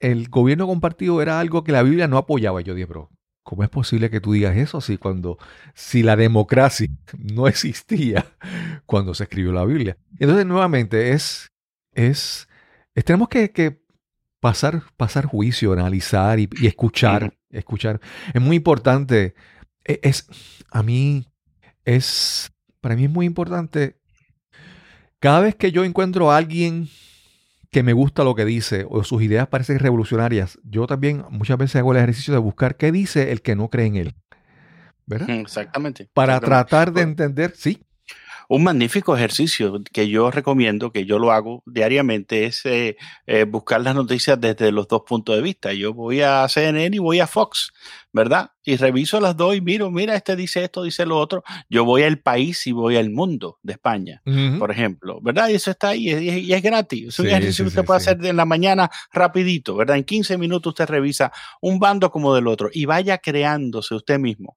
el 0.00 0.28
gobierno 0.28 0.66
compartido 0.66 1.22
era 1.22 1.38
algo 1.38 1.62
que 1.62 1.70
la 1.70 1.84
Biblia 1.84 2.08
no 2.08 2.18
apoyaba. 2.18 2.60
Yo 2.60 2.74
dije, 2.74 2.86
bro, 2.86 3.08
¿Cómo 3.48 3.62
es 3.62 3.70
posible 3.70 4.10
que 4.10 4.20
tú 4.20 4.34
digas 4.34 4.54
eso 4.58 4.82
si 4.82 4.98
cuando 4.98 5.38
si 5.72 6.02
la 6.02 6.16
democracia 6.16 6.86
no 7.18 7.48
existía 7.48 8.26
cuando 8.84 9.14
se 9.14 9.22
escribió 9.22 9.52
la 9.52 9.64
Biblia? 9.64 9.96
Entonces, 10.18 10.44
nuevamente, 10.44 11.12
es, 11.12 11.50
es, 11.94 12.46
tenemos 13.06 13.30
que, 13.30 13.80
pasar, 14.38 14.82
pasar 14.98 15.24
juicio, 15.24 15.72
analizar 15.72 16.38
y, 16.38 16.50
escuchar, 16.62 17.38
escuchar. 17.48 18.02
Es 18.34 18.42
muy 18.42 18.56
importante. 18.56 19.34
E, 19.82 19.98
es, 20.02 20.26
a 20.70 20.82
mí, 20.82 21.26
es, 21.86 22.52
para 22.82 22.96
mí 22.96 23.04
es 23.04 23.10
muy 23.10 23.24
importante. 23.24 23.98
Cada 25.20 25.40
vez 25.40 25.54
que 25.54 25.72
yo 25.72 25.84
encuentro 25.84 26.30
a 26.30 26.36
alguien 26.36 26.90
que 27.70 27.82
me 27.82 27.92
gusta 27.92 28.24
lo 28.24 28.34
que 28.34 28.44
dice 28.44 28.86
o 28.88 29.04
sus 29.04 29.22
ideas 29.22 29.48
parecen 29.48 29.78
revolucionarias, 29.78 30.58
yo 30.64 30.86
también 30.86 31.24
muchas 31.30 31.58
veces 31.58 31.76
hago 31.76 31.92
el 31.92 31.98
ejercicio 31.98 32.32
de 32.32 32.40
buscar 32.40 32.76
qué 32.76 32.92
dice 32.92 33.32
el 33.32 33.42
que 33.42 33.56
no 33.56 33.68
cree 33.68 33.86
en 33.86 33.96
él. 33.96 34.14
¿Verdad? 35.06 35.30
Exactamente. 35.30 36.08
Para 36.12 36.38
tratar 36.40 36.92
de 36.92 37.02
entender, 37.02 37.54
sí. 37.56 37.82
Un 38.50 38.64
magnífico 38.64 39.14
ejercicio 39.14 39.82
que 39.92 40.08
yo 40.08 40.30
recomiendo, 40.30 40.90
que 40.90 41.04
yo 41.04 41.18
lo 41.18 41.32
hago 41.32 41.62
diariamente, 41.66 42.46
es 42.46 42.64
eh, 42.64 42.96
eh, 43.26 43.44
buscar 43.44 43.82
las 43.82 43.94
noticias 43.94 44.40
desde 44.40 44.72
los 44.72 44.88
dos 44.88 45.02
puntos 45.06 45.36
de 45.36 45.42
vista. 45.42 45.72
Yo 45.74 45.92
voy 45.92 46.22
a 46.22 46.48
CNN 46.48 46.96
y 46.96 46.98
voy 46.98 47.20
a 47.20 47.26
Fox 47.26 47.72
¿verdad? 48.12 48.50
Y 48.64 48.76
reviso 48.76 49.20
las 49.20 49.36
dos 49.36 49.56
y 49.56 49.60
miro, 49.60 49.90
mira, 49.90 50.14
este 50.14 50.36
dice 50.36 50.64
esto, 50.64 50.82
dice 50.82 51.06
lo 51.06 51.18
otro. 51.18 51.42
Yo 51.68 51.84
voy 51.84 52.02
al 52.02 52.18
país 52.18 52.66
y 52.66 52.72
voy 52.72 52.96
al 52.96 53.10
mundo 53.10 53.58
de 53.62 53.74
España, 53.74 54.22
por 54.58 54.70
ejemplo, 54.70 55.20
¿verdad? 55.22 55.48
Y 55.48 55.54
eso 55.54 55.70
está 55.70 55.88
ahí 55.88 56.08
y 56.08 56.52
es, 56.52 56.62
gratis. 56.62 57.08
Es 57.08 57.18
un 57.18 57.26
ejercicio 57.28 57.64
que 57.64 57.68
usted 57.68 57.84
puede 57.84 57.98
hacer 57.98 58.24
en 58.24 58.36
la 58.36 58.44
mañana 58.44 58.90
rapidito, 59.12 59.76
¿verdad? 59.76 59.96
En 59.96 60.04
15 60.04 60.38
minutos 60.38 60.70
usted 60.72 60.88
revisa 60.88 61.32
un 61.60 61.78
bando 61.78 62.10
como 62.10 62.34
del 62.34 62.46
otro 62.46 62.70
y 62.72 62.86
vaya 62.86 63.18
creándose 63.18 63.94
usted 63.94 64.18
mismo 64.18 64.56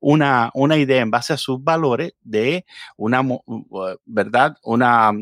una, 0.00 0.50
una 0.54 0.76
idea 0.76 1.02
en 1.02 1.10
base 1.10 1.32
a 1.32 1.36
sus 1.36 1.62
valores 1.62 2.14
de 2.22 2.64
una, 2.96 3.22
¿verdad? 4.04 4.56
Una... 4.62 5.12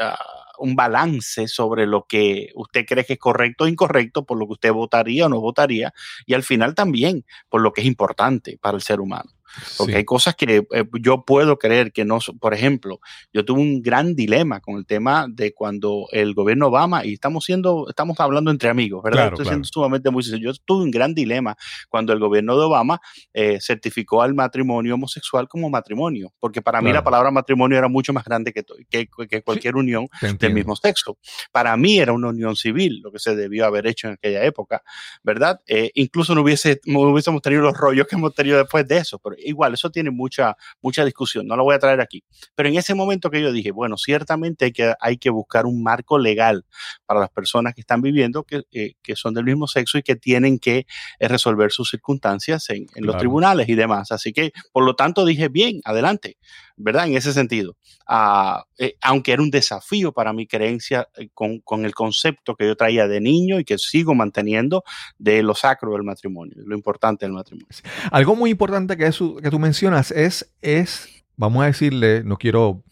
Ah, 0.00 0.43
un 0.58 0.76
balance 0.76 1.48
sobre 1.48 1.86
lo 1.86 2.06
que 2.08 2.50
usted 2.54 2.84
cree 2.86 3.04
que 3.04 3.14
es 3.14 3.18
correcto 3.18 3.64
o 3.64 3.68
incorrecto, 3.68 4.24
por 4.24 4.38
lo 4.38 4.46
que 4.46 4.54
usted 4.54 4.72
votaría 4.72 5.26
o 5.26 5.28
no 5.28 5.40
votaría, 5.40 5.92
y 6.26 6.34
al 6.34 6.42
final 6.42 6.74
también 6.74 7.24
por 7.48 7.60
lo 7.62 7.72
que 7.72 7.82
es 7.82 7.86
importante 7.86 8.58
para 8.60 8.76
el 8.76 8.82
ser 8.82 9.00
humano. 9.00 9.33
Porque 9.76 9.96
hay 9.96 10.04
cosas 10.04 10.34
que 10.34 10.66
eh, 10.70 10.84
yo 11.00 11.24
puedo 11.24 11.58
creer 11.58 11.92
que 11.92 12.04
no, 12.04 12.18
por 12.40 12.54
ejemplo, 12.54 13.00
yo 13.32 13.44
tuve 13.44 13.60
un 13.60 13.82
gran 13.82 14.14
dilema 14.14 14.60
con 14.60 14.76
el 14.76 14.86
tema 14.86 15.26
de 15.28 15.52
cuando 15.52 16.06
el 16.12 16.34
gobierno 16.34 16.68
Obama, 16.68 17.04
y 17.04 17.14
estamos 17.14 17.44
siendo, 17.44 17.86
estamos 17.88 18.18
hablando 18.20 18.50
entre 18.50 18.68
amigos, 18.68 19.02
¿verdad? 19.02 19.28
Estoy 19.28 19.46
siendo 19.46 19.64
sumamente 19.64 20.10
muy 20.10 20.22
sencillo. 20.22 20.52
Yo 20.52 20.58
tuve 20.64 20.84
un 20.84 20.90
gran 20.90 21.14
dilema 21.14 21.56
cuando 21.88 22.12
el 22.12 22.18
gobierno 22.18 22.56
de 22.58 22.64
Obama 22.64 23.00
eh, 23.32 23.58
certificó 23.60 24.22
al 24.22 24.34
matrimonio 24.34 24.94
homosexual 24.94 25.48
como 25.48 25.70
matrimonio, 25.70 26.32
porque 26.38 26.62
para 26.62 26.80
mí 26.80 26.92
la 26.92 27.04
palabra 27.04 27.30
matrimonio 27.30 27.78
era 27.78 27.88
mucho 27.88 28.12
más 28.12 28.24
grande 28.24 28.52
que, 28.52 28.64
que, 28.88 29.42
cualquier 29.42 29.76
unión 29.76 30.08
del 30.38 30.54
mismo 30.54 30.76
sexo. 30.76 31.18
Para 31.52 31.76
mí 31.76 31.98
era 31.98 32.12
una 32.12 32.28
unión 32.28 32.56
civil, 32.56 33.00
lo 33.02 33.12
que 33.12 33.18
se 33.18 33.34
debió 33.34 33.66
haber 33.66 33.86
hecho 33.86 34.08
en 34.08 34.14
aquella 34.14 34.44
época, 34.44 34.82
¿verdad? 35.22 35.60
Eh, 35.66 35.90
incluso 35.94 36.34
no, 36.34 36.42
hubiese, 36.42 36.80
no 36.84 37.00
hubiésemos 37.00 37.42
tenido 37.42 37.62
los 37.62 37.76
rollos 37.76 38.06
que 38.06 38.16
hemos 38.16 38.34
tenido 38.34 38.58
después 38.58 38.86
de 38.86 38.98
eso, 38.98 39.18
pero 39.18 39.36
igual, 39.44 39.74
eso 39.74 39.90
tiene 39.90 40.10
mucha, 40.10 40.56
mucha 40.80 41.04
discusión, 41.04 41.46
no 41.46 41.56
lo 41.56 41.64
voy 41.64 41.74
a 41.74 41.78
traer 41.78 42.00
aquí. 42.00 42.24
Pero 42.54 42.68
en 42.68 42.76
ese 42.76 42.94
momento 42.94 43.30
que 43.30 43.40
yo 43.40 43.52
dije, 43.52 43.70
bueno, 43.70 43.96
ciertamente 43.96 44.66
hay 44.66 44.72
que, 44.72 44.94
hay 45.00 45.16
que 45.16 45.30
buscar 45.30 45.66
un 45.66 45.82
marco 45.82 46.18
legal 46.18 46.64
para 47.06 47.20
las 47.20 47.30
personas 47.30 47.74
que 47.74 47.80
están 47.80 48.02
viviendo, 48.02 48.44
que, 48.44 48.62
eh, 48.72 48.94
que 49.02 49.16
son 49.16 49.34
del 49.34 49.44
mismo 49.44 49.66
sexo 49.66 49.98
y 49.98 50.02
que 50.02 50.16
tienen 50.16 50.58
que 50.58 50.86
eh, 51.18 51.28
resolver 51.28 51.72
sus 51.72 51.90
circunstancias 51.90 52.68
en, 52.70 52.86
los 52.96 53.16
tribunales 53.16 53.68
y 53.68 53.74
demás. 53.74 54.12
Así 54.12 54.32
que, 54.32 54.52
por 54.72 54.84
lo 54.84 54.96
tanto, 54.96 55.24
dije, 55.24 55.48
bien, 55.48 55.80
adelante, 55.84 56.38
¿verdad? 56.76 57.06
En 57.06 57.16
ese 57.16 57.32
sentido. 57.32 57.76
Ah, 58.06 58.64
eh, 58.78 58.96
aunque 59.02 59.32
era 59.32 59.42
un 59.42 59.50
desafío 59.50 60.12
para 60.12 60.32
mi 60.32 60.46
creencia 60.46 61.08
con, 61.32 61.60
con, 61.60 61.84
el 61.84 61.94
concepto 61.94 62.54
que 62.56 62.66
yo 62.66 62.76
traía 62.76 63.06
de 63.08 63.20
niño 63.20 63.58
y 63.58 63.64
que 63.64 63.78
sigo 63.78 64.14
manteniendo 64.14 64.84
de 65.18 65.42
lo 65.42 65.54
sacro 65.54 65.92
del 65.92 66.02
matrimonio, 66.02 66.54
lo 66.64 66.74
importante 66.74 67.24
del 67.24 67.32
matrimonio. 67.32 67.68
Algo 68.10 68.36
muy 68.36 68.50
importante 68.50 68.96
que 68.96 69.10
tú 69.50 69.58
mencionas 69.58 70.10
es, 70.10 70.52
es, 70.60 71.24
vamos 71.36 71.62
a 71.62 71.66
decirle, 71.66 72.22
no 72.24 72.36
quiero 72.36 72.84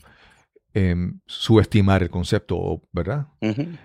em, 0.75 1.21
subestimar 1.27 2.03
el 2.03 2.11
concepto, 2.11 2.83
¿verdad? 2.93 3.29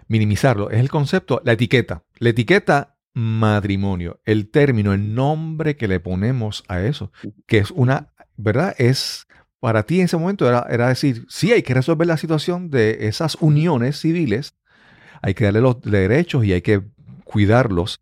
Minimizarlo. 0.08 0.70
Es 0.70 0.80
el 0.80 0.90
concepto, 0.90 1.42
la 1.44 1.54
etiqueta. 1.54 2.04
La 2.20 2.30
etiqueta 2.30 2.98
matrimonio, 3.18 4.22
el 4.26 4.52
término, 4.52 4.94
el 4.94 5.16
nombre 5.16 5.76
que 5.76 5.88
le 5.88 6.00
ponemos 6.00 6.64
a 6.68 6.82
eso, 6.82 7.12
que 7.48 7.58
es 7.58 7.72
una, 7.72 8.14
¿verdad? 8.36 8.76
Es 8.78 9.27
para 9.60 9.84
ti 9.84 10.00
en 10.00 10.06
ese 10.06 10.18
momento 10.18 10.48
era, 10.48 10.66
era 10.70 10.88
decir, 10.88 11.26
sí, 11.30 11.52
hay 11.52 11.64
que 11.64 11.74
resolver 11.74 12.08
la 12.08 12.18
situación 12.18 12.70
de 12.70 13.08
esas 13.08 13.36
uniones 13.40 14.00
civiles, 14.00 14.56
hay 15.22 15.34
que 15.34 15.46
darle 15.46 15.62
los 15.62 15.82
derechos 15.82 16.46
y 16.46 16.54
hay 16.54 16.62
que 16.62 16.82
cuidarlos, 17.24 18.02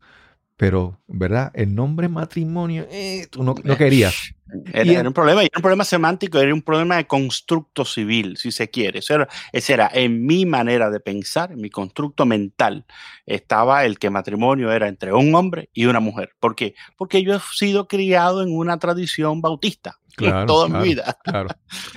pero, 0.57 1.01
¿verdad? 1.07 1.51
El 1.53 1.75
nombre 1.75 2.07
matrimonio, 2.07 2.87
eh, 2.89 3.27
tú 3.29 3.43
no, 3.43 3.55
no 3.63 3.77
querías. 3.77 4.33
Era, 4.71 5.01
un 5.01 5.13
problema, 5.13 5.41
era 5.41 5.51
un 5.55 5.61
problema 5.61 5.83
semántico, 5.83 6.39
era 6.39 6.53
un 6.53 6.61
problema 6.61 6.97
de 6.97 7.07
constructo 7.07 7.83
civil, 7.83 8.37
si 8.37 8.51
se 8.51 8.69
quiere. 8.69 8.99
Eso 8.99 9.15
era, 9.15 9.27
ese 9.51 9.73
era 9.73 9.89
en 9.93 10.25
mi 10.25 10.45
manera 10.45 10.89
de 10.89 10.99
pensar, 10.99 11.51
en 11.51 11.59
mi 11.59 11.69
constructo 11.69 12.25
mental, 12.25 12.85
estaba 13.25 13.85
el 13.85 13.99
que 13.99 14.09
matrimonio 14.09 14.71
era 14.71 14.87
entre 14.87 15.11
un 15.11 15.33
hombre 15.35 15.69
y 15.73 15.85
una 15.85 15.99
mujer. 15.99 16.31
¿Por 16.39 16.55
qué? 16.55 16.75
Porque 16.95 17.23
yo 17.23 17.35
he 17.35 17.39
sido 17.53 17.87
criado 17.87 18.41
en 18.43 18.55
una 18.55 18.77
tradición 18.77 19.41
bautista. 19.41 19.99
toda 20.47 20.67
mi 20.67 20.87
vida. 20.87 21.17
Claro. 21.23 21.49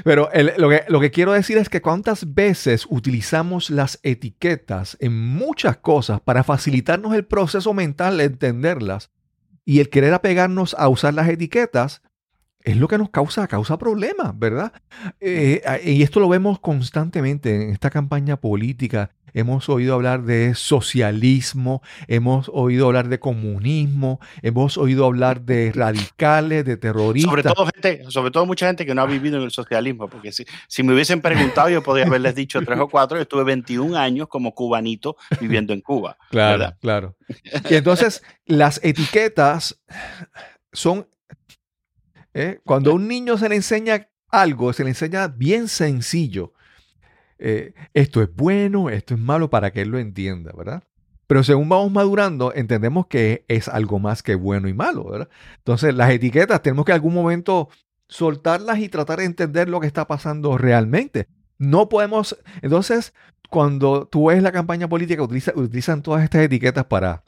Pero 0.04 0.28
lo, 0.56 0.68
que, 0.68 0.84
lo 0.88 1.00
que 1.00 1.10
quiero 1.10 1.32
decir 1.32 1.58
es 1.58 1.68
que 1.68 1.82
cuántas 1.82 2.34
veces 2.34 2.86
utilizamos 2.88 3.70
las 3.70 4.00
etiquetas 4.02 4.96
en 5.00 5.16
muchas 5.16 5.76
cosas 5.78 6.20
para 6.20 6.44
facilitarnos 6.44 7.14
el 7.14 7.24
proceso 7.24 7.74
mental 7.74 8.18
de 8.18 8.24
entenderlas 8.24 9.10
y 9.64 9.80
el 9.80 9.90
querer 9.90 10.14
apegarnos 10.14 10.74
a 10.78 10.88
usar 10.88 11.14
las 11.14 11.28
etiquetas 11.28 12.02
es 12.62 12.76
lo 12.76 12.88
que 12.88 12.98
nos 12.98 13.10
causa, 13.10 13.46
causa 13.46 13.78
problemas, 13.78 14.38
¿verdad? 14.38 14.72
Eh, 15.20 15.62
y 15.84 16.02
esto 16.02 16.20
lo 16.20 16.28
vemos 16.28 16.58
constantemente 16.58 17.54
en 17.54 17.70
esta 17.70 17.90
campaña 17.90 18.38
política. 18.38 19.10
Hemos 19.34 19.68
oído 19.68 19.94
hablar 19.94 20.22
de 20.22 20.54
socialismo, 20.54 21.82
hemos 22.06 22.50
oído 22.52 22.86
hablar 22.86 23.08
de 23.08 23.18
comunismo, 23.18 24.20
hemos 24.42 24.78
oído 24.78 25.04
hablar 25.06 25.42
de 25.42 25.72
radicales, 25.72 26.64
de 26.64 26.76
terroristas. 26.76 27.30
Sobre 27.30 27.42
todo, 27.42 27.66
gente, 27.66 28.04
sobre 28.08 28.30
todo 28.30 28.46
mucha 28.46 28.66
gente 28.66 28.86
que 28.86 28.94
no 28.94 29.02
ha 29.02 29.06
vivido 29.06 29.38
en 29.38 29.44
el 29.44 29.50
socialismo, 29.50 30.08
porque 30.08 30.32
si, 30.32 30.44
si 30.68 30.82
me 30.82 30.94
hubiesen 30.94 31.20
preguntado 31.20 31.68
yo 31.68 31.82
podría 31.82 32.06
haberles 32.06 32.34
dicho 32.34 32.60
tres 32.62 32.78
o 32.78 32.88
cuatro, 32.88 33.16
yo 33.16 33.22
estuve 33.22 33.44
21 33.44 33.96
años 33.96 34.28
como 34.28 34.54
cubanito 34.54 35.16
viviendo 35.40 35.72
en 35.72 35.80
Cuba. 35.80 36.16
Claro, 36.30 36.74
claro. 36.80 37.16
Y 37.68 37.74
entonces 37.74 38.22
las 38.46 38.80
etiquetas 38.82 39.80
son 40.72 41.06
¿eh? 42.34 42.60
Cuando 42.64 42.92
a 42.92 42.94
un 42.94 43.08
niño 43.08 43.36
se 43.36 43.48
le 43.48 43.56
enseña 43.56 44.08
algo, 44.30 44.72
se 44.72 44.84
le 44.84 44.90
enseña 44.90 45.28
bien 45.28 45.68
sencillo. 45.68 46.52
Eh, 47.38 47.74
esto 47.94 48.22
es 48.22 48.34
bueno, 48.34 48.90
esto 48.90 49.14
es 49.14 49.20
malo 49.20 49.50
para 49.50 49.72
que 49.72 49.82
él 49.82 49.90
lo 49.90 49.98
entienda, 49.98 50.52
¿verdad? 50.56 50.82
Pero 51.26 51.44
según 51.44 51.68
vamos 51.68 51.92
madurando, 51.92 52.54
entendemos 52.54 53.06
que 53.06 53.44
es 53.48 53.68
algo 53.68 53.98
más 53.98 54.22
que 54.22 54.34
bueno 54.34 54.66
y 54.68 54.74
malo, 54.74 55.04
¿verdad? 55.04 55.28
Entonces, 55.58 55.94
las 55.94 56.10
etiquetas 56.10 56.62
tenemos 56.62 56.84
que 56.84 56.92
en 56.92 56.96
algún 56.96 57.14
momento 57.14 57.68
soltarlas 58.08 58.78
y 58.78 58.88
tratar 58.88 59.18
de 59.18 59.26
entender 59.26 59.68
lo 59.68 59.80
que 59.80 59.86
está 59.86 60.06
pasando 60.06 60.56
realmente. 60.56 61.28
No 61.58 61.88
podemos, 61.88 62.38
entonces, 62.62 63.12
cuando 63.50 64.06
tú 64.06 64.28
ves 64.28 64.42
la 64.42 64.52
campaña 64.52 64.88
política, 64.88 65.22
utilizan 65.22 66.02
todas 66.02 66.24
estas 66.24 66.42
etiquetas 66.42 66.86
para 66.86 67.24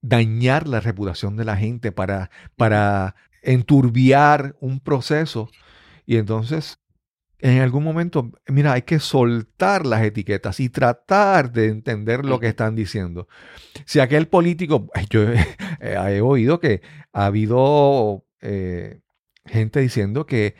dañar 0.00 0.66
la 0.68 0.80
reputación 0.80 1.36
de 1.36 1.44
la 1.44 1.56
gente, 1.56 1.92
para, 1.92 2.30
para 2.56 3.14
enturbiar 3.42 4.56
un 4.60 4.80
proceso. 4.80 5.50
Y 6.06 6.16
entonces, 6.16 6.78
en 7.44 7.60
algún 7.60 7.84
momento, 7.84 8.32
mira, 8.48 8.72
hay 8.72 8.82
que 8.82 8.98
soltar 8.98 9.84
las 9.84 10.02
etiquetas 10.02 10.60
y 10.60 10.70
tratar 10.70 11.52
de 11.52 11.68
entender 11.68 12.24
lo 12.24 12.40
que 12.40 12.48
están 12.48 12.74
diciendo. 12.74 13.28
Si 13.84 14.00
aquel 14.00 14.28
político, 14.28 14.88
yo 15.10 15.26
he, 15.78 16.20
oído 16.22 16.58
que 16.58 16.80
ha 17.12 17.26
habido 17.26 18.24
eh, 18.40 19.02
gente 19.44 19.80
diciendo 19.80 20.24
que 20.24 20.54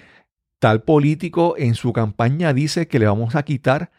tal 0.59 0.83
político 0.83 1.55
en 1.57 1.75
su 1.75 1.95
campaña 1.95 2.53
dice 2.53 2.87
que 2.87 2.99
le 2.99 3.07
vamos 3.07 3.35
a 3.35 3.45
quitar 3.45 3.91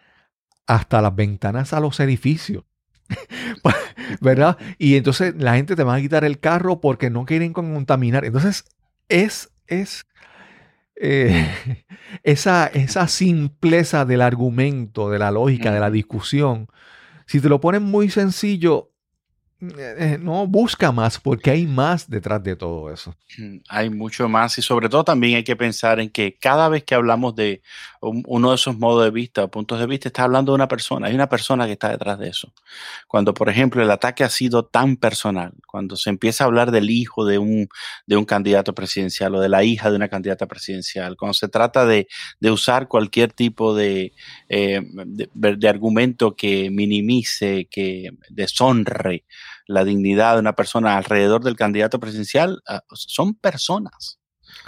hasta 0.68 1.02
las 1.02 1.16
ventanas 1.16 1.74
a 1.74 1.80
los 1.80 2.00
edificios. 2.00 2.66
¿Verdad? 4.22 4.60
Y 4.78 4.96
entonces 4.96 5.34
la 5.36 5.56
gente 5.56 5.76
te 5.76 5.84
va 5.84 5.96
a 5.96 6.02
quitar 6.02 6.24
el 6.24 6.40
carro 6.40 6.82
porque 6.82 7.10
no 7.10 7.26
quieren 7.26 7.52
contaminar. 7.52 8.26
Entonces, 8.26 8.66
es, 9.10 9.50
es 9.66 10.06
eh, 10.96 11.84
esa, 12.24 12.68
esa 12.68 13.08
simpleza 13.08 14.06
del 14.06 14.22
argumento, 14.22 15.10
de 15.10 15.20
la 15.20 15.32
lógica, 15.32 15.72
de 15.72 15.80
la 15.80 15.92
discusión. 15.92 16.68
Si 17.26 17.42
te 17.42 17.50
lo 17.50 17.60
ponen 17.60 17.84
muy 17.84 18.10
sencillo, 18.10 18.92
eh, 19.62 19.96
eh, 19.98 20.18
no 20.22 20.46
busca 20.48 20.92
más 20.92 21.18
porque 21.18 21.50
hay 21.50 21.66
más 21.66 22.10
detrás 22.10 22.44
de 22.44 22.56
todo 22.56 22.92
eso. 22.92 23.16
Mm, 23.38 23.58
hay 23.70 23.90
mucho 23.90 24.28
más 24.28 24.58
y 24.58 24.62
sobre 24.62 24.90
todo 24.90 25.06
también 25.06 25.38
hay 25.38 25.44
que 25.44 25.56
pensar 25.56 26.00
en 26.02 26.10
que 26.10 26.38
cada 26.38 26.68
vez 26.68 26.84
que 26.84 26.94
hablamos 26.94 27.36
de 27.36 27.62
uno 28.02 28.50
de 28.50 28.56
esos 28.56 28.78
modos 28.78 29.04
de 29.06 29.12
vista 29.12 29.44
o 29.44 29.48
puntos 29.50 29.80
de 29.80 29.88
vista, 29.88 30.10
está 30.10 30.24
hablando 30.24 30.52
de 30.52 30.56
una 30.56 30.68
persona, 30.68 31.08
hay 31.08 31.16
una 31.16 31.30
persona 31.30 31.66
que 31.66 31.74
está 31.74 31.90
detrás 31.90 32.20
de 32.20 32.30
eso. 32.30 32.54
Cuando, 33.08 33.34
por 33.34 33.50
ejemplo, 33.50 33.82
el 33.82 33.90
ataque 33.90 34.24
ha 34.24 34.30
sido 34.30 34.66
tan 34.66 34.98
personal, 34.98 35.54
cuando 35.68 35.96
se 35.96 36.10
empieza 36.10 36.44
a 36.44 36.48
hablar 36.48 36.72
del 36.72 36.90
hijo 36.90 37.26
de 37.26 37.38
un, 37.38 37.68
de 38.06 38.18
un 38.18 38.26
candidato 38.26 38.76
presidencial 38.76 39.36
o 39.36 39.40
de 39.40 39.50
la 39.50 39.64
hija 39.64 39.90
de 39.90 39.96
una 39.96 40.10
candidata 40.10 40.46
presidencial, 40.48 41.16
cuando 41.18 41.34
se 41.34 41.48
trata 41.48 41.86
de, 41.86 42.08
de 42.40 42.52
usar 42.52 42.88
cualquier 42.88 43.32
tipo 43.34 43.76
de, 43.76 44.14
eh, 44.50 44.82
de, 44.84 45.56
de 45.56 45.70
argumento 45.70 46.36
que 46.36 46.70
minimice, 46.70 47.68
que 47.70 48.12
deshonre, 48.30 49.26
la 49.68 49.84
dignidad 49.84 50.34
de 50.34 50.40
una 50.40 50.54
persona 50.54 50.98
alrededor 50.98 51.44
del 51.44 51.56
candidato 51.56 52.00
presidencial, 52.00 52.62
ah, 52.68 52.82
son 52.90 53.36
personas. 53.36 54.20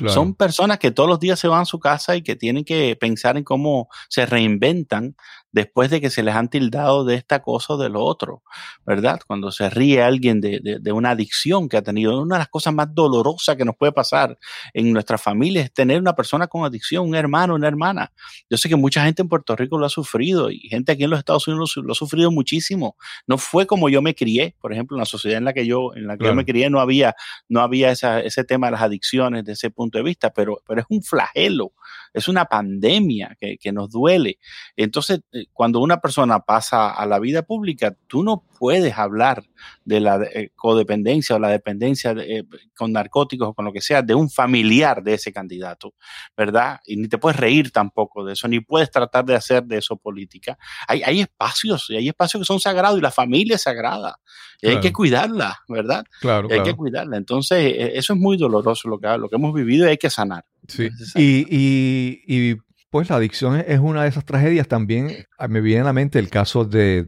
Son 0.07 0.35
personas 0.35 0.79
que 0.79 0.91
todos 0.91 1.09
los 1.09 1.19
días 1.19 1.39
se 1.39 1.47
van 1.47 1.61
a 1.61 1.65
su 1.65 1.79
casa 1.79 2.15
y 2.15 2.21
que 2.21 2.35
tienen 2.35 2.65
que 2.65 2.95
pensar 2.99 3.37
en 3.37 3.43
cómo 3.43 3.87
se 4.09 4.25
reinventan 4.25 5.15
después 5.51 5.89
de 5.89 6.01
que 6.01 6.09
se 6.09 6.23
les 6.23 6.35
han 6.35 6.49
tildado 6.49 7.05
de 7.05 7.15
esta 7.15 7.41
cosa 7.41 7.73
o 7.73 7.77
de 7.77 7.89
lo 7.89 8.03
otro, 8.03 8.43
¿verdad? 8.85 9.19
Cuando 9.25 9.51
se 9.51 9.69
ríe 9.69 10.01
alguien 10.01 10.41
de, 10.41 10.91
una 10.91 11.11
adicción 11.11 11.69
que 11.69 11.77
ha 11.77 11.81
tenido, 11.81 12.21
una 12.21 12.35
de 12.35 12.39
las 12.39 12.49
cosas 12.49 12.73
más 12.73 12.93
dolorosas 12.93 13.55
que 13.55 13.65
nos 13.65 13.75
puede 13.75 13.91
pasar 13.91 14.37
en 14.73 14.91
nuestra 14.91 15.17
familia 15.17 15.61
es 15.61 15.73
tener 15.73 15.99
una 15.99 16.13
persona 16.13 16.47
con 16.47 16.65
adicción, 16.65 17.07
un 17.07 17.15
hermano, 17.15 17.55
una 17.55 17.67
hermana. 17.67 18.11
Yo 18.49 18.57
sé 18.57 18.69
que 18.69 18.75
mucha 18.75 19.03
gente 19.03 19.21
en 19.21 19.29
Puerto 19.29 19.55
Rico 19.55 19.77
lo 19.77 19.85
ha 19.85 19.89
sufrido 19.89 20.49
y 20.49 20.59
gente 20.69 20.91
aquí 20.91 21.03
en 21.03 21.09
los 21.09 21.19
Estados 21.19 21.47
Unidos 21.47 21.75
lo, 21.77 21.91
ha 21.91 21.95
sufrido 21.95 22.31
muchísimo. 22.31 22.97
No 23.27 23.37
fue 23.37 23.67
como 23.67 23.89
yo 23.89 24.01
me 24.01 24.15
crié, 24.15 24.55
por 24.59 24.73
ejemplo, 24.73 24.97
en 24.97 24.99
la 24.99 25.05
sociedad 25.05 25.37
en 25.37 25.45
la 25.45 25.53
que 25.53 25.65
yo, 25.65 25.93
en 25.95 26.07
la 26.07 26.17
que 26.17 26.25
yo 26.25 26.35
me 26.35 26.45
crié 26.45 26.69
no 26.69 26.79
había, 26.79 27.15
no 27.47 27.61
había 27.61 27.91
ese 27.91 28.43
tema 28.43 28.67
de 28.67 28.71
las 28.71 28.81
adicciones 28.81 29.43
desde 29.43 29.53
ese 29.53 29.69
punto 29.69 29.97
de 29.97 30.03
vista, 30.03 30.31
pero, 30.31 30.61
pero 30.65 30.81
es 30.81 30.87
un 30.89 31.01
flagelo 31.03 31.73
es 32.17 32.27
una 32.27 32.45
pandemia 32.45 33.37
que, 33.39 33.71
nos 33.71 33.89
duele. 33.91 34.39
Entonces, 34.75 35.21
cuando 35.53 35.79
una 35.79 35.99
persona 35.99 36.39
pasa 36.39 36.89
a 36.89 37.05
la 37.05 37.19
vida 37.19 37.43
pública, 37.43 37.95
tú 38.07 38.23
no 38.23 38.43
puedes 38.57 38.97
hablar 38.97 39.43
de 39.85 39.99
la 39.99 40.21
eh, 40.23 40.51
codependencia 40.55 41.35
o 41.35 41.39
la 41.39 41.49
dependencia 41.49 42.15
eh, 42.17 42.43
con 42.75 42.91
narcóticos 42.91 43.49
o 43.49 43.53
con 43.53 43.65
lo 43.65 43.73
que 43.73 43.81
sea 43.81 44.01
de 44.01 44.15
un 44.15 44.29
familiar 44.29 45.03
de 45.03 45.13
ese 45.13 45.31
candidato, 45.31 45.93
¿verdad? 46.35 46.79
Y 46.85 46.97
ni 46.97 47.07
te 47.07 47.17
puedes 47.17 47.39
reír 47.39 47.71
tampoco 47.71 48.25
de 48.25 48.33
eso, 48.33 48.47
ni 48.47 48.59
puedes 48.59 48.91
tratar 48.91 49.25
de 49.25 49.35
hacer 49.35 49.63
de 49.63 49.77
eso 49.77 49.95
política. 49.97 50.57
Hay, 50.87 51.01
hay 51.03 51.21
espacios, 51.21 51.89
y 51.89 51.95
hay 51.95 52.07
espacios 52.09 52.41
que 52.41 52.45
son 52.45 52.59
sagrados 52.59 52.97
y 52.97 53.01
la 53.01 53.11
familia 53.11 53.55
es 53.55 53.61
sagrada. 53.63 54.19
Y 54.61 54.69
hay 54.69 54.79
que 54.79 54.91
cuidarla, 54.91 55.59
¿verdad? 55.67 56.03
Claro, 56.19 56.47
Hay 56.51 56.63
que 56.63 56.73
cuidarla. 56.73 57.17
Entonces, 57.17 57.75
eso 57.93 58.13
es 58.13 58.19
muy 58.19 58.37
doloroso 58.37 58.89
lo 58.89 58.99
que, 58.99 59.07
lo 59.17 59.29
que 59.29 59.35
hemos 59.35 59.53
vivido 59.53 59.85
y 59.85 59.89
hay 59.89 59.97
que 59.97 60.09
sanar. 60.09 60.45
Sí. 60.67 60.89
Y, 61.15 62.55
pues 62.97 63.11
la 63.11 63.17
adicción 63.17 63.63
es 63.67 63.79
una 63.79 64.01
de 64.01 64.09
esas 64.09 64.25
tragedias. 64.25 64.67
También 64.67 65.27
ah, 65.37 65.47
me 65.47 65.61
viene 65.61 65.81
a 65.81 65.83
la 65.83 65.93
mente 65.93 66.17
el 66.17 66.31
caso 66.31 66.65
de, 66.65 67.05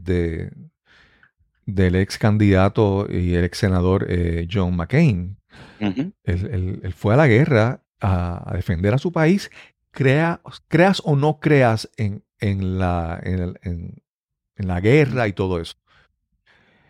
del 1.66 1.96
ex 1.96 2.20
candidato 2.20 3.08
y 3.10 3.34
el 3.34 3.44
ex 3.44 3.58
senador 3.58 4.06
eh, 4.08 4.48
John 4.52 4.76
McCain. 4.76 5.36
él, 5.80 6.94
fue 6.96 7.16
a 7.16 7.18
la 7.18 7.26
guerra 7.26 7.82
a, 8.00 8.52
defender 8.54 8.94
a 8.94 9.00
su 9.00 9.12
país, 9.12 9.50
crea, 9.90 10.42
creas 10.68 11.02
o 11.04 11.16
no 11.16 11.40
creas 11.40 11.90
en, 11.98 12.22
la, 12.78 13.20
en, 13.24 14.04
la 14.58 14.82
guerra 14.82 15.28
y 15.28 15.34
todo 15.34 15.60
eso. 15.60 15.74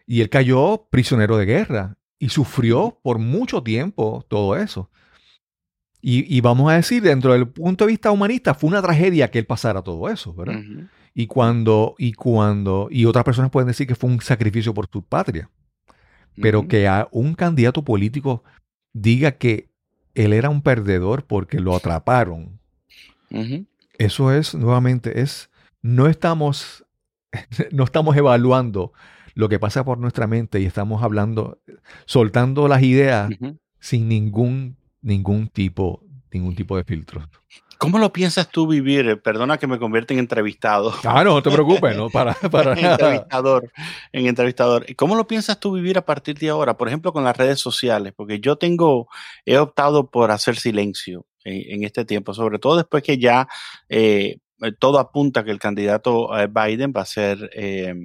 Y 0.06 0.20
él 0.20 0.30
cayó 0.30 0.90
prisionero 0.92 1.38
de 1.38 1.46
guerra 1.46 1.96
y 2.18 2.28
sufrió 2.28 3.00
por 3.02 3.18
mucho 3.18 3.64
tiempo 3.64 4.26
todo 4.28 4.58
eso. 4.58 4.92
Y, 6.02 6.40
vamos 6.40 6.72
a 6.72 6.76
decir, 6.76 7.04
dentro 7.04 7.34
del 7.34 7.48
punto 7.48 7.86
de 7.86 7.90
vista 7.90 8.12
humanista, 8.12 8.54
fue 8.54 8.70
una 8.70 8.82
tragedia 8.82 9.30
que 9.30 9.40
él 9.40 9.46
pasara 9.46 9.82
todo 9.82 10.10
eso, 10.10 10.34
¿verdad? 10.34 10.62
Y 11.14 11.28
cuando, 11.28 11.96
y 11.98 12.14
cuando, 12.14 12.88
y 12.90 13.04
otras 13.04 13.26
personas 13.26 13.52
pueden 13.52 13.68
decir 13.68 13.86
que 13.86 13.96
fue 13.96 14.10
un 14.10 14.22
sacrificio 14.22 14.74
por 14.74 14.88
su 14.90 15.04
patria. 15.04 15.50
Pero 16.42 16.70
que 16.70 16.88
a 16.88 17.10
un 17.12 17.34
candidato 17.34 17.84
político 17.84 18.46
diga 18.94 19.34
que 19.34 19.70
él 20.16 20.32
era 20.32 20.50
un 20.50 20.62
perdedor 20.62 21.26
porque 21.26 21.60
lo 21.60 21.76
atraparon. 21.76 22.60
Eso 23.98 24.32
es, 24.32 24.56
nuevamente, 24.56 25.20
es, 25.20 25.50
no 25.82 26.08
estamos, 26.08 26.86
no 27.72 27.84
estamos 27.84 28.16
evaluando 28.16 28.94
lo 29.36 29.50
que 29.50 29.60
pasa 29.60 29.84
por 29.84 29.98
nuestra 29.98 30.28
mente 30.28 30.62
y 30.62 30.66
estamos 30.66 31.04
hablando, 31.04 31.60
soltando 32.06 32.70
las 32.70 32.84
ideas 32.84 33.32
sin 33.80 34.08
ningún 34.08 34.79
ningún 35.02 35.48
tipo, 35.48 36.04
ningún 36.32 36.56
tipo 36.56 36.78
de 36.78 36.84
filtro. 36.84 37.22
¿Cómo 37.80 37.98
lo 37.98 38.12
piensas 38.12 38.50
tú 38.52 38.68
vivir? 38.68 39.22
Perdona 39.22 39.58
que 39.58 39.66
me 39.66 39.80
convierta 39.80 40.14
en 40.14 40.20
entrevistado. 40.20 40.94
Ah, 41.06 41.24
no, 41.24 41.36
no 41.36 41.42
te 41.42 41.50
preocupes, 41.50 41.96
no, 41.96 42.10
para, 42.10 42.34
para 42.52 42.74
en 42.74 42.86
entrevistador, 42.86 43.72
en 44.12 44.28
entrevistador. 44.28 44.86
¿Cómo 44.98 45.16
lo 45.16 45.26
piensas 45.28 45.62
tú 45.62 45.72
vivir 45.72 45.98
a 45.98 46.06
partir 46.06 46.38
de 46.38 46.50
ahora? 46.50 46.76
Por 46.76 46.90
ejemplo, 46.90 47.14
con 47.14 47.24
las 47.24 47.38
redes 47.38 47.62
sociales, 47.62 48.12
porque 48.14 48.42
yo 48.42 48.58
tengo, 48.58 49.08
he 49.46 49.58
optado 49.58 50.10
por 50.10 50.30
hacer 50.30 50.58
silencio 50.58 51.26
en, 51.46 51.86
este 51.86 52.04
tiempo, 52.04 52.34
sobre 52.34 52.60
todo 52.60 52.76
después 52.76 53.02
que 53.02 53.18
ya 53.18 53.48
eh, 53.88 54.40
todo 54.78 55.00
apunta 55.00 55.46
que 55.46 55.52
el 55.52 55.60
candidato 55.60 56.38
eh, 56.38 56.48
Biden 56.48 56.92
va 56.96 57.04
a 57.04 57.06
ser 57.06 57.50
eh, 57.54 57.96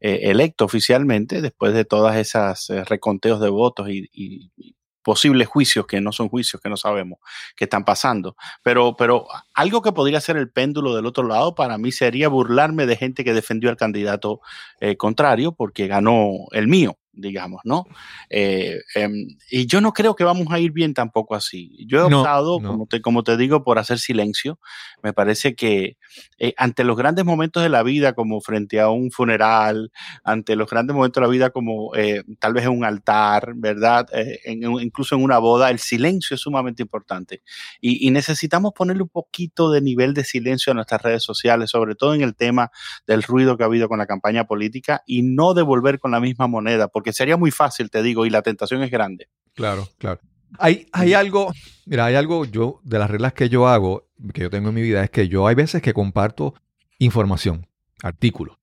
electo 0.00 0.64
oficialmente 0.64 1.42
después 1.42 1.74
de 1.74 1.84
todas 1.84 2.16
esas 2.16 2.68
reconteos 2.88 3.42
de 3.42 3.50
votos 3.50 3.90
y 3.90 4.74
posibles 5.02 5.48
juicios 5.48 5.86
que 5.86 6.00
no 6.00 6.12
son 6.12 6.28
juicios 6.28 6.60
que 6.62 6.68
no 6.68 6.76
sabemos 6.76 7.18
que 7.56 7.64
están 7.64 7.84
pasando. 7.84 8.36
Pero, 8.62 8.96
pero 8.96 9.26
algo 9.54 9.82
que 9.82 9.92
podría 9.92 10.20
ser 10.20 10.36
el 10.36 10.50
péndulo 10.50 10.94
del 10.94 11.06
otro 11.06 11.26
lado 11.26 11.54
para 11.54 11.78
mí 11.78 11.92
sería 11.92 12.28
burlarme 12.28 12.86
de 12.86 12.96
gente 12.96 13.24
que 13.24 13.34
defendió 13.34 13.70
al 13.70 13.76
candidato 13.76 14.40
eh, 14.80 14.96
contrario 14.96 15.52
porque 15.52 15.86
ganó 15.86 16.30
el 16.52 16.68
mío 16.68 16.96
digamos, 17.12 17.60
¿no? 17.64 17.84
Eh, 18.30 18.80
em, 18.94 19.36
y 19.50 19.66
yo 19.66 19.80
no 19.80 19.92
creo 19.92 20.14
que 20.14 20.24
vamos 20.24 20.48
a 20.50 20.58
ir 20.58 20.72
bien 20.72 20.94
tampoco 20.94 21.34
así. 21.34 21.84
Yo 21.86 22.00
he 22.00 22.14
optado, 22.14 22.58
Como, 22.60 22.86
te, 22.86 23.00
como 23.00 23.22
te 23.22 23.36
digo, 23.36 23.64
por 23.64 23.78
hacer 23.78 23.98
silencio. 23.98 24.58
Me 25.02 25.12
parece 25.12 25.54
que 25.54 25.98
eh, 26.38 26.54
ante 26.56 26.84
los 26.84 26.96
grandes 26.96 27.24
momentos 27.24 27.62
de 27.62 27.68
la 27.68 27.82
vida, 27.82 28.14
como 28.14 28.40
frente 28.40 28.80
a 28.80 28.88
un 28.88 29.10
funeral, 29.10 29.92
ante 30.24 30.56
los 30.56 30.68
grandes 30.68 30.94
momentos 30.94 31.20
de 31.20 31.26
la 31.26 31.32
vida, 31.32 31.50
como 31.50 31.94
eh, 31.94 32.24
tal 32.38 32.54
vez 32.54 32.64
en 32.64 32.70
un 32.70 32.84
altar, 32.84 33.52
¿verdad? 33.56 34.06
incluso 34.46 35.14
en 35.16 35.22
una 35.22 35.38
boda, 35.38 35.70
el 35.70 35.78
silencio 35.78 36.34
es 36.34 36.40
sumamente 36.40 36.82
importante. 36.82 37.42
Y, 37.80 38.06
y 38.06 38.10
necesitamos 38.10 38.72
ponerle 38.72 39.02
un 39.02 39.08
poquito 39.08 39.70
de 39.70 39.80
nivel 39.80 40.14
de 40.14 40.24
silencio 40.24 40.72
a 40.72 40.74
nuestras 40.74 41.02
redes 41.02 41.22
sociales, 41.22 41.70
sobre 41.70 41.94
todo 41.94 42.14
en 42.14 42.22
el 42.22 42.34
tema 42.34 42.70
del 43.06 43.22
ruido 43.22 43.56
que 43.56 43.64
ha 43.64 43.66
habido 43.66 43.88
con 43.88 43.98
la 43.98 44.06
campaña 44.06 44.44
política 44.44 45.02
y 45.06 45.22
no 45.22 45.54
devolver 45.54 45.98
con 45.98 46.10
la 46.10 46.20
misma 46.20 46.46
moneda 46.46 46.88
porque 46.88 47.01
sería 47.10 47.36
muy 47.36 47.50
fácil, 47.50 47.90
te 47.90 48.02
digo, 48.02 48.26
y 48.26 48.30
la 48.30 48.42
tentación 48.42 48.82
es 48.82 48.90
grande. 48.90 49.28
Claro, 49.54 49.88
claro. 49.98 50.20
Hay, 50.58 50.86
hay 50.92 51.14
algo, 51.14 51.50
mira, 51.86 52.04
hay 52.04 52.14
algo, 52.14 52.44
yo, 52.44 52.80
de 52.84 52.98
las 52.98 53.10
reglas 53.10 53.32
que 53.32 53.48
yo 53.48 53.66
hago, 53.66 54.06
que 54.34 54.42
yo 54.42 54.50
tengo 54.50 54.68
en 54.68 54.74
mi 54.74 54.82
vida, 54.82 55.02
es 55.02 55.10
que 55.10 55.28
yo 55.28 55.46
hay 55.46 55.54
veces 55.54 55.80
que 55.80 55.94
comparto 55.94 56.54
información, 56.98 57.66
artículos. 58.02 58.58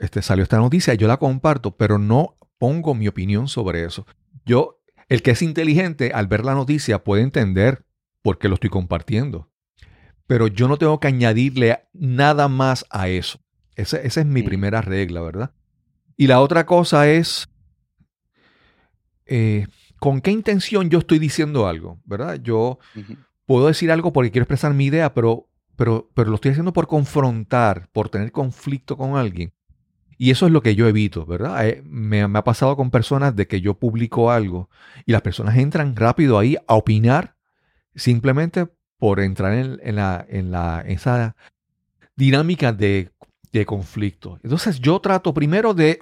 Este, 0.00 0.22
salió 0.22 0.42
esta 0.42 0.58
noticia, 0.58 0.94
yo 0.94 1.08
la 1.08 1.16
comparto, 1.16 1.76
pero 1.76 1.98
no 1.98 2.36
pongo 2.58 2.94
mi 2.94 3.08
opinión 3.08 3.48
sobre 3.48 3.84
eso. 3.84 4.06
Yo, 4.44 4.80
el 5.08 5.22
que 5.22 5.32
es 5.32 5.42
inteligente, 5.42 6.12
al 6.14 6.26
ver 6.26 6.44
la 6.44 6.54
noticia, 6.54 7.02
puede 7.04 7.22
entender 7.22 7.84
por 8.22 8.38
qué 8.38 8.48
lo 8.48 8.54
estoy 8.54 8.70
compartiendo. 8.70 9.50
Pero 10.26 10.46
yo 10.46 10.68
no 10.68 10.76
tengo 10.76 11.00
que 11.00 11.08
añadirle 11.08 11.84
nada 11.92 12.48
más 12.48 12.84
a 12.90 13.08
eso. 13.08 13.40
Esa, 13.76 14.00
es 14.00 14.26
mi 14.26 14.42
primera 14.42 14.82
regla, 14.82 15.20
¿verdad? 15.22 15.52
Y 16.20 16.26
la 16.26 16.40
otra 16.40 16.66
cosa 16.66 17.08
es, 17.08 17.48
eh, 19.24 19.68
¿con 20.00 20.20
qué 20.20 20.32
intención 20.32 20.90
yo 20.90 20.98
estoy 20.98 21.20
diciendo 21.20 21.68
algo? 21.68 22.00
¿Verdad? 22.04 22.40
Yo 22.42 22.80
puedo 23.46 23.68
decir 23.68 23.92
algo 23.92 24.12
porque 24.12 24.32
quiero 24.32 24.42
expresar 24.42 24.74
mi 24.74 24.86
idea, 24.86 25.14
pero, 25.14 25.48
pero, 25.76 26.10
pero 26.14 26.28
lo 26.28 26.34
estoy 26.34 26.50
haciendo 26.50 26.72
por 26.72 26.88
confrontar, 26.88 27.88
por 27.92 28.08
tener 28.08 28.32
conflicto 28.32 28.96
con 28.96 29.16
alguien. 29.16 29.52
Y 30.18 30.32
eso 30.32 30.46
es 30.46 30.52
lo 30.52 30.60
que 30.60 30.74
yo 30.74 30.88
evito, 30.88 31.24
¿verdad? 31.24 31.68
Eh, 31.68 31.82
me, 31.84 32.22
ha 32.22 32.44
pasado 32.44 32.76
con 32.76 32.90
personas 32.90 33.36
de 33.36 33.46
que 33.46 33.60
yo 33.60 33.74
publico 33.74 34.32
algo 34.32 34.68
y 35.06 35.12
las 35.12 35.22
personas 35.22 35.56
entran 35.56 35.94
rápido 35.94 36.36
ahí 36.36 36.56
a 36.66 36.74
opinar 36.74 37.36
simplemente 37.94 38.66
por 38.98 39.20
entrar 39.20 39.52
en, 39.52 39.94
la, 39.94 40.26
en 40.28 40.50
la, 40.50 40.80
esa 40.84 41.36
dinámica 42.16 42.72
de, 42.72 43.12
de 43.52 43.66
conflicto. 43.66 44.38
Entonces 44.42 44.80
yo 44.80 45.00
trato 45.00 45.34
primero 45.34 45.74
de 45.74 46.00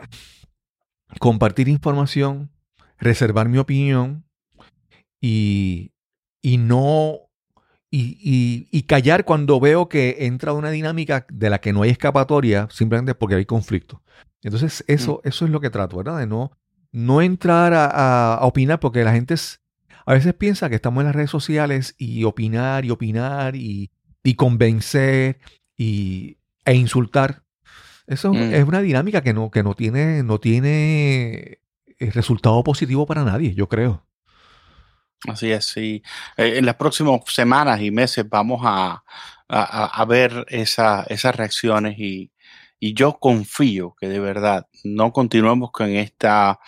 compartir 1.19 1.69
información, 1.69 2.51
reservar 2.99 3.49
mi 3.49 3.59
opinión 3.59 4.25
y, 5.21 5.93
y 6.43 6.59
no 6.59 7.21
y, 7.91 8.69
y, 8.71 8.83
callar 8.83 9.25
cuando 9.25 9.59
veo 9.59 9.89
que 9.89 10.17
entra 10.21 10.53
una 10.53 10.71
dinámica 10.71 11.25
de 11.31 11.49
la 11.49 11.61
que 11.61 11.73
no 11.73 11.83
hay 11.83 11.91
escapatoria 11.91 12.69
simplemente 12.71 13.15
porque 13.15 13.37
hay 13.37 13.47
conflicto. 13.47 14.03
Entonces 14.43 14.85
eso, 14.87 15.21
mm. 15.25 15.29
eso 15.29 15.45
es 15.47 15.51
lo 15.51 15.61
que 15.61 15.71
trato, 15.71 15.97
¿verdad? 15.97 16.19
De 16.19 16.27
no, 16.27 16.51
no 16.93 17.23
entrar 17.23 17.73
a, 17.75 18.41
opinar 18.43 18.81
porque 18.81 19.05
la 19.05 19.13
gente 19.13 19.35
a 20.05 20.13
veces 20.13 20.35
piensa 20.35 20.69
que 20.69 20.75
estamos 20.75 21.01
en 21.01 21.07
las 21.07 21.17
redes 21.17 21.31
sociales 21.31 21.95
y 21.97 22.25
opinar 22.25 22.85
y 22.85 22.91
opinar 22.91 23.57
y, 23.57 23.91
y 24.23 24.35
convencer 24.35 25.39
y, 25.77 26.37
e 26.67 26.75
insultar. 26.75 27.43
Eso 28.07 28.35
mm. 28.35 28.53
es 28.53 28.64
una 28.64 28.81
dinámica 28.81 29.23
que 29.23 29.33
no, 29.33 29.51
que 29.51 29.62
no 29.62 29.75
tiene, 29.75 30.23
no 30.23 30.39
tiene 30.39 31.61
eh, 31.99 32.11
resultado 32.12 32.62
positivo 32.62 33.07
para 33.07 33.25
nadie, 33.25 33.55
yo 33.55 33.69
creo. 33.69 34.05
Así 35.27 35.51
es, 35.51 35.64
sí. 35.64 36.03
Eh, 36.37 36.59
en 36.59 36.67
las 36.67 36.75
próximas 36.75 37.21
semanas 37.27 37.81
y 37.81 37.91
meses 37.91 38.29
vamos 38.29 38.61
a, 38.64 39.03
ver 40.07 40.45
esas 40.49 41.37
reacciones 41.37 41.99
y, 41.99 42.33
yo 42.79 43.19
confío 43.19 43.97
que 43.99 44.09
de 44.09 44.21
verdad 44.21 44.69
no 44.85 45.12
continuemos 45.12 45.73
con 45.73 45.89
esta, 45.91 46.61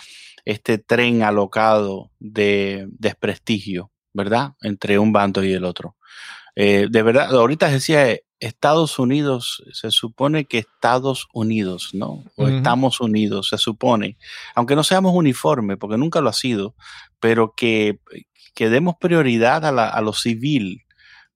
este 0.44 0.78
tren 0.78 1.22
alocado 1.22 2.10
de 2.18 2.86
desprestigio, 2.90 3.92
¿verdad? 4.12 4.54
Entre 4.62 4.98
un 4.98 5.12
bando 5.12 5.44
y 5.44 5.52
el 5.52 5.64
otro. 5.64 5.96
Eh, 6.60 6.88
de 6.90 7.02
verdad, 7.04 7.32
ahorita 7.32 7.68
decía 7.68 8.16
Estados 8.40 8.98
Unidos, 8.98 9.62
se 9.72 9.92
supone 9.92 10.46
que 10.46 10.58
Estados 10.58 11.28
Unidos, 11.32 11.90
¿no? 11.92 12.24
O 12.36 12.48
estamos 12.48 13.00
unidos, 13.00 13.50
se 13.50 13.58
supone, 13.58 14.16
aunque 14.56 14.74
no 14.74 14.82
seamos 14.82 15.14
uniforme, 15.14 15.76
porque 15.76 15.96
nunca 15.96 16.20
lo 16.20 16.30
ha 16.30 16.32
sido, 16.32 16.74
pero 17.20 17.54
que, 17.56 18.00
que 18.54 18.70
demos 18.70 18.96
prioridad 19.00 19.64
a, 19.66 20.00
lo 20.00 20.12
civil, 20.12 20.82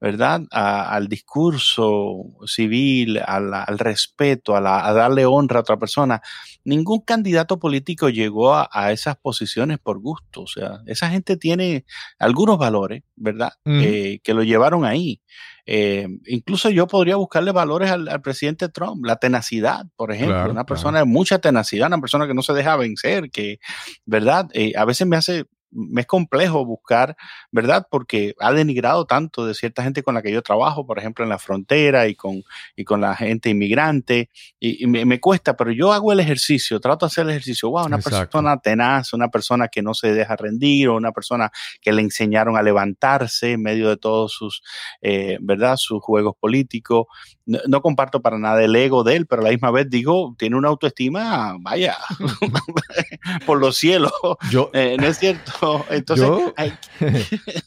¿verdad? 0.02 0.42
al 0.50 1.06
discurso 1.06 2.24
civil, 2.44 3.20
al 3.24 3.78
respeto, 3.78 4.56
a, 4.56 4.60
darle 4.92 5.26
honra 5.26 5.58
a 5.58 5.60
otra 5.60 5.76
persona. 5.76 6.20
Ningún 6.64 7.02
candidato 7.02 7.60
político 7.60 8.08
llegó 8.08 8.52
a, 8.52 8.90
esas 8.90 9.16
posiciones 9.16 9.78
por 9.78 10.00
gusto. 10.00 10.42
O 10.42 10.46
sea, 10.48 10.80
esa 10.86 11.08
gente 11.08 11.36
tiene 11.36 11.84
algunos 12.18 12.58
valores, 12.58 13.04
¿verdad? 13.14 13.52
Eh, 13.64 14.18
que 14.24 14.34
lo 14.34 14.42
llevaron 14.42 14.84
ahí. 14.84 15.20
Eh, 15.66 16.08
incluso 16.26 16.68
yo 16.70 16.88
podría 16.88 17.14
buscarle 17.14 17.52
valores 17.52 17.92
al, 17.92 18.20
presidente 18.22 18.68
Trump, 18.68 19.04
la 19.04 19.16
tenacidad, 19.16 19.86
por 19.94 20.10
ejemplo, 20.10 20.50
una 20.50 20.66
persona 20.66 20.98
de 20.98 21.04
mucha 21.04 21.38
tenacidad, 21.38 21.86
una 21.86 22.00
persona 22.00 22.26
que 22.26 22.34
no 22.34 22.42
se 22.42 22.54
deja 22.54 22.74
vencer, 22.74 23.30
que, 23.30 23.60
¿verdad? 24.04 24.48
Eh, 24.52 24.72
a 24.76 24.84
veces 24.84 25.06
me 25.06 25.16
hace 25.16 25.44
me 25.72 26.02
es 26.02 26.06
complejo 26.06 26.64
buscar, 26.64 27.16
¿verdad? 27.50 27.86
Porque 27.90 28.34
ha 28.38 28.52
denigrado 28.52 29.06
tanto 29.06 29.46
de 29.46 29.54
cierta 29.54 29.82
gente 29.82 30.02
con 30.02 30.14
la 30.14 30.22
que 30.22 30.30
yo 30.30 30.42
trabajo, 30.42 30.86
por 30.86 30.98
ejemplo, 30.98 31.24
en 31.24 31.30
la 31.30 31.38
frontera 31.38 32.06
y 32.06 32.14
con, 32.14 32.42
y 32.76 32.84
con 32.84 33.00
la 33.00 33.16
gente 33.16 33.50
inmigrante, 33.50 34.30
y, 34.60 34.86
me, 34.86 35.20
cuesta, 35.20 35.56
pero 35.56 35.72
yo 35.72 35.92
hago 35.92 36.12
el 36.12 36.20
ejercicio, 36.20 36.80
trato 36.80 37.06
de 37.06 37.08
hacer 37.08 37.24
el 37.24 37.30
ejercicio, 37.30 37.70
wow, 37.70 37.86
una 37.86 37.98
persona 37.98 38.58
tenaz, 38.58 39.12
una 39.12 39.28
persona 39.28 39.68
que 39.68 39.82
no 39.82 39.94
se 39.94 40.12
deja 40.12 40.36
rendir, 40.36 40.88
o 40.88 40.96
una 40.96 41.12
persona 41.12 41.50
que 41.80 41.92
le 41.92 42.02
enseñaron 42.02 42.56
a 42.56 42.62
levantarse 42.62 43.52
en 43.52 43.62
medio 43.62 43.88
de 43.88 43.96
todos 43.96 44.32
sus, 44.32 44.62
eh, 45.00 45.38
¿verdad? 45.40 45.76
Sus 45.76 46.02
juegos 46.02 46.34
políticos. 46.38 47.06
No, 47.44 47.82
comparto 47.82 48.22
para 48.22 48.38
nada 48.38 48.62
el 48.62 48.74
ego 48.76 49.02
de 49.02 49.16
él, 49.16 49.26
pero 49.26 49.42
a 49.42 49.46
la 49.46 49.50
misma 49.50 49.70
vez 49.70 49.90
digo, 49.90 50.34
tiene 50.38 50.56
una 50.56 50.68
autoestima, 50.68 51.56
vaya, 51.60 51.96
por 53.46 53.58
los 53.58 53.76
cielos, 53.76 54.12
yo, 54.50 54.70
eh, 54.74 54.96
¿no 54.98 55.06
es 55.06 55.18
cierto? 55.18 55.84
Entonces, 55.90 56.28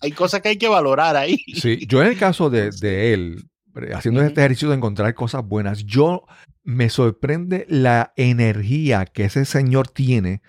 hay, 0.02 0.12
cosas 0.12 0.42
que 0.42 0.50
hay 0.50 0.58
que 0.58 0.68
valorar 0.68 1.16
ahí. 1.16 1.38
Sí, 1.56 1.86
yo 1.88 2.02
en 2.02 2.10
el 2.10 2.18
caso 2.18 2.50
de, 2.50 3.14
él, 3.14 3.50
haciendo 3.94 4.22
este 4.22 4.42
ejercicio 4.42 4.70
de 4.70 4.76
encontrar 4.76 5.14
cosas 5.14 5.46
buenas, 5.46 5.86
yo 5.86 6.26
me 6.64 6.90
sorprende 6.90 7.66
la 7.70 8.14
energía 8.16 9.06
que 9.06 9.26
ese 9.26 9.46
señor 9.46 9.90
tiene 9.90 10.42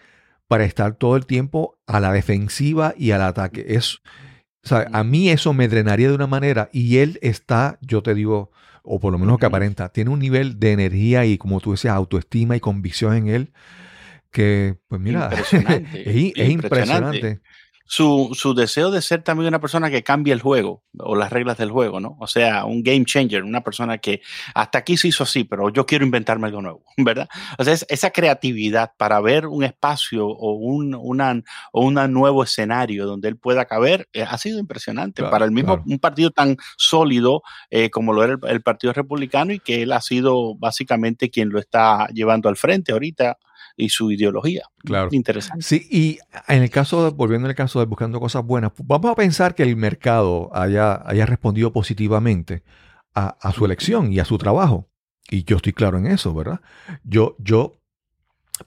para 0.48 0.64
estar 0.64 0.94
todo 0.94 1.16
el 1.16 1.26
tiempo 1.26 1.78
a 1.86 2.00
la 2.00 2.12
defensiva 2.12 2.94
y 2.96 3.10
al 3.10 3.22
ataque. 3.22 3.64
Es, 3.68 3.98
a 4.70 5.04
mí 5.04 5.30
eso 5.30 5.52
me 5.52 5.68
drenaría 5.68 6.08
de 6.08 6.14
una 6.14 6.26
manera 6.26 6.70
y 6.72 6.98
él 6.98 7.18
está, 7.22 7.78
yo 7.80 8.02
te 8.02 8.14
digo, 8.14 8.50
o 8.86 9.00
por 9.00 9.12
lo 9.12 9.18
menos 9.18 9.38
que 9.38 9.46
aparenta, 9.46 9.88
tiene 9.90 10.10
un 10.10 10.20
nivel 10.20 10.58
de 10.58 10.72
energía 10.72 11.26
y 11.26 11.38
como 11.38 11.60
tú 11.60 11.72
decías, 11.72 11.94
autoestima 11.94 12.56
y 12.56 12.60
convicción 12.60 13.14
en 13.14 13.28
él 13.28 13.52
que, 14.30 14.76
pues 14.88 15.00
mira, 15.00 15.30
es, 15.94 16.48
impresionante. 16.48 17.40
Su, 17.86 18.30
su, 18.34 18.54
deseo 18.54 18.90
de 18.90 19.00
ser 19.00 19.22
también 19.22 19.48
una 19.48 19.60
persona 19.60 19.90
que 19.90 20.02
cambie 20.02 20.32
el 20.32 20.40
juego 20.40 20.82
o 20.98 21.14
las 21.14 21.32
reglas 21.32 21.56
del 21.56 21.70
juego, 21.70 22.00
¿no? 22.00 22.16
O 22.20 22.26
sea, 22.26 22.64
un 22.64 22.82
game 22.82 23.04
changer, 23.04 23.44
una 23.44 23.62
persona 23.62 23.98
que 23.98 24.22
hasta 24.54 24.78
aquí 24.78 24.96
se 24.96 25.08
hizo 25.08 25.22
así, 25.22 25.44
pero 25.44 25.70
yo 25.70 25.86
quiero 25.86 26.04
inventarme 26.04 26.46
algo 26.48 26.62
nuevo, 26.62 26.84
¿verdad? 26.96 27.28
O 27.58 27.64
sea, 27.64 27.74
esa 27.74 28.10
creatividad 28.10 28.92
para 28.96 29.20
ver 29.20 29.46
un 29.46 29.64
espacio 29.64 30.26
o 30.26 30.52
un 30.54 30.94
una, 30.94 31.42
o 31.72 31.90
nuevo 31.90 32.42
escenario 32.42 33.06
donde 33.06 33.28
él 33.28 33.36
pueda 33.36 33.66
caber 33.66 34.08
eh, 34.12 34.22
ha 34.22 34.38
sido 34.38 34.58
impresionante 34.58 35.22
para 35.22 35.44
el 35.44 35.50
mismo, 35.50 35.82
un 35.86 35.98
partido 35.98 36.30
tan 36.30 36.56
sólido 36.76 37.42
eh, 37.70 37.90
como 37.90 38.12
lo 38.12 38.24
era 38.24 38.34
el, 38.34 38.50
el 38.50 38.62
Partido 38.62 38.92
Republicano 38.92 39.52
y 39.52 39.60
que 39.60 39.82
él 39.82 39.92
ha 39.92 40.00
sido 40.00 40.54
básicamente 40.56 41.30
quien 41.30 41.50
lo 41.50 41.58
está 41.58 42.08
llevando 42.08 42.48
al 42.48 42.56
frente 42.56 42.92
ahorita 42.92 43.38
y 43.76 43.90
su 43.90 44.10
ideología. 44.10 44.62
Claro. 44.78 45.08
Interesante. 45.12 45.62
Sí, 45.62 45.86
y 45.90 46.18
en 46.48 46.62
el 46.62 46.70
caso, 46.70 47.10
volviendo 47.12 47.48
al 47.48 47.54
caso 47.54 47.78
de 47.80 47.86
buscando 47.86 48.20
cosas 48.20 48.44
buenas, 48.44 48.72
vamos 48.82 49.10
a 49.10 49.14
pensar 49.14 49.54
que 49.54 49.62
el 49.62 49.76
mercado 49.76 50.50
haya, 50.54 51.02
haya 51.08 51.26
respondido 51.26 51.72
positivamente 51.72 52.62
a, 53.14 53.52
su 53.52 53.64
elección 53.64 54.12
y 54.12 54.18
a 54.18 54.24
su 54.24 54.36
trabajo. 54.36 54.90
Y 55.30 55.44
yo 55.44 55.56
estoy 55.56 55.72
claro 55.72 55.98
en 55.98 56.06
eso, 56.06 56.34
¿verdad? 56.34 56.60
Yo, 57.02 57.36
yo 57.38 57.80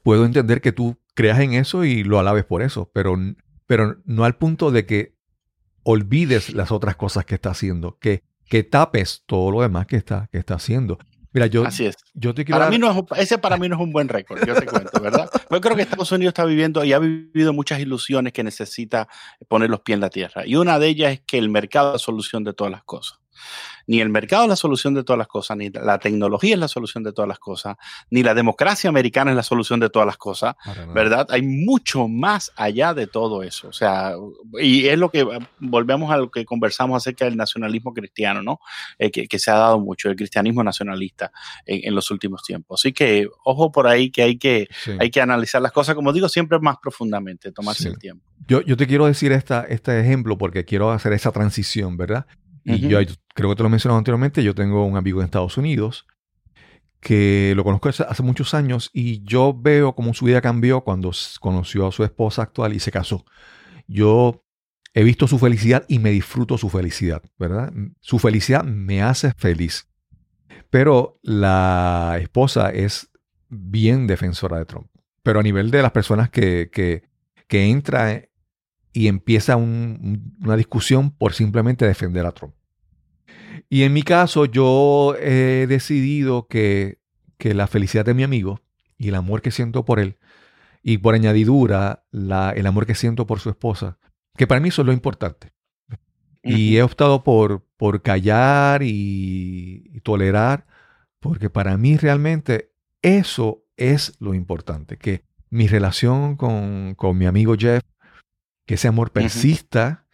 puedo 0.02 0.26
entender 0.26 0.60
que 0.60 0.72
tú 0.72 0.98
creas 1.14 1.40
en 1.40 1.54
eso 1.54 1.86
y 1.86 2.04
lo 2.04 2.20
alabes 2.20 2.46
por 2.46 2.62
eso, 2.62 2.90
pero, 2.94 3.16
pero 3.68 3.98
no 4.06 4.26
al 4.26 4.38
punto 4.38 4.72
de 4.72 4.86
que 4.86 5.16
olvides 5.84 6.54
las 6.54 6.72
otras 6.72 6.96
cosas 6.96 7.26
que 7.26 7.36
está 7.36 7.52
haciendo, 7.52 7.98
que, 8.00 8.24
que 8.46 8.64
tapes 8.64 9.24
todo 9.28 9.52
lo 9.52 9.62
demás 9.62 9.86
que 9.86 9.96
está, 9.96 10.28
que 10.32 10.40
está 10.40 10.56
haciendo. 10.56 10.98
Mira, 11.32 11.46
yo, 11.46 11.66
Así 11.66 11.86
es. 11.86 11.96
Yo 12.14 12.34
te 12.34 12.44
para 12.46 12.70
mí 12.70 12.80
no 12.80 12.92
es, 12.92 13.22
ese 13.22 13.38
para 13.38 13.58
mí 13.58 13.70
no 13.70 13.76
es 13.76 13.82
un 13.82 13.92
buen 13.92 14.10
récord, 14.10 14.44
yo 14.46 14.56
te 14.56 14.66
cuento, 14.66 15.00
¿verdad? 15.00 15.30
Yo 15.52 15.62
creo 15.62 15.76
que 15.76 15.84
Estados 15.84 16.12
Unidos 16.12 16.32
está 16.32 16.46
viviendo 16.46 16.84
y 16.84 16.94
ha 16.94 17.00
vivido 17.00 17.54
muchas 17.54 17.80
ilusiones 17.80 18.34
que 18.34 18.44
necesita 18.44 19.08
poner 19.48 19.70
los 19.70 19.82
pies 19.82 19.96
en 19.96 20.02
la 20.02 20.10
tierra. 20.10 20.46
Y 20.46 20.56
una 20.56 20.80
de 20.80 20.88
ellas 20.88 21.14
es 21.14 21.22
que 21.22 21.38
el 21.38 21.50
mercado 21.50 21.90
es 21.90 21.94
la 21.94 22.00
solución 22.00 22.44
de 22.44 22.54
todas 22.54 22.72
las 22.72 22.84
cosas. 22.84 23.20
Ni 23.88 24.02
el 24.02 24.10
mercado 24.10 24.44
es 24.44 24.50
la 24.50 24.56
solución 24.56 24.94
de 24.94 25.04
todas 25.04 25.18
las 25.18 25.28
cosas, 25.28 25.58
ni 25.58 25.70
la 25.70 25.98
tecnología 25.98 26.54
es 26.54 26.60
la 26.60 26.68
solución 26.68 27.04
de 27.04 27.12
todas 27.12 27.28
las 27.28 27.40
cosas, 27.40 27.76
ni 28.12 28.22
la 28.22 28.34
democracia 28.34 28.90
americana 28.90 29.32
es 29.32 29.38
la 29.38 29.44
solución 29.44 29.80
de 29.80 29.90
todas 29.90 30.06
las 30.06 30.18
cosas, 30.18 30.56
¿verdad? 30.94 31.28
Hay 31.32 31.42
mucho 31.42 32.08
más 32.08 32.52
allá 32.56 32.94
de 32.94 33.08
todo 33.08 33.42
eso. 33.42 33.68
O 33.68 33.74
sea, 33.74 34.14
y 34.60 34.86
es 34.88 34.98
lo 34.98 35.10
que 35.10 35.26
volvemos 35.60 36.12
a 36.12 36.18
lo 36.18 36.30
que 36.30 36.46
conversamos 36.46 36.98
acerca 36.98 37.26
del 37.26 37.36
nacionalismo 37.36 37.94
cristiano, 37.94 38.44
¿no? 38.44 38.60
Eh, 38.98 39.10
que, 39.12 39.40
se 39.40 39.52
ha 39.52 39.56
dado 39.56 39.80
mucho, 39.80 40.10
el 40.10 40.16
cristianismo 40.16 40.64
nacionalista 40.64 41.32
en, 41.66 41.96
los 41.96 42.12
últimos 42.12 42.44
tiempos. 42.44 42.82
Así 42.82 42.94
que 42.94 43.28
ojo 43.44 43.72
por 43.72 43.88
ahí 43.88 44.12
que 44.12 44.22
hay 44.22 44.38
que, 44.38 44.68
hay 45.00 45.10
que 45.10 45.22
analizar 45.22 45.62
las 45.62 45.72
cosas, 45.72 45.96
como 45.96 46.14
digo, 46.14 46.30
siempre 46.30 46.60
más 46.60 46.78
profundamente, 46.82 47.52
tomarse 47.52 47.88
el 47.88 47.98
tiempo. 47.98 48.26
Yo, 48.48 48.62
yo 48.62 48.78
te 48.78 48.88
quiero 48.88 49.06
decir 49.06 49.32
esta, 49.32 49.64
este 49.64 50.00
ejemplo 50.00 50.38
porque 50.38 50.66
quiero 50.66 50.92
hacer 50.92 51.14
esa 51.14 51.32
transición, 51.32 51.98
¿verdad? 51.98 52.26
Y 52.64 52.88
yo 52.88 53.00
creo 53.34 53.50
que 53.50 53.56
te 53.56 53.64
lo 53.64 53.68
he 53.68 53.72
mencionado 53.72 53.98
anteriormente, 53.98 54.44
yo 54.44 54.54
tengo 54.54 54.86
un 54.86 54.98
amigo 54.98 55.20
en 55.20 55.26
Estados 55.26 55.58
Unidos 55.58 56.06
que 57.00 57.54
lo 57.56 57.64
conozco 57.64 57.90
hace 57.90 58.24
muchos 58.24 58.54
años 58.54 58.90
y 58.94 59.24
yo 59.24 59.58
veo 59.58 59.96
cómo 59.96 60.14
su 60.14 60.26
vida 60.26 60.42
cambió 60.42 60.82
cuando 60.82 61.12
conoció 61.40 61.88
a 61.88 61.92
su 61.92 62.04
esposa 62.04 62.44
actual 62.44 62.74
y 62.74 62.80
se 62.80 62.92
casó. 62.92 63.26
Yo 63.88 64.44
he 64.94 65.04
visto 65.04 65.28
su 65.28 65.40
felicidad 65.40 65.86
y 65.88 66.00
me 66.00 66.12
disfruto 66.12 66.58
su 66.58 66.70
felicidad, 66.70 67.24
¿verdad? 67.38 67.72
Su 68.02 68.20
felicidad 68.20 68.64
me 68.64 69.02
hace 69.02 69.32
feliz. 69.34 69.88
Pero 70.70 71.20
la 71.24 72.18
esposa 72.22 72.70
es 72.70 73.10
bien 73.48 74.06
defensora 74.06 74.58
de 74.58 74.66
Trump. 74.66 74.88
Pero 75.24 75.40
a 75.40 75.44
nivel 75.44 75.72
de 75.72 75.82
las 75.82 75.92
personas 75.92 76.30
que, 76.30 76.70
que, 76.72 77.04
que 77.48 77.66
entra 77.66 78.29
y 78.94 79.08
empieza 79.08 79.56
una 79.56 80.56
discusión 80.58 81.12
por 81.12 81.34
simplemente 81.34 81.86
defender 81.86 82.26
a 82.26 82.32
Trump. 82.32 82.54
Y 83.70 83.84
en 83.84 83.94
mi 83.94 84.02
caso, 84.02 84.46
yo 84.46 85.16
he 85.20 85.68
decidido 85.68 86.48
que, 86.48 87.00
que 87.38 87.54
la 87.54 87.68
felicidad 87.68 88.06
de 88.06 88.14
mi 88.14 88.24
amigo 88.24 88.62
y 88.98 89.10
el 89.10 89.16
amor 89.16 89.42
que 89.42 89.52
siento 89.52 89.86
por 89.86 90.00
él, 90.00 90.18
y 90.82 90.98
por 90.98 91.14
añadidura, 91.14 92.06
la, 92.12 92.52
el 92.52 92.66
amor 92.66 92.86
que 92.86 92.96
siento 92.96 93.28
por 93.28 93.40
su 93.40 93.50
esposa, 93.50 93.98
que 94.36 94.48
para 94.48 94.62
mí 94.62 94.70
eso 94.70 94.82
es 94.82 94.86
lo 94.86 94.94
importante. 94.94 95.54
Y 96.42 96.78
he 96.78 96.84
optado 96.84 97.24
por, 97.24 97.66
por 97.78 98.02
callar 98.02 98.82
y, 98.82 100.00
tolerar, 100.04 100.66
porque 101.20 101.50
para 101.50 101.78
mí 101.78 101.98
realmente 101.98 102.72
eso 103.02 103.66
es 103.76 104.16
lo 104.20 104.34
importante, 104.34 104.98
que 104.98 105.24
mi 105.50 105.68
relación 105.68 106.38
con, 106.38 106.96
con 106.96 107.18
mi 107.18 107.26
amigo 107.26 107.56
Jeff 107.58 107.84
que 108.70 108.76
ese 108.76 108.88
amor 108.88 109.12
persista, 109.12 110.06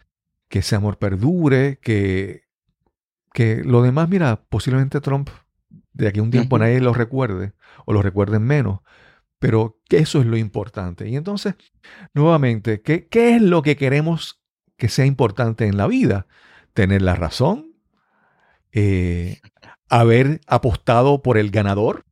que 0.48 0.60
ese 0.60 0.76
amor 0.76 0.96
perdure, 0.96 1.78
que, 1.82 2.44
que 3.34 3.62
lo 3.62 3.82
demás, 3.82 4.08
mira, 4.08 4.44
posiblemente 4.48 5.02
Trump 5.02 5.28
de 5.92 6.08
aquí 6.08 6.20
a 6.20 6.22
un 6.22 6.30
tiempo 6.30 6.58
nadie 6.58 6.80
lo 6.80 6.94
recuerde 6.94 7.52
o 7.84 7.92
lo 7.92 8.00
recuerden 8.00 8.44
menos, 8.44 8.80
pero 9.38 9.78
que 9.90 9.98
eso 9.98 10.20
es 10.20 10.26
lo 10.26 10.38
importante. 10.38 11.06
Y 11.06 11.16
entonces, 11.16 11.56
nuevamente, 12.14 12.80
¿qué, 12.80 13.08
¿qué 13.08 13.36
es 13.36 13.42
lo 13.42 13.60
que 13.60 13.76
queremos 13.76 14.42
que 14.78 14.88
sea 14.88 15.04
importante 15.04 15.66
en 15.66 15.76
la 15.76 15.86
vida? 15.86 16.26
Tener 16.72 17.02
la 17.02 17.14
razón, 17.14 17.74
eh, 18.72 19.42
haber 19.90 20.40
apostado 20.46 21.20
por 21.20 21.36
el 21.36 21.50
ganador, 21.50 22.06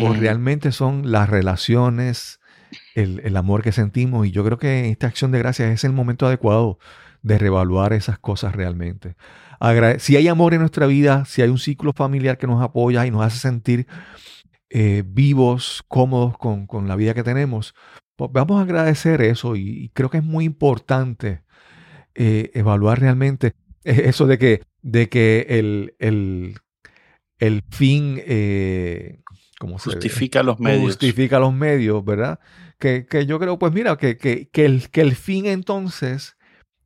o 0.00 0.14
realmente 0.14 0.72
son 0.72 1.12
las 1.12 1.28
relaciones, 1.28 2.40
el, 2.94 3.36
amor 3.36 3.62
que 3.62 3.72
sentimos. 3.72 4.26
Y 4.26 4.30
yo 4.30 4.44
creo 4.44 4.58
que 4.58 4.90
esta 4.90 5.06
acción 5.06 5.32
de 5.32 5.38
gracias 5.38 5.70
es 5.70 5.84
el 5.84 5.92
momento 5.92 6.26
adecuado 6.26 6.78
de 7.22 7.38
reevaluar 7.38 7.92
esas 7.92 8.18
cosas 8.18 8.54
realmente. 8.54 9.16
si 9.98 10.16
hay 10.16 10.28
amor 10.28 10.54
en 10.54 10.60
nuestra 10.60 10.86
vida, 10.86 11.24
si 11.24 11.42
hay 11.42 11.48
un 11.48 11.58
ciclo 11.58 11.92
familiar 11.92 12.38
que 12.38 12.46
nos 12.46 12.62
apoya 12.62 13.06
y 13.06 13.10
nos 13.10 13.22
hace 13.22 13.38
sentir 13.38 13.86
eh, 14.70 15.02
vivos, 15.06 15.84
cómodos 15.88 16.36
con, 16.38 16.88
la 16.88 16.96
vida 16.96 17.14
que 17.14 17.22
tenemos, 17.22 17.74
pues 18.16 18.30
vamos 18.32 18.58
a 18.58 18.62
agradecer 18.62 19.22
eso 19.22 19.54
y, 19.56 19.90
creo 19.94 20.10
que 20.10 20.18
es 20.18 20.24
muy 20.24 20.44
importante 20.44 21.42
eh, 22.14 22.50
evaluar 22.54 23.00
realmente 23.00 23.52
eso 23.84 24.26
de 24.26 24.38
que, 24.38 24.62
de 24.82 25.08
que 25.08 25.46
el, 25.48 25.94
el, 25.98 26.58
el 27.38 27.62
fin, 27.70 28.20
eh, 28.24 29.21
justifica 29.78 30.42
los 30.42 30.58
medios. 30.60 30.82
Justifica 30.82 31.38
los 31.38 31.52
medios, 31.52 32.04
¿verdad? 32.04 32.38
Que, 32.78 33.06
yo 33.26 33.38
creo, 33.38 33.58
pues 33.58 33.72
mira, 33.72 33.96
que, 33.96 34.16
que, 34.16 34.64
el, 34.64 34.90
que 34.90 35.00
el 35.00 35.14
fin 35.14 35.46
entonces 35.46 36.36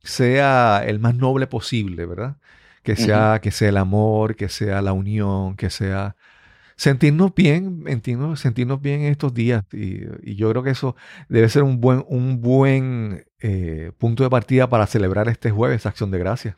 sea 0.02 0.82
el 0.86 0.98
más 0.98 1.14
noble 1.14 1.46
posible, 1.46 2.06
¿verdad? 2.06 2.36
Que 2.82 2.96
sea, 2.96 3.40
que 3.42 3.50
sea 3.50 3.70
el 3.70 3.78
amor, 3.78 4.36
que 4.36 4.48
sea 4.48 4.80
la 4.82 4.92
unión, 4.92 5.56
que 5.56 5.70
sea 5.70 6.16
sentirnos 6.76 7.34
bien, 7.34 7.84
entiendo, 7.86 8.36
sentirnos 8.36 8.80
bien 8.80 9.00
en 9.00 9.12
estos 9.12 9.34
días. 9.34 9.64
Y, 9.72 10.36
yo 10.36 10.50
creo 10.50 10.62
que 10.62 10.70
eso 10.70 10.94
debe 11.28 11.48
ser 11.48 11.62
un 11.62 11.80
buen, 11.80 12.04
un 12.08 12.40
buen 12.40 13.24
eh, 13.40 13.92
punto 13.98 14.22
de 14.22 14.30
partida 14.30 14.68
para 14.68 14.86
celebrar 14.86 15.28
este 15.28 15.50
jueves, 15.50 15.86
Acción 15.86 16.10
de 16.10 16.18
Gracias. 16.18 16.56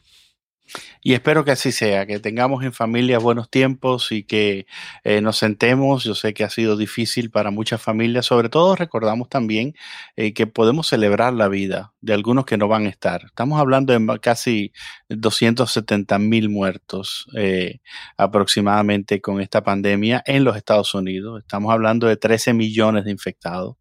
Y 1.02 1.14
espero 1.14 1.44
que 1.44 1.52
así 1.52 1.72
sea, 1.72 2.06
que 2.06 2.18
tengamos 2.20 2.64
en 2.64 2.72
familia 2.72 3.18
buenos 3.18 3.50
tiempos 3.50 4.12
y 4.12 4.24
que 4.24 4.66
eh, 5.04 5.20
nos 5.20 5.38
sentemos. 5.38 6.04
Yo 6.04 6.14
sé 6.14 6.34
que 6.34 6.44
ha 6.44 6.50
sido 6.50 6.76
difícil 6.76 7.30
para 7.30 7.50
muchas 7.50 7.80
familias, 7.80 8.26
sobre 8.26 8.48
todo 8.48 8.76
recordamos 8.76 9.28
también 9.28 9.74
eh, 10.16 10.34
que 10.34 10.46
podemos 10.46 10.88
celebrar 10.88 11.32
la 11.32 11.48
vida 11.48 11.92
de 12.00 12.14
algunos 12.14 12.44
que 12.44 12.56
no 12.56 12.68
van 12.68 12.86
a 12.86 12.88
estar. 12.88 13.22
Estamos 13.26 13.60
hablando 13.60 13.98
de 13.98 14.18
casi 14.20 14.72
270 15.08 16.18
mil 16.18 16.48
muertos 16.48 17.26
eh, 17.36 17.80
aproximadamente 18.16 19.20
con 19.20 19.40
esta 19.40 19.62
pandemia 19.62 20.22
en 20.26 20.44
los 20.44 20.56
Estados 20.56 20.94
Unidos. 20.94 21.40
Estamos 21.40 21.72
hablando 21.72 22.06
de 22.06 22.16
13 22.16 22.54
millones 22.54 23.04
de 23.04 23.10
infectados, 23.10 23.76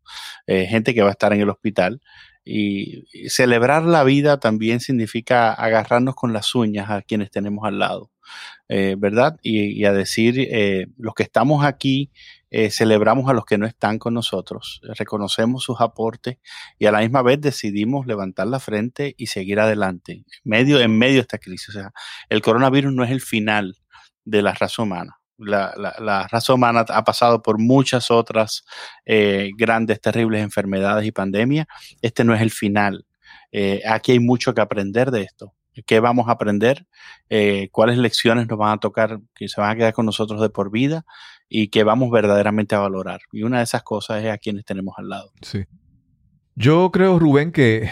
gente 0.47 0.93
que 0.93 1.01
va 1.01 1.09
a 1.09 1.11
estar 1.11 1.33
en 1.33 1.41
el 1.41 1.49
hospital. 1.49 2.01
Y, 2.47 3.03
celebrar 3.29 3.83
la 3.83 4.03
vida 4.03 4.39
también 4.39 4.79
significa 4.79 5.53
agarrarnos 5.53 6.15
con 6.15 6.31
las 6.31 6.55
uñas 6.55 6.89
a 6.89 7.01
quienes 7.01 7.29
tenemos 7.29 7.65
al 7.65 7.79
lado, 7.79 8.11
eh, 8.69 8.95
¿verdad? 8.97 9.37
Y, 9.41 9.83
a 9.83 9.91
decir, 9.91 10.39
eh, 10.39 10.87
los 10.97 11.13
que 11.13 11.23
estamos 11.23 11.65
aquí, 11.65 12.11
eh, 12.49 12.69
celebramos 12.69 13.29
a 13.29 13.33
los 13.33 13.43
que 13.45 13.57
no 13.57 13.65
están 13.65 13.99
con 13.99 14.13
nosotros, 14.13 14.81
reconocemos 14.97 15.63
sus 15.63 15.81
aportes 15.81 16.37
y 16.79 16.85
a 16.85 16.91
la 16.93 16.99
misma 16.99 17.21
vez 17.21 17.41
decidimos 17.41 18.07
levantar 18.07 18.47
la 18.47 18.61
frente 18.61 19.13
y 19.17 19.27
seguir 19.27 19.59
adelante, 19.59 20.13
en 20.13 20.23
medio, 20.45 20.79
en 20.79 20.97
medio 20.97 21.15
de 21.15 21.21
esta 21.21 21.39
crisis. 21.39 21.69
O 21.69 21.71
sea, 21.73 21.91
el 22.29 22.41
coronavirus 22.41 22.93
no 22.93 23.03
es 23.03 23.11
el 23.11 23.21
final 23.21 23.75
de 24.23 24.41
la 24.41 24.53
raza 24.53 24.83
humana 24.83 25.16
la, 25.37 26.27
raza 26.31 26.53
humana 26.53 26.85
ha 26.87 27.03
pasado 27.03 27.41
por 27.41 27.59
muchas 27.59 28.11
otras 28.11 28.63
eh, 29.05 29.51
grandes, 29.55 30.01
terribles 30.01 30.41
enfermedades 30.41 31.05
y 31.05 31.11
pandemias. 31.11 31.67
Este 32.01 32.23
no 32.23 32.33
es 32.33 32.41
el 32.41 32.51
final. 32.51 33.05
Eh, 33.51 33.81
aquí 33.87 34.13
hay 34.13 34.19
mucho 34.19 34.53
que 34.53 34.61
aprender 34.61 35.11
de 35.11 35.23
esto. 35.23 35.53
¿Qué 35.85 35.99
vamos 35.99 36.27
a 36.27 36.31
aprender? 36.31 36.87
Eh, 37.29 37.69
¿Cuáles 37.71 37.97
lecciones 37.97 38.47
nos 38.47 38.57
van 38.57 38.73
a 38.73 38.79
tocar 38.79 39.19
que 39.35 39.47
se 39.47 39.61
van 39.61 39.71
a 39.71 39.75
quedar 39.75 39.93
con 39.93 40.07
nosotros 40.07 40.41
de 40.41 40.49
por 40.49 40.71
vida? 40.71 41.05
Y 41.47 41.67
que 41.69 41.83
vamos 41.83 42.09
verdaderamente 42.09 42.75
a 42.75 42.79
valorar. 42.79 43.21
Y 43.31 43.43
una 43.43 43.59
de 43.59 43.63
esas 43.63 43.83
cosas 43.83 44.23
es 44.23 44.31
a 44.31 44.37
quienes 44.37 44.65
tenemos 44.65 44.95
al 44.97 45.09
lado. 45.09 45.31
Sí. 45.41 45.65
Yo 46.55 46.91
creo, 46.91 47.19
Rubén, 47.19 47.51
que, 47.51 47.89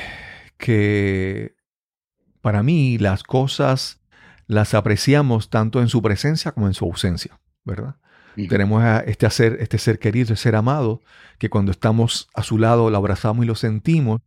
que 0.58 1.56
para 2.42 2.64
mí 2.64 2.98
las 2.98 3.24
cosas 3.24 4.02
las 4.48 4.74
apreciamos 4.74 5.50
tanto 5.50 5.82
en 5.82 5.88
su 5.88 6.02
presencia 6.02 6.52
como 6.52 6.68
en 6.68 6.74
su 6.74 6.86
ausencia, 6.86 7.40
¿verdad? 7.64 7.96
Tenemos 8.50 8.84
a 8.84 9.00
este 9.00 9.30
ser, 9.30 9.58
este 9.62 9.78
ser 9.78 9.98
querido, 9.98 10.34
este 10.34 10.36
ser 10.36 10.56
amado, 10.56 11.02
que 11.38 11.50
cuando 11.50 11.72
estamos 11.72 12.28
a 12.34 12.44
su 12.44 12.58
lado 12.58 12.90
lo 12.90 12.98
abrazamos 12.98 13.46
y 13.46 13.48
lo 13.48 13.56
sentimos, 13.56 14.22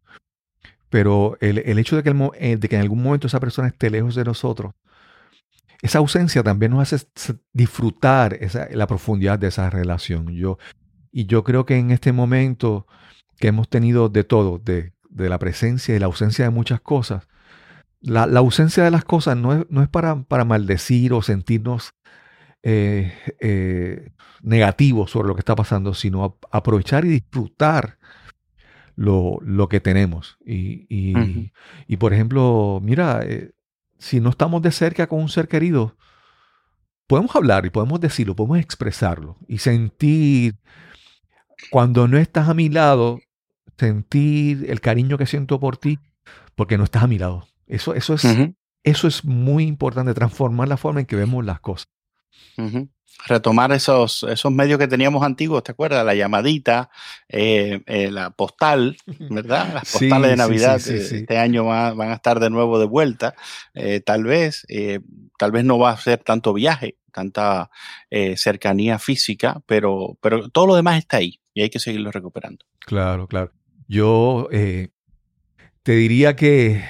pero 0.89 1.37
el, 1.41 1.79
hecho 1.79 1.97
de 1.97 2.03
que, 2.03 2.31
eh, 2.39 2.57
de 2.57 2.69
que, 2.69 2.77
en 2.77 2.83
algún 2.83 3.03
momento 3.03 3.27
esa 3.27 3.41
persona 3.41 3.69
esté 3.69 3.91
lejos 3.91 4.14
de 4.14 4.25
nosotros, 4.25 4.73
esa 5.83 5.99
ausencia 5.99 6.43
también 6.43 6.73
nos 6.73 6.93
hace 6.93 7.07
disfrutar 7.53 8.35
esa, 8.41 8.66
la 8.71 8.87
profundidad 8.87 9.39
de 9.39 9.49
esa 9.49 9.69
relación. 9.69 10.29
Yo, 10.29 10.59
y 11.12 11.27
yo 11.27 11.45
creo 11.45 11.66
que 11.66 11.77
en 11.77 11.91
este 11.91 12.12
momento 12.12 12.87
que 13.37 13.49
hemos 13.49 13.69
tenido 13.69 14.09
de 14.09 14.25
todo, 14.25 14.59
de, 14.59 14.95
de 15.11 15.29
la 15.29 15.39
presencia 15.39 15.95
y 15.95 15.99
la 15.99 16.07
ausencia 16.07 16.47
de 16.47 16.51
muchas 16.51 16.81
cosas, 16.81 17.29
la, 18.01 18.25
ausencia 18.39 18.85
de 18.85 18.91
las 18.91 19.05
cosas 19.05 19.37
no 19.37 19.53
es, 19.53 19.67
no 19.71 19.83
es 19.83 19.89
para, 19.89 20.23
para, 20.23 20.45
maldecir 20.45 21.13
o 21.13 21.23
sentirnos 21.23 21.95
eh, 22.63 23.13
eh, 23.41 24.11
negativos 24.43 25.11
sobre 25.11 25.29
lo 25.29 25.35
que 25.35 25.41
está 25.41 25.55
pasando, 25.55 25.95
sino 25.95 26.39
aprovechar 26.51 27.05
y 27.05 27.09
disfrutar 27.09 27.99
lo, 28.95 29.69
que 29.69 29.81
tenemos. 29.81 30.39
Y, 30.45 31.97
por 31.99 32.13
ejemplo, 32.13 32.81
mira, 32.83 33.21
eh, 33.25 33.53
si 33.99 34.21
no 34.21 34.31
estamos 34.31 34.63
de 34.63 34.73
cerca 34.73 35.07
con 35.07 35.21
un 35.21 35.29
ser 35.29 35.49
querido, 35.49 35.97
podemos 37.07 37.35
hablar 37.37 37.67
y 37.67 37.71
podemos 37.71 38.01
decirlo, 38.01 38.35
podemos 38.35 38.59
expresarlo 38.59 39.37
y 39.47 39.59
sentir, 39.59 40.57
cuando 41.71 42.07
no 42.09 42.19
estás 42.19 42.49
a 42.49 42.55
mi 42.55 42.69
lado, 42.69 43.21
sentir 43.77 44.67
el 44.69 44.81
cariño 44.81 45.19
que 45.19 45.27
siento 45.27 45.61
por 45.61 45.77
ti, 45.77 45.99
porque 46.55 46.77
no 46.77 46.85
estás 46.85 47.05
a 47.05 47.09
mi 47.09 47.19
lado. 47.19 47.47
Eso, 47.69 47.95
eso, 47.95 48.14
es, 48.14 48.25
eso 48.83 49.09
es 49.09 49.25
muy 49.25 49.64
importante, 49.64 50.14
transformar 50.14 50.69
la 50.69 50.79
forma 50.79 51.01
en 51.01 51.07
que 51.07 51.16
vemos 51.16 51.45
las 51.45 51.61
cosas. 51.61 51.89
Retomar 53.27 53.73
esos, 53.73 54.23
esos 54.23 54.53
medios 54.53 54.79
que 54.79 54.87
teníamos 54.87 55.25
antiguos, 55.25 55.64
¿te 55.64 55.73
acuerdas? 55.73 56.05
La 56.05 56.14
llamadita, 56.14 56.89
eh, 57.29 57.83
eh, 57.87 58.11
la 58.11 58.31
postal, 58.31 58.97
¿verdad? 59.31 59.75
Las 59.75 59.93
postales 59.93 60.31
de 60.31 60.37
Navidad 60.37 60.77
este 60.77 61.37
año 61.37 61.64
van, 61.64 62.01
a 62.01 62.14
estar 62.14 62.39
de 62.39 62.49
nuevo 62.49 62.79
de 62.79 62.87
vuelta. 62.87 63.35
Eh, 63.75 64.01
tal 64.01 64.25
vez, 64.25 64.64
tal 65.37 65.51
vez 65.51 65.64
no 65.64 65.79
va 65.79 65.91
a 65.91 65.97
ser 65.97 66.23
tanto 66.23 66.53
viaje, 66.53 66.97
tanta 67.12 67.71
cercanía 68.37 68.99
física, 68.99 69.61
pero, 69.66 70.16
pero 70.21 70.49
todo 70.49 70.66
lo 70.69 70.77
demás 70.77 70.99
está 70.99 71.19
ahí 71.19 71.41
y 71.53 71.62
hay 71.62 71.71
que 71.71 71.81
seguirlo 71.81 72.12
recuperando. 72.12 72.64
Claro, 72.79 73.27
claro. 73.27 73.53
Yo 73.89 74.49
te 74.49 75.93
diría 75.93 76.37
que 76.37 76.85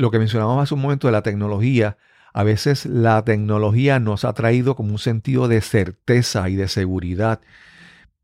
lo 0.00 0.10
que 0.10 0.18
mencionábamos 0.18 0.62
hace 0.62 0.74
un 0.74 0.80
momento 0.80 1.08
de 1.08 1.12
la 1.12 1.22
tecnología, 1.22 1.98
a 2.32 2.42
veces 2.42 2.86
la 2.86 3.22
tecnología 3.24 3.98
nos 3.98 4.24
ha 4.24 4.32
traído 4.32 4.76
como 4.76 4.92
un 4.92 4.98
sentido 4.98 5.48
de 5.48 5.60
certeza 5.60 6.48
y 6.48 6.56
de 6.56 6.68
seguridad 6.68 7.40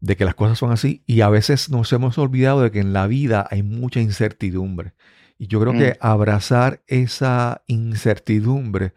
de 0.01 0.16
que 0.16 0.24
las 0.24 0.35
cosas 0.35 0.59
son 0.59 0.72
así 0.72 1.03
y 1.07 1.20
a 1.20 1.29
veces 1.29 1.70
nos 1.70 1.93
hemos 1.93 2.16
olvidado 2.18 2.62
de 2.62 2.70
que 2.70 2.81
en 2.81 2.93
la 2.93 3.07
vida 3.07 3.47
hay 3.51 3.62
mucha 3.62 4.01
incertidumbre. 4.01 4.95
Y 5.39 5.49
yo 5.49 5.61
creo 5.61 5.72
que 5.72 5.91
mm. 5.91 5.97
abrazar 6.01 6.83
esa 6.87 7.62
incertidumbre 7.66 8.95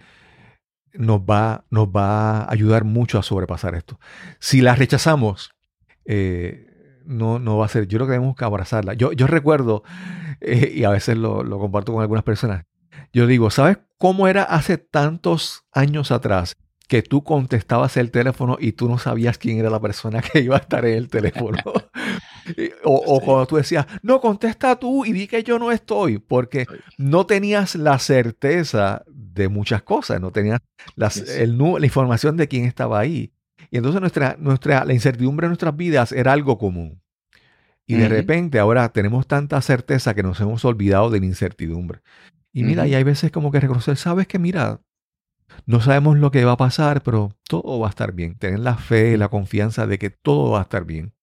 nos 0.94 1.22
va, 1.22 1.66
nos 1.70 1.88
va 1.88 2.42
a 2.42 2.52
ayudar 2.52 2.86
mucho 2.86 3.20
a 3.20 3.24
sobrepasar 3.24 3.76
esto. 3.76 4.00
Si 4.40 4.62
la 4.62 4.76
rechazamos, 4.76 5.52
eh, 6.06 7.02
no, 7.06 7.40
no 7.40 7.58
va 7.58 7.66
a 7.66 7.70
ser. 7.70 7.88
Yo 7.88 7.98
creo 7.98 8.08
que 8.08 8.14
tenemos 8.14 8.36
que 8.36 8.46
abrazarla. 8.46 8.94
Yo, 8.94 9.12
yo 9.12 9.28
recuerdo, 9.28 9.84
eh, 10.40 10.72
y 10.76 10.84
a 10.86 10.92
veces 10.92 11.18
lo, 11.18 11.44
lo 11.44 11.60
comparto 11.60 11.92
con 11.92 12.02
algunas 12.02 12.24
personas, 12.24 12.66
yo 13.14 13.28
digo, 13.28 13.50
¿sabes 13.50 13.78
cómo 13.97 14.28
era 14.28 14.43
hace 14.43 14.78
tantos 14.78 15.66
años 15.72 16.12
atrás? 16.12 16.56
que 16.89 17.04
tú 17.04 17.24
contestabas 17.24 17.95
el 17.97 18.10
teléfono 18.10 18.58
y 18.60 18.72
tú 18.72 18.89
no 18.89 18.97
sabías 18.97 19.38
quién 19.38 19.60
era 19.60 19.70
la 19.70 19.80
persona 19.80 20.22
que 20.34 20.39
iba 20.39 20.56
a 20.58 20.60
estar 20.60 20.84
en 20.86 20.97
el 20.97 21.08
teléfono. 21.08 21.60
o, 22.84 23.22
cuando 23.22 23.45
tú 23.45 23.58
decías, 23.58 23.86
no, 24.02 24.20
contesta 24.20 24.76
tú 24.76 25.06
y 25.06 25.14
di 25.14 25.28
que 25.28 25.43
yo 25.43 25.60
no 25.60 25.72
estoy, 25.72 26.18
porque 26.18 26.66
no 26.97 27.28
tenías 27.28 27.76
la 27.76 28.00
certeza 28.00 29.04
de 29.08 29.50
muchas 29.50 29.84
cosas, 29.84 30.20
no 30.20 30.32
tenías 30.32 30.62
la 30.95 31.12
información 31.86 32.38
de 32.38 32.47
quién 32.47 32.66
estaba 32.66 33.00
ahí. 33.00 33.32
Y 33.70 33.78
entonces 33.78 34.02
nuestra, 34.02 34.36
nuestra, 34.39 34.84
la 34.84 34.93
incertidumbre 34.93 35.45
de 35.45 35.50
nuestras 35.50 35.78
vidas 35.78 36.12
era 36.12 36.34
algo 36.34 36.58
común. 36.58 37.00
Y 37.86 37.95
de 37.95 38.08
repente 38.08 38.60
ahora 38.60 38.89
tenemos 38.89 39.28
tanta 39.28 39.60
certeza 39.62 40.14
que 40.14 40.22
nos 40.22 40.39
hemos 40.39 40.64
olvidado 40.64 41.10
de 41.10 41.20
la 41.20 41.26
incertidumbre. 41.26 42.02
Y 42.52 42.64
mira, 42.64 42.88
y 42.88 42.95
hay 42.95 43.04
veces 43.04 43.32
como 43.32 43.52
que 43.52 43.60
reconocer, 43.60 43.95
sabes 43.97 44.28
que 44.28 44.39
mira, 44.39 44.82
no 45.66 45.82
sabemos 45.82 46.18
lo 46.18 46.32
que 46.32 46.45
va 46.45 46.54
a 46.54 46.58
pasar, 46.58 47.04
pero 47.04 47.36
todo 47.47 47.80
va 47.80 47.88
a 47.88 47.89
estar 47.89 48.14
bien. 48.14 48.36
Tener 48.36 48.60
la 48.60 48.76
fe, 48.76 49.18
la 49.18 49.30
confianza 49.30 49.88
de 49.88 50.00
que 50.00 50.10
todo 50.10 50.52
va 50.52 50.60
a 50.60 50.64
estar 50.64 50.86
bien. 50.86 51.14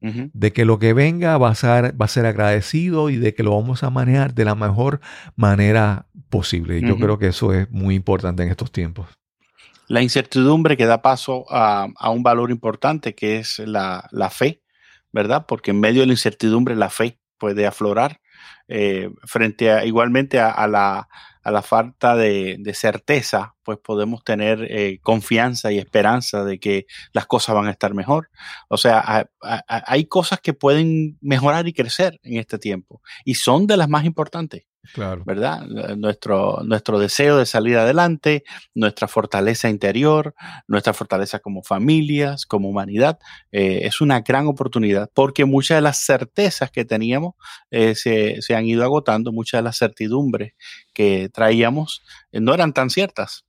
De 0.00 0.52
que 0.52 0.64
lo 0.64 0.80
que 0.80 0.94
venga 0.94 1.38
va 1.38 1.50
a, 1.50 1.54
ser, 1.54 2.00
va 2.00 2.06
a 2.06 2.08
ser 2.08 2.26
agradecido 2.26 3.08
y 3.08 3.18
de 3.18 3.34
que 3.34 3.44
lo 3.44 3.56
vamos 3.56 3.84
a 3.84 3.90
manejar 3.90 4.34
de 4.34 4.44
la 4.44 4.56
mejor 4.56 5.00
manera 5.36 6.08
posible. 6.28 6.80
Yo 6.80 6.98
creo 6.98 7.20
que 7.20 7.28
eso 7.28 7.52
es 7.52 7.70
muy 7.70 7.94
importante 7.94 8.42
en 8.42 8.48
estos 8.48 8.72
tiempos. 8.72 9.06
La 9.86 10.02
incertidumbre 10.02 10.76
que 10.76 10.86
da 10.86 11.02
paso 11.02 11.44
a, 11.50 11.86
un 12.10 12.24
valor 12.24 12.50
importante 12.50 13.14
que 13.14 13.38
es 13.38 13.60
la, 13.60 14.08
la 14.10 14.28
fe, 14.28 14.60
¿verdad? 15.12 15.46
Porque 15.46 15.70
en 15.70 15.78
medio 15.78 16.00
de 16.00 16.08
la 16.08 16.14
incertidumbre 16.14 16.74
la 16.74 16.90
fe 16.90 17.20
puede 17.38 17.64
aflorar 17.64 18.21
eh, 18.68 19.10
frente 19.24 19.70
a 19.70 19.84
igualmente 19.84 20.40
a, 20.40 20.66
la, 20.66 21.08
a 21.42 21.50
la, 21.50 21.62
falta 21.62 22.16
de, 22.16 22.72
certeza, 22.74 23.54
pues 23.62 23.78
podemos 23.78 24.24
tener 24.24 24.66
eh, 24.70 24.98
confianza 25.02 25.72
y 25.72 25.78
esperanza 25.78 26.44
de 26.44 26.58
que 26.58 26.86
las 27.12 27.26
cosas 27.26 27.54
van 27.54 27.66
a 27.66 27.70
estar 27.70 27.94
mejor. 27.94 28.30
O 28.68 28.76
sea, 28.76 29.28
hay 29.68 30.06
cosas 30.06 30.40
que 30.40 30.54
pueden 30.54 31.18
mejorar 31.20 31.68
y 31.68 31.72
crecer 31.72 32.18
en 32.22 32.38
este 32.38 32.58
tiempo 32.58 33.02
y 33.24 33.34
son 33.34 33.66
de 33.66 33.76
las 33.76 33.88
más 33.88 34.04
importantes. 34.04 34.64
Claro. 34.94 35.22
¿Verdad? 35.24 35.64
Nuestro, 35.96 36.60
nuestro 36.64 36.98
deseo 36.98 37.36
de 37.36 37.46
salir 37.46 37.76
adelante, 37.76 38.42
nuestra 38.74 39.06
fortaleza 39.06 39.70
interior, 39.70 40.34
nuestra 40.66 40.92
fortaleza 40.92 41.38
como 41.38 41.62
familias, 41.62 42.46
como 42.46 42.68
humanidad, 42.68 43.18
eh, 43.52 43.80
es 43.84 44.00
una 44.00 44.20
gran 44.20 44.48
oportunidad 44.48 45.08
porque 45.14 45.44
muchas 45.44 45.76
de 45.76 45.82
las 45.82 46.04
certezas 46.04 46.70
que 46.72 46.84
teníamos 46.84 47.34
eh, 47.70 47.94
se, 47.94 48.42
se, 48.42 48.56
han 48.56 48.66
ido 48.66 48.82
agotando, 48.82 49.32
muchas 49.32 49.60
de 49.60 49.62
las 49.62 49.78
certidumbres 49.78 50.54
que 50.92 51.30
traíamos 51.32 52.02
eh, 52.32 52.40
no 52.40 52.52
eran 52.52 52.72
tan 52.72 52.90
ciertas. 52.90 53.44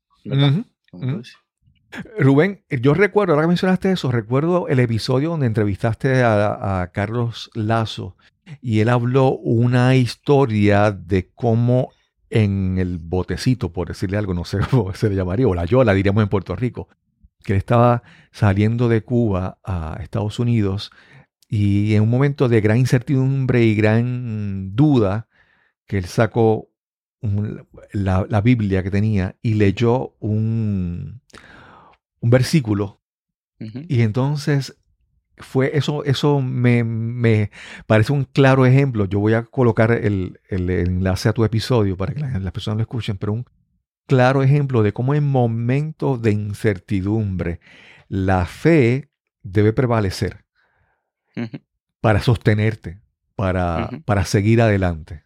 Rubén, 2.18 2.64
yo 2.70 2.94
recuerdo, 2.94 3.34
ahora 3.34 3.44
que 3.44 3.50
mencionaste 3.50 3.92
eso, 3.92 4.12
recuerdo 4.12 4.68
el 4.68 4.80
episodio 4.80 5.30
donde 5.30 5.48
entrevistaste 5.48 6.24
a, 6.24 6.82
a 6.82 6.92
Carlos 6.92 7.50
Lazo 7.54 8.16
y 8.62 8.80
él 8.80 8.90
habló 8.90 9.32
una 9.32 9.96
historia 9.96 10.92
de 10.92 11.30
cómo 11.34 11.90
en 12.30 12.78
el 12.80 12.98
botecito, 12.98 13.72
por 13.72 13.90
decirle 13.90 14.18
algo, 14.18 14.34
no 14.34 14.46
sé 14.46 14.60
cómo 14.70 14.94
se 14.94 15.10
le 15.10 15.16
llamaría, 15.16 15.48
o 15.48 15.54
la 15.54 15.66
yola, 15.66 15.94
diríamos 15.94 16.24
en 16.24 16.30
Puerto 16.30 16.56
Rico, 16.56 16.88
que 17.44 17.54
él 17.54 17.58
estaba 17.58 18.04
saliendo 18.32 18.90
de 18.90 19.04
Cuba 19.04 19.60
a 19.64 20.00
Estados 20.02 20.40
Unidos 20.40 20.92
y 21.48 21.94
en 21.94 22.04
un 22.04 22.10
momento 22.10 22.50
de 22.50 22.62
gran 22.62 22.78
incertidumbre 22.78 23.64
y 23.64 23.76
gran 23.76 24.76
duda, 24.76 25.28
que 25.86 26.00
él 26.00 26.06
sacó 26.06 26.70
la, 27.92 28.42
Biblia 28.42 28.82
que 28.82 28.90
tenía 28.90 29.36
y 29.42 29.54
leyó 29.54 30.16
un, 30.20 31.22
un 32.20 32.30
versículo. 32.30 33.02
Y 33.60 34.02
entonces 34.02 34.78
fue 35.38 35.72
eso, 35.78 36.04
eso 36.04 36.42
me, 36.42 37.50
parece 37.88 38.14
un 38.14 38.26
claro 38.26 38.66
ejemplo. 38.66 39.06
Yo 39.06 39.20
voy 39.20 39.34
a 39.34 39.44
colocar 39.44 39.92
el, 39.92 40.40
enlace 40.50 41.30
a 41.30 41.34
tu 41.34 41.44
episodio 41.44 41.98
para 41.98 42.14
que 42.14 42.20
las, 42.20 42.52
personas 42.52 42.78
lo 42.78 42.84
escuchen, 42.84 43.18
pero 43.18 43.34
un 43.34 43.46
claro 44.08 44.44
ejemplo 44.44 44.84
de 44.84 44.94
cómo 44.94 45.16
en 45.16 45.28
momentos 45.28 46.22
de 46.22 46.32
incertidumbre 46.32 47.60
la 48.08 48.46
fe 48.46 49.10
debe 49.42 49.74
prevalecer 49.74 50.46
para 52.00 52.22
sostenerte, 52.22 53.02
para, 53.36 53.90
para 54.06 54.26
seguir 54.26 54.62
adelante. 54.62 55.24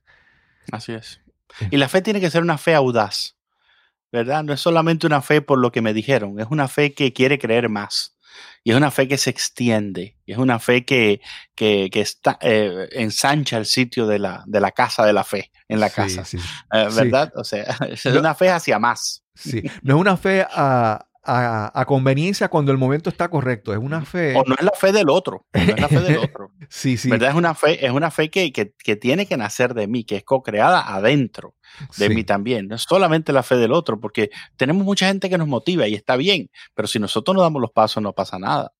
Así 0.71 0.93
es. 0.93 1.21
Y 1.71 1.77
la 1.77 1.89
fe 1.89 2.01
tiene 2.01 2.19
que 2.19 2.29
ser 2.29 2.41
una 2.41 2.57
fe 2.57 2.75
audaz, 2.75 3.37
¿verdad? 4.11 4.43
No 4.43 4.53
es 4.53 4.61
solamente 4.61 5.07
una 5.07 5.21
fe 5.21 5.41
por 5.41 5.59
lo 5.59 5.71
que 5.71 5.81
me 5.81 5.93
dijeron, 5.93 6.39
es 6.39 6.47
una 6.49 6.67
fe 6.67 6.93
que 6.93 7.13
quiere 7.13 7.39
creer 7.39 7.69
más. 7.69 8.16
Y 8.63 8.71
es 8.71 8.77
una 8.77 8.91
fe 8.91 9.07
que 9.07 9.17
se 9.17 9.29
extiende, 9.29 10.17
y 10.25 10.33
es 10.33 10.37
una 10.37 10.59
fe 10.59 10.83
que, 10.83 11.21
que, 11.55 11.89
está, 11.93 12.37
eh, 12.41 12.89
ensancha 12.91 13.57
el 13.57 13.65
sitio 13.65 14.05
de 14.07 14.19
la, 14.19 14.43
de 14.45 14.59
la 14.59 14.71
casa 14.71 15.05
de 15.05 15.13
la 15.13 15.23
fe, 15.23 15.51
en 15.67 15.79
la 15.79 15.89
casa. 15.89 16.23
Eh, 16.73 16.87
¿Verdad? 16.93 17.31
O 17.35 17.43
sea, 17.43 17.63
es 17.89 18.05
una 18.05 18.35
fe 18.35 18.49
hacia 18.49 18.77
más. 18.77 19.23
Sí, 19.33 19.61
no 19.83 19.95
es 19.95 20.01
una 20.01 20.17
fe 20.17 20.45
a, 20.49 21.06
a, 21.27 21.85
conveniencia 21.85 22.47
cuando 22.47 22.71
el 22.71 22.77
momento 22.77 23.09
está 23.09 23.29
correcto. 23.29 23.73
Es 23.73 23.79
una 23.79 24.03
fe. 24.05 24.35
O 24.35 24.43
no 24.45 24.55
es 24.57 24.63
la 24.63 24.71
fe 24.71 24.91
del 24.91 25.09
otro. 25.09 25.45
No 25.53 25.61
es 25.61 25.79
la 25.79 25.87
fe 25.87 25.99
del 25.99 26.17
otro. 26.17 26.51
sí, 26.69 26.97
sí. 26.97 27.09
¿Verdad? 27.09 27.29
Es 27.29 27.35
una 27.35 27.53
fe, 27.53 27.85
es 27.85 27.91
una 27.91 28.11
fe 28.11 28.29
que, 28.29 28.51
que, 28.51 28.95
tiene 28.95 29.25
que 29.25 29.37
nacer 29.37 29.73
de 29.73 29.87
mí, 29.87 30.03
que 30.03 30.17
es 30.17 30.23
co-creada 30.23 30.93
adentro 30.95 31.55
de 31.97 32.09
mí 32.09 32.23
también. 32.23 32.67
No 32.67 32.75
es 32.75 32.83
solamente 32.83 33.33
la 33.33 33.43
fe 33.43 33.57
del 33.57 33.73
otro, 33.73 33.99
porque 33.99 34.29
tenemos 34.55 34.83
mucha 34.83 35.07
gente 35.07 35.29
que 35.29 35.37
nos 35.37 35.47
motiva 35.47 35.87
y 35.87 35.95
está 35.95 36.15
bien, 36.15 36.49
pero 36.73 36.87
si 36.87 36.99
nosotros 36.99 37.35
no 37.35 37.41
damos 37.41 37.61
los 37.61 37.71
pasos, 37.71 38.01
no 38.01 38.13
pasa 38.13 38.39
nada. 38.39 38.71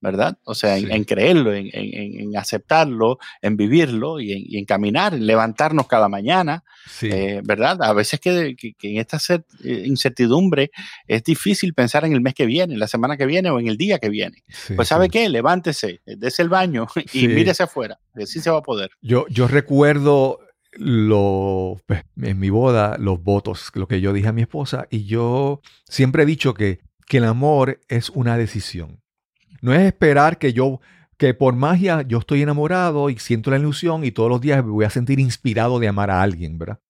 ¿Verdad? 0.00 0.38
O 0.44 0.54
sea, 0.54 0.76
en, 0.76 1.04
creerlo, 1.04 1.52
en, 1.54 2.36
aceptarlo, 2.36 3.18
en 3.42 3.56
vivirlo 3.56 4.20
y 4.20 4.56
en, 4.56 4.64
caminar, 4.64 5.14
en 5.14 5.26
levantarnos 5.26 5.86
cada 5.86 6.08
mañana, 6.08 6.64
eh, 7.02 7.40
¿verdad? 7.44 7.82
A 7.82 7.92
veces 7.92 8.20
que, 8.20 8.56
en 8.82 8.98
esta 8.98 9.18
eh, 9.64 9.82
incertidumbre 9.86 10.70
es 11.06 11.22
difícil 11.24 11.74
pensar 11.74 12.04
en 12.04 12.12
el 12.12 12.20
mes 12.20 12.34
que 12.34 12.46
viene, 12.46 12.74
en 12.74 12.80
la 12.80 12.88
semana 12.88 13.16
que 13.16 13.26
viene 13.26 13.50
o 13.50 13.58
en 13.58 13.68
el 13.68 13.76
día 13.76 13.98
que 13.98 14.08
viene. 14.08 14.44
pues 14.76 14.88
¿sabe 14.88 15.08
qué? 15.08 15.28
Levántese, 15.28 16.00
dése 16.04 16.42
el 16.42 16.48
baño 16.48 16.86
y 17.12 17.28
mírese 17.28 17.64
afuera, 17.64 17.98
así 18.14 18.40
se 18.40 18.50
va 18.50 18.58
a 18.58 18.62
poder. 18.62 18.90
Yo, 19.00 19.26
yo 19.28 19.48
recuerdo 19.48 20.40
lo, 20.72 21.80
pues, 21.86 22.02
en 22.22 22.38
mi 22.38 22.50
boda, 22.50 22.96
los 22.98 23.22
votos, 23.22 23.70
lo 23.74 23.88
que 23.88 24.00
yo 24.00 24.12
dije 24.12 24.28
a 24.28 24.32
mi 24.32 24.42
esposa, 24.42 24.86
y 24.90 25.04
yo 25.04 25.60
siempre 25.88 26.22
he 26.22 26.26
dicho 26.26 26.54
que, 26.54 26.80
que 27.06 27.18
el 27.18 27.24
amor 27.24 27.80
es 27.88 28.10
una 28.10 28.36
decisión. 28.36 29.00
No 29.60 29.72
es 29.74 29.80
esperar 29.80 30.38
que 30.38 30.52
yo, 30.52 30.80
que 31.16 31.34
por 31.34 31.54
magia 31.54 32.02
yo 32.02 32.18
estoy 32.18 32.42
enamorado 32.42 33.10
y 33.10 33.18
siento 33.18 33.50
la 33.50 33.58
ilusión 33.58 34.04
y 34.04 34.10
todos 34.10 34.30
los 34.30 34.40
días 34.40 34.64
me 34.64 34.70
voy 34.70 34.84
a 34.84 34.90
sentir 34.90 35.18
inspirado 35.20 35.78
de 35.78 35.88
amar 35.88 36.10
a 36.10 36.22
alguien, 36.22 36.58
¿verdad? 36.58 36.80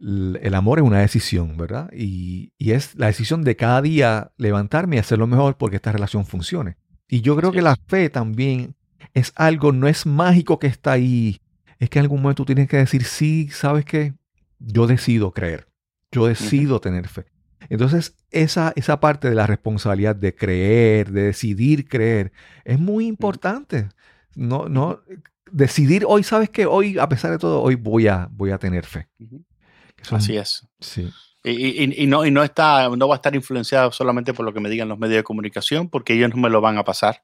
El 0.00 0.54
amor 0.54 0.80
es 0.80 0.84
una 0.84 0.98
decisión, 0.98 1.56
¿verdad? 1.56 1.88
Y, 1.92 2.52
es 2.58 2.96
la 2.96 3.06
decisión 3.06 3.44
de 3.44 3.54
cada 3.54 3.80
día 3.82 4.32
levantarme 4.36 4.96
y 4.96 4.98
hacer 4.98 5.18
lo 5.18 5.28
mejor 5.28 5.56
porque 5.56 5.76
esta 5.76 5.92
relación 5.92 6.26
funcione. 6.26 6.76
Y 7.08 7.20
yo 7.20 7.36
creo 7.36 7.52
que 7.52 7.62
la 7.62 7.76
fe 7.76 8.10
también 8.10 8.74
es 9.14 9.32
algo, 9.36 9.70
no 9.70 9.86
es 9.86 10.06
mágico 10.06 10.58
que 10.58 10.66
está 10.66 10.92
ahí. 10.92 11.40
Es 11.78 11.88
que 11.88 12.00
en 12.00 12.06
algún 12.06 12.22
momento 12.22 12.42
tú 12.42 12.46
tienes 12.46 12.68
que 12.68 12.78
decir, 12.78 13.04
sí, 13.04 13.48
¿sabes 13.50 13.84
qué? 13.84 14.14
yo 14.66 14.86
decido 14.86 15.32
creer, 15.32 15.68
yo 16.10 16.26
decido 16.26 16.80
tener 16.80 17.08
fe. 17.08 17.26
Entonces, 17.68 18.16
esa, 18.30 18.72
esa 18.76 19.00
parte 19.00 19.28
de 19.28 19.34
la 19.34 19.46
responsabilidad 19.46 20.16
de 20.16 20.34
creer, 20.34 21.10
de 21.10 21.22
decidir 21.22 21.88
creer, 21.88 22.32
es 22.64 22.78
muy 22.78 23.06
importante. 23.06 23.88
No, 24.34 24.68
no, 24.68 25.00
decidir 25.50 26.04
hoy, 26.06 26.22
sabes 26.22 26.50
que 26.50 26.66
hoy, 26.66 26.98
a 26.98 27.08
pesar 27.08 27.30
de 27.30 27.38
todo, 27.38 27.60
hoy 27.60 27.74
voy 27.74 28.08
a, 28.08 28.28
voy 28.32 28.50
a 28.50 28.58
tener 28.58 28.84
fe. 28.84 29.08
Así 30.10 30.36
es. 30.36 30.66
Sí. 30.80 31.10
Y, 31.44 32.06
no, 32.06 32.24
y 32.24 32.30
no, 32.30 32.44
está, 32.44 32.88
no 32.88 33.08
va 33.08 33.16
a 33.16 33.16
estar 33.16 33.34
influenciada 33.34 33.90
solamente 33.90 34.32
por 34.32 34.44
lo 34.44 34.52
que 34.52 34.60
me 34.60 34.70
digan 34.70 34.88
los 34.88 34.98
medios 34.98 35.16
de 35.16 35.24
comunicación, 35.24 35.88
porque 35.88 36.14
ellos 36.14 36.30
no 36.30 36.40
me 36.40 36.48
lo 36.48 36.60
van 36.60 36.78
a 36.78 36.84
pasar. 36.84 37.22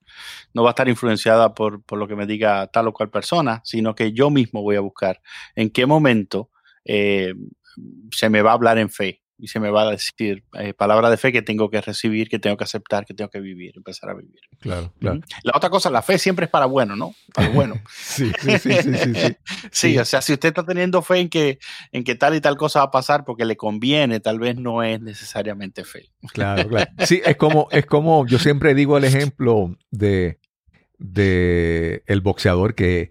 No 0.53 0.65
va 0.65 0.71
a 0.71 0.73
estar 0.73 0.89
influenciada 0.89 1.55
por, 1.55 1.83
por 1.85 1.99
lo 1.99 2.09
que 2.09 2.17
me 2.17 2.27
diga 2.27 2.67
tal 2.67 2.89
o 2.89 2.93
cual 2.93 3.11
persona, 3.11 3.61
sino 3.65 3.95
que 3.95 4.13
yo 4.13 4.31
mismo 4.31 4.63
voy 4.63 4.75
a 4.75 4.81
buscar 4.81 5.21
en 5.55 5.71
qué 5.71 5.87
momento 5.87 6.51
eh, 6.85 7.33
se 8.11 8.29
me 8.29 8.43
va 8.43 8.51
a 8.51 8.55
hablar 8.55 8.79
en 8.79 8.91
fe 8.91 9.23
y 9.39 9.49
se 9.49 9.61
me 9.61 9.71
va 9.71 9.83
a 9.83 9.91
decir 9.93 10.43
eh, 10.55 10.75
palabra 10.75 11.11
de 11.11 11.17
fe 11.17 11.33
que 11.33 11.43
tengo 11.43 11.71
que 11.71 11.81
recibir, 11.81 12.29
que 12.29 12.41
tengo 12.41 12.57
que 12.57 12.65
aceptar, 12.65 13.07
que 13.07 13.15
tengo 13.15 13.31
que 13.31 13.41
vivir, 13.41 13.73
empezar 13.77 14.11
a 14.11 14.15
vivir. 14.15 14.41
Claro, 14.59 14.93
claro. 14.99 15.21
La 15.45 15.53
otra 15.55 15.71
cosa, 15.71 15.91
la 15.91 16.03
fe 16.03 16.19
siempre 16.19 16.47
es 16.47 16.51
para 16.51 16.67
bueno, 16.67 16.97
¿no? 16.97 17.15
Para 17.33 17.49
bueno. 17.51 17.81
sí, 17.91 18.33
sí, 18.41 18.59
sí, 18.59 18.73
sí, 18.83 18.93
sí, 19.15 19.37
sí, 19.71 19.99
o 19.99 20.05
sea, 20.05 20.21
si 20.21 20.33
usted 20.33 20.49
está 20.49 20.65
teniendo 20.65 21.01
fe 21.03 21.21
en 21.21 21.29
que, 21.29 21.59
en 21.93 22.03
que 22.03 22.17
tal 22.17 22.35
y 22.35 22.41
tal 22.41 22.57
cosa 22.57 22.81
va 22.81 22.87
a 22.87 22.91
pasar 22.91 23.25
porque 23.25 23.45
le 23.45 23.57
conviene, 23.57 24.19
tal 24.19 24.41
vez 24.41 24.57
no 24.57 24.83
es 24.83 25.01
necesariamente 25.01 25.85
fe. 25.85 26.11
Claro, 26.33 26.69
claro. 26.69 26.91
Sí, 27.07 27.23
es 27.25 27.37
como, 27.37 27.69
es 27.71 27.87
como, 27.87 28.27
yo 28.27 28.39
siempre 28.39 28.75
digo 28.75 28.99
el 28.99 29.05
ejemplo 29.05 29.77
de, 29.91 30.41
de 30.99 32.03
el 32.07 32.21
boxeador 32.21 32.75
que 32.75 33.11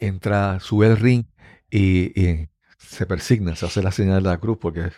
entra, 0.00 0.58
sube 0.60 0.88
el 0.88 0.96
ring 0.96 1.26
y 1.70 2.49
se 2.90 3.06
persigna, 3.06 3.54
se 3.54 3.66
hace 3.66 3.82
la 3.82 3.92
señal 3.92 4.24
de 4.24 4.30
la 4.30 4.38
cruz, 4.38 4.58
porque, 4.60 4.90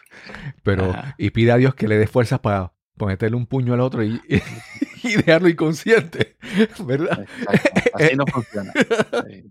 pero, 0.62 0.94
y 1.18 1.28
pide 1.28 1.52
a 1.52 1.58
Dios 1.58 1.74
que 1.74 1.88
le 1.88 1.98
dé 1.98 2.06
fuerzas 2.06 2.40
para 2.40 2.72
meterle 2.98 3.36
un 3.36 3.46
puño 3.46 3.74
al 3.74 3.80
otro 3.80 4.02
y, 4.02 4.18
y, 5.02 5.16
dejarlo 5.16 5.50
inconsciente, 5.50 6.38
¿verdad? 6.86 7.26
Así 7.92 8.16
no 8.16 8.24
funciona. 8.26 8.72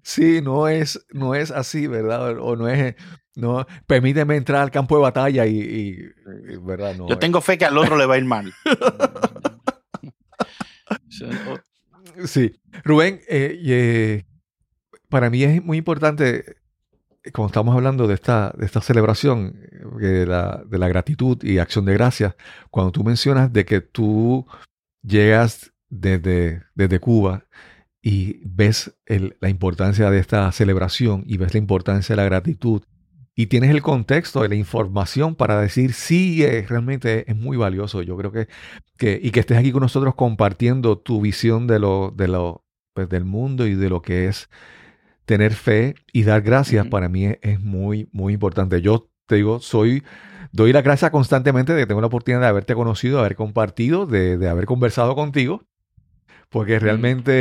Sí. 0.02 0.42
no 0.42 0.68
es, 0.68 1.06
no 1.12 1.36
es 1.36 1.52
así, 1.52 1.86
¿verdad? 1.86 2.40
O 2.40 2.56
no 2.56 2.68
es, 2.68 2.96
no, 3.36 3.68
permíteme 3.86 4.38
entrar 4.38 4.64
al 4.64 4.72
campo 4.72 4.96
de 4.96 5.04
batalla 5.04 5.46
y, 5.46 6.02
¿verdad? 6.64 6.96
Yo 7.08 7.20
tengo 7.20 7.42
fe 7.42 7.60
que 7.60 7.66
al 7.66 7.78
otro 7.78 7.96
le 7.96 8.08
va 8.08 8.16
a 8.16 8.18
ir 8.18 8.26
mal. 8.26 8.52
sí, 12.26 12.60
Rubén, 12.84 13.22
eh, 13.28 13.62
eh, 13.68 14.26
para 15.10 15.30
mí 15.30 15.44
es 15.44 15.64
muy 15.64 15.78
importante 15.78 16.61
como 17.34 17.48
estamos 17.48 17.76
hablando 17.76 18.08
de 18.08 18.16
esta, 18.16 18.54
de 18.58 18.66
esta 18.66 18.82
celebración 18.82 19.60
eh, 20.02 20.06
de 20.06 20.26
la, 20.26 20.64
de 20.66 20.78
la, 20.78 20.88
gratitud 20.88 21.44
y 21.44 21.60
acción 21.60 21.86
de 21.86 21.94
gracias, 21.94 22.36
cuando 22.70 22.92
tú 22.92 23.04
mencionas 23.04 23.54
de 23.54 23.66
que 23.66 23.82
tú 23.82 24.46
llegas 25.04 25.74
desde, 25.90 26.64
desde 26.74 27.00
Cuba 27.00 27.46
y 28.02 28.42
ves 28.48 28.96
la 29.40 29.50
importancia 29.50 30.10
de 30.10 30.20
esta 30.20 30.52
celebración 30.52 31.24
y 31.28 31.38
ves 31.38 31.54
la 31.54 31.60
importancia 31.60 32.16
de 32.16 32.22
la 32.22 32.28
gratitud 32.28 32.82
y 33.36 33.48
tienes 33.48 33.70
el 33.70 33.82
contexto 33.82 34.42
de 34.42 34.50
la 34.50 34.56
información 34.56 35.36
para 35.36 35.60
decir 35.62 35.94
sí, 35.94 36.44
eh, 36.44 36.66
realmente 36.68 37.30
es 37.30 37.36
muy 37.36 37.58
valioso. 37.58 38.02
Yo 38.02 38.18
creo 38.18 38.32
que, 38.32 38.48
que, 38.98 39.20
y 39.22 39.32
que 39.32 39.40
estés 39.40 39.58
aquí 39.58 39.72
con 39.72 39.82
nosotros 39.82 40.16
compartiendo 40.16 40.98
tu 40.98 41.22
visión 41.22 41.66
de 41.68 41.80
lo, 41.80 42.12
de 42.16 42.28
lo, 42.28 42.66
pues, 42.94 43.08
del 43.10 43.26
mundo 43.26 43.66
y 43.68 43.76
de 43.76 43.90
lo 43.90 44.02
que 44.02 44.28
es 44.28 44.50
tener 45.32 45.54
fe 45.54 45.96
y 46.12 46.24
dar 46.24 46.42
gracias 46.42 46.88
para 46.88 47.08
mí 47.08 47.26
es, 47.42 47.62
muy, 47.62 48.10
muy 48.12 48.34
importante. 48.34 48.82
Yo 48.82 49.10
te 49.28 49.36
digo, 49.36 49.62
soy, 49.62 50.04
doy 50.52 50.74
la 50.74 50.82
gracia 50.82 51.10
constantemente 51.10 51.72
de 51.72 51.84
que 51.84 51.86
tengo 51.86 52.02
la 52.02 52.08
oportunidad 52.08 52.42
de 52.42 52.48
haberte 52.48 52.76
conocido, 52.76 53.16
de 53.16 53.22
haber 53.22 53.38
compartido, 53.38 54.06
de, 54.06 54.38
de 54.38 54.50
haber 54.50 54.66
conversado 54.66 55.16
contigo 55.16 55.64
porque 56.52 56.80
realmente 56.80 57.32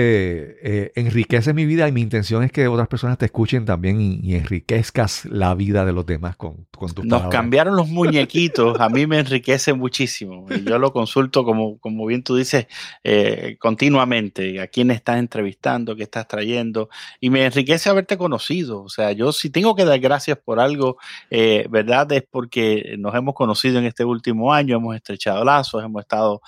eh, 0.63 0.93
enriquece 0.95 1.53
mi 1.53 1.67
vida 1.67 1.89
y 1.89 1.91
mi 1.91 2.01
intención 2.01 2.45
es 2.45 2.53
que 2.53 2.69
otras 2.69 2.87
personas 2.87 3.19
te 3.19 3.25
escuchen 3.25 3.65
también 3.65 4.01
y, 4.01 4.37
enriquezcas 4.37 5.25
la 5.25 5.53
vida 5.57 5.85
de 5.85 5.93
los 5.93 6.07
demás 6.07 6.37
con, 6.37 6.69
con 6.71 6.95
tus 6.95 7.05
Nos 7.05 7.27
cambiaron 7.27 7.75
los 7.75 7.89
muñequitos, 7.89 8.79
a 8.79 8.89
mí 8.89 9.09
me 9.09 9.19
enriquece 9.19 9.73
muchísimo. 9.73 10.47
Y 10.49 10.63
yo 10.63 10.79
lo 10.79 10.93
consulto, 10.93 11.45
como, 11.45 11.79
como 11.81 12.07
bien 12.07 12.23
tú 12.23 12.37
dices, 12.37 12.69
eh, 13.03 13.57
continuamente, 13.59 14.61
a 14.61 14.69
quién 14.69 14.93
estás 14.93 15.19
entrevistando, 15.19 15.97
qué 15.97 16.05
estás 16.05 16.29
trayendo, 16.29 16.89
y 17.19 17.31
me 17.31 17.45
enriquece 17.45 17.91
haberte 17.91 18.17
conocido. 18.17 18.81
O 18.85 18.89
sea, 18.89 19.11
yo 19.11 19.33
si 19.33 19.51
tengo 19.51 19.75
que 19.75 19.85
dar 19.85 19.99
gracias 19.99 20.39
por 20.39 20.61
algo, 20.61 20.99
eh, 21.31 21.67
¿verdad? 21.69 22.13
Es 22.13 22.23
porque 22.31 22.95
nos 22.97 23.13
hemos 23.17 23.35
conocido 23.35 23.81
en 23.81 23.87
este 23.87 24.05
último 24.05 24.55
año, 24.55 24.77
hemos 24.77 24.95
estrechado 24.95 25.45
lazos, 25.45 25.83
hemos 25.83 26.03
estado 26.03 26.41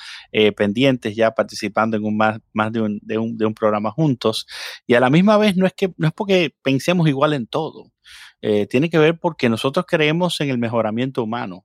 pendientes 0.57 1.17
ya 1.17 1.33
participando 1.33 1.97
en 1.97 2.05
un 2.05 2.17
más 2.17 2.39
más 2.53 2.73
de 2.73 2.81
un, 2.81 2.99
de 3.03 3.19
un, 3.19 3.37
de 3.37 3.47
un 3.47 3.55
programa 3.55 3.91
juntos. 3.91 4.47
Y 4.87 4.95
a 4.95 5.01
la 5.01 5.11
misma 5.11 5.37
vez 5.37 5.57
no 5.57 5.67
es 5.67 5.73
que 5.75 5.93
no 5.97 6.09
es 6.09 6.15
porque 6.15 6.55
pensemos 6.63 7.09
igual 7.09 7.33
en 7.35 7.47
todo. 7.47 7.93
Eh, 8.45 8.67
tiene 8.67 8.91
que 8.91 8.99
ver 8.99 9.19
porque 9.21 9.49
nosotros 9.49 9.87
creemos 9.89 10.41
en 10.41 10.51
el 10.51 10.59
mejoramiento 10.59 11.23
humano. 11.23 11.65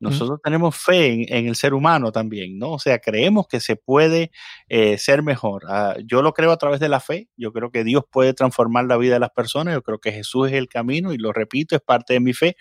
nosotros 0.00 0.40
tenemos 0.44 0.76
fe 0.76 1.34
en, 1.34 1.46
el 1.46 1.56
ser 1.56 1.72
humano 1.72 2.12
también, 2.12 2.58
¿no? 2.58 2.72
O 2.72 2.78
sea, 2.78 2.98
creemos 2.98 3.46
que 3.48 3.60
se 3.60 3.76
puede 3.76 4.30
eh, 4.68 4.98
ser 4.98 5.22
mejor. 5.22 5.64
Ah, 5.68 5.96
yo 6.04 6.20
lo 6.20 6.34
creo 6.34 6.52
a 6.52 6.58
través 6.58 6.78
de 6.80 6.90
la 6.90 7.00
fe. 7.00 7.28
Yo 7.36 7.52
creo 7.52 7.70
que 7.70 7.84
Dios 7.84 8.04
puede 8.10 8.34
transformar 8.34 8.84
la 8.84 8.96
vida 8.96 9.14
de 9.14 9.20
las 9.20 9.30
personas. 9.30 9.74
Yo 9.74 9.82
creo 9.82 9.98
que 9.98 10.12
Jesús 10.12 10.48
es 10.48 10.54
el 10.54 10.68
camino 10.68 11.12
y 11.12 11.18
lo 11.18 11.32
repito, 11.32 11.74
es 11.76 11.82
parte 11.82 12.14
de 12.14 12.20
mi 12.20 12.32
fe. 12.32 12.56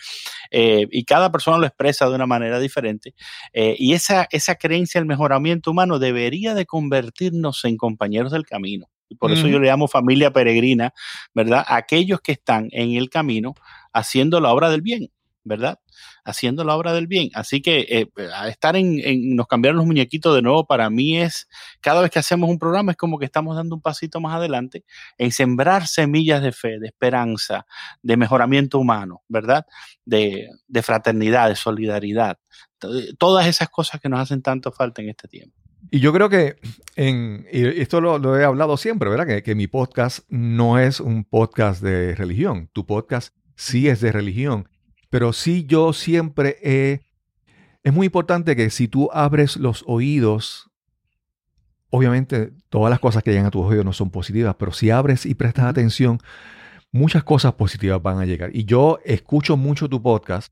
Eh, 0.51 0.87
y 0.91 1.03
cada 1.05 1.31
persona 1.31 1.57
lo 1.57 1.65
expresa 1.65 2.07
de 2.07 2.15
una 2.15 2.27
manera 2.27 2.59
diferente. 2.59 3.13
y 3.53 3.93
esa, 3.93 4.27
esa 4.31 4.55
creencia 4.55 4.99
en 4.99 5.03
el 5.03 5.07
mejoramiento 5.07 5.71
humano 5.71 5.99
debería 5.99 6.53
de 6.53 6.65
convertirnos 6.65 7.63
en 7.65 7.77
compañeros 7.77 8.31
del 8.31 8.45
camino. 8.45 8.87
Por 9.19 9.31
eso 9.31 9.47
yo 9.47 9.59
le 9.59 9.67
llamo 9.67 9.87
familia 9.87 10.31
peregrina, 10.31 10.93
¿verdad? 11.33 11.63
Aquellos 11.67 12.21
que 12.21 12.31
están 12.31 12.69
en 12.71 12.93
el 12.93 13.09
camino 13.09 13.53
haciendo 13.93 14.39
la 14.39 14.51
obra 14.51 14.69
del 14.69 14.81
bien, 14.81 15.11
¿verdad? 15.43 15.79
Haciendo 16.25 16.63
la 16.63 16.75
obra 16.75 16.91
del 16.93 17.07
bien. 17.07 17.29
Así 17.35 17.61
que 17.61 17.85
eh, 17.87 18.07
estar 18.47 18.75
en, 18.75 19.35
nos 19.35 19.47
cambiaron 19.47 19.77
los 19.77 19.85
muñequitos 19.85 20.35
de 20.35 20.41
nuevo, 20.41 20.65
para 20.65 20.89
mí 20.89 21.17
es, 21.17 21.47
cada 21.81 22.01
vez 22.01 22.09
que 22.09 22.19
hacemos 22.19 22.49
un 22.49 22.57
programa 22.57 22.91
es 22.91 22.97
como 22.97 23.19
que 23.19 23.25
estamos 23.25 23.55
dando 23.55 23.75
un 23.75 23.81
pasito 23.81 24.19
más 24.19 24.35
adelante 24.35 24.83
en 25.17 25.31
sembrar 25.31 25.87
semillas 25.87 26.41
de 26.41 26.51
fe, 26.51 26.79
de 26.79 26.87
esperanza, 26.87 27.65
de 28.01 28.17
mejoramiento 28.17 28.79
humano, 28.79 29.23
¿verdad? 29.27 29.65
De, 30.03 30.49
de 30.67 30.81
fraternidad, 30.81 31.49
de 31.49 31.55
solidaridad. 31.55 32.39
Todas 33.17 33.47
esas 33.47 33.69
cosas 33.69 34.01
que 34.01 34.09
nos 34.09 34.19
hacen 34.19 34.41
tanto 34.41 34.71
falta 34.71 35.01
en 35.01 35.09
este 35.09 35.27
tiempo. 35.27 35.64
Y 35.91 35.99
yo 35.99 36.11
creo 36.13 36.29
que, 36.29 36.57
en, 36.95 37.45
y 37.51 37.65
esto 37.81 38.01
lo, 38.01 38.39
he 38.39 38.43
hablado 38.43 38.77
siempre, 38.77 39.09
¿verdad? 39.09 39.27
Que, 39.27 39.43
que, 39.43 39.55
mi 39.55 39.67
podcast 39.67 40.19
no 40.29 40.79
es 40.79 40.99
un 40.99 41.23
podcast 41.23 41.81
de 41.81 42.15
religión. 42.15 42.69
Tu 42.73 42.85
podcast 42.85 43.35
sí 43.55 43.87
es 43.87 44.01
de 44.01 44.11
religión. 44.11 44.67
Pero 45.09 45.33
sí 45.33 45.65
yo 45.65 45.93
siempre 45.93 46.57
he... 46.61 47.01
Es 47.83 47.93
muy 47.93 48.07
importante 48.07 48.55
que 48.55 48.69
si 48.71 48.87
tú 48.87 49.09
abres 49.13 49.57
los 49.57 49.83
oídos, 49.85 50.71
obviamente 51.89 52.51
todas 52.69 52.89
las 52.89 52.99
cosas 52.99 53.23
que 53.23 53.31
llegan 53.31 53.45
a 53.45 53.51
tus 53.51 53.65
oídos 53.65 53.85
no 53.85 53.93
son 53.93 54.09
positivas, 54.09 54.55
pero 54.57 54.71
si 54.71 54.89
abres 54.89 55.25
y 55.25 55.35
prestas 55.35 55.65
atención, 55.65 56.19
muchas 56.91 57.23
cosas 57.23 57.53
positivas 57.53 58.01
van 58.01 58.19
a 58.19 58.25
llegar. 58.25 58.49
Y 58.55 58.65
yo 58.65 58.99
escucho 59.05 59.55
mucho 59.55 59.87
tu 59.87 60.01
podcast 60.01 60.51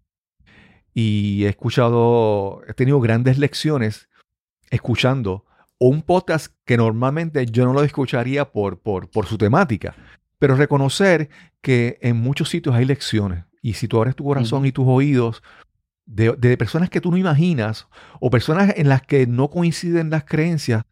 y 0.94 1.46
he 1.46 1.50
escuchado, 1.50 2.62
he 2.68 2.74
tenido 2.74 3.00
grandes 3.00 3.40
lecciones 3.40 4.10
escuchando 4.74 5.46
un 5.78 6.02
podcast 6.02 6.52
que 6.66 6.78
normalmente 6.78 7.46
yo 7.46 7.64
no 7.64 7.74
lo 7.74 7.84
escucharía 7.84 8.52
por, 8.52 8.80
por, 8.80 9.10
por 9.10 9.28
su 9.28 9.38
temática, 9.38 9.96
pero 10.40 10.56
reconocer 10.56 11.30
que 11.62 12.00
en 12.02 12.18
muchos 12.18 12.50
sitios 12.50 12.74
hay 12.74 12.86
lecciones 12.86 13.46
y 13.62 13.74
si 13.74 13.88
tú 13.88 13.98
abres 13.98 14.16
tu 14.16 14.24
corazón 14.24 14.66
y 14.66 14.72
tus 14.72 14.88
oídos 14.88 15.44
de, 16.06 16.32
de, 16.32 16.58
personas 16.58 16.90
que 16.90 17.02
tú 17.02 17.12
no 17.12 17.18
imaginas 17.18 17.88
o 18.20 18.32
personas 18.32 18.74
en 18.76 18.90
las 18.90 19.04
que 19.04 19.28
no 19.28 19.50
coinciden 19.52 20.10
las 20.10 20.26
creencias, 20.26 20.84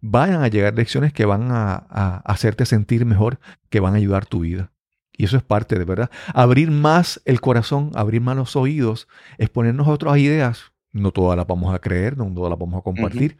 vayan 0.00 0.42
a 0.42 0.48
llegar 0.48 0.74
lecciones 0.74 1.12
que 1.12 1.24
van 1.24 1.50
a, 1.50 1.74
a, 1.90 2.16
hacerte 2.24 2.66
sentir 2.66 3.04
mejor, 3.04 3.40
que 3.68 3.80
van 3.80 3.94
a 3.94 3.96
ayudar 3.96 4.26
tu 4.26 4.40
vida. 4.40 4.70
Y 5.12 5.24
eso 5.24 5.36
es 5.36 5.42
parte 5.42 5.76
de 5.78 5.84
verdad. 5.84 6.10
Abrir 6.32 6.70
más 6.70 7.20
el 7.24 7.40
corazón, 7.40 7.90
abrir 7.94 8.20
más 8.20 8.36
los 8.36 8.56
oídos, 8.56 9.08
exponernos 9.38 9.88
a 9.88 9.92
otras 9.92 10.16
ideas 10.18 10.73
no 10.94 11.12
todas 11.12 11.36
las 11.36 11.46
vamos 11.46 11.74
a 11.74 11.78
creer, 11.78 12.16
no 12.16 12.32
todas 12.32 12.48
las 12.48 12.58
vamos 12.58 12.78
a 12.78 12.82
compartir, 12.82 13.36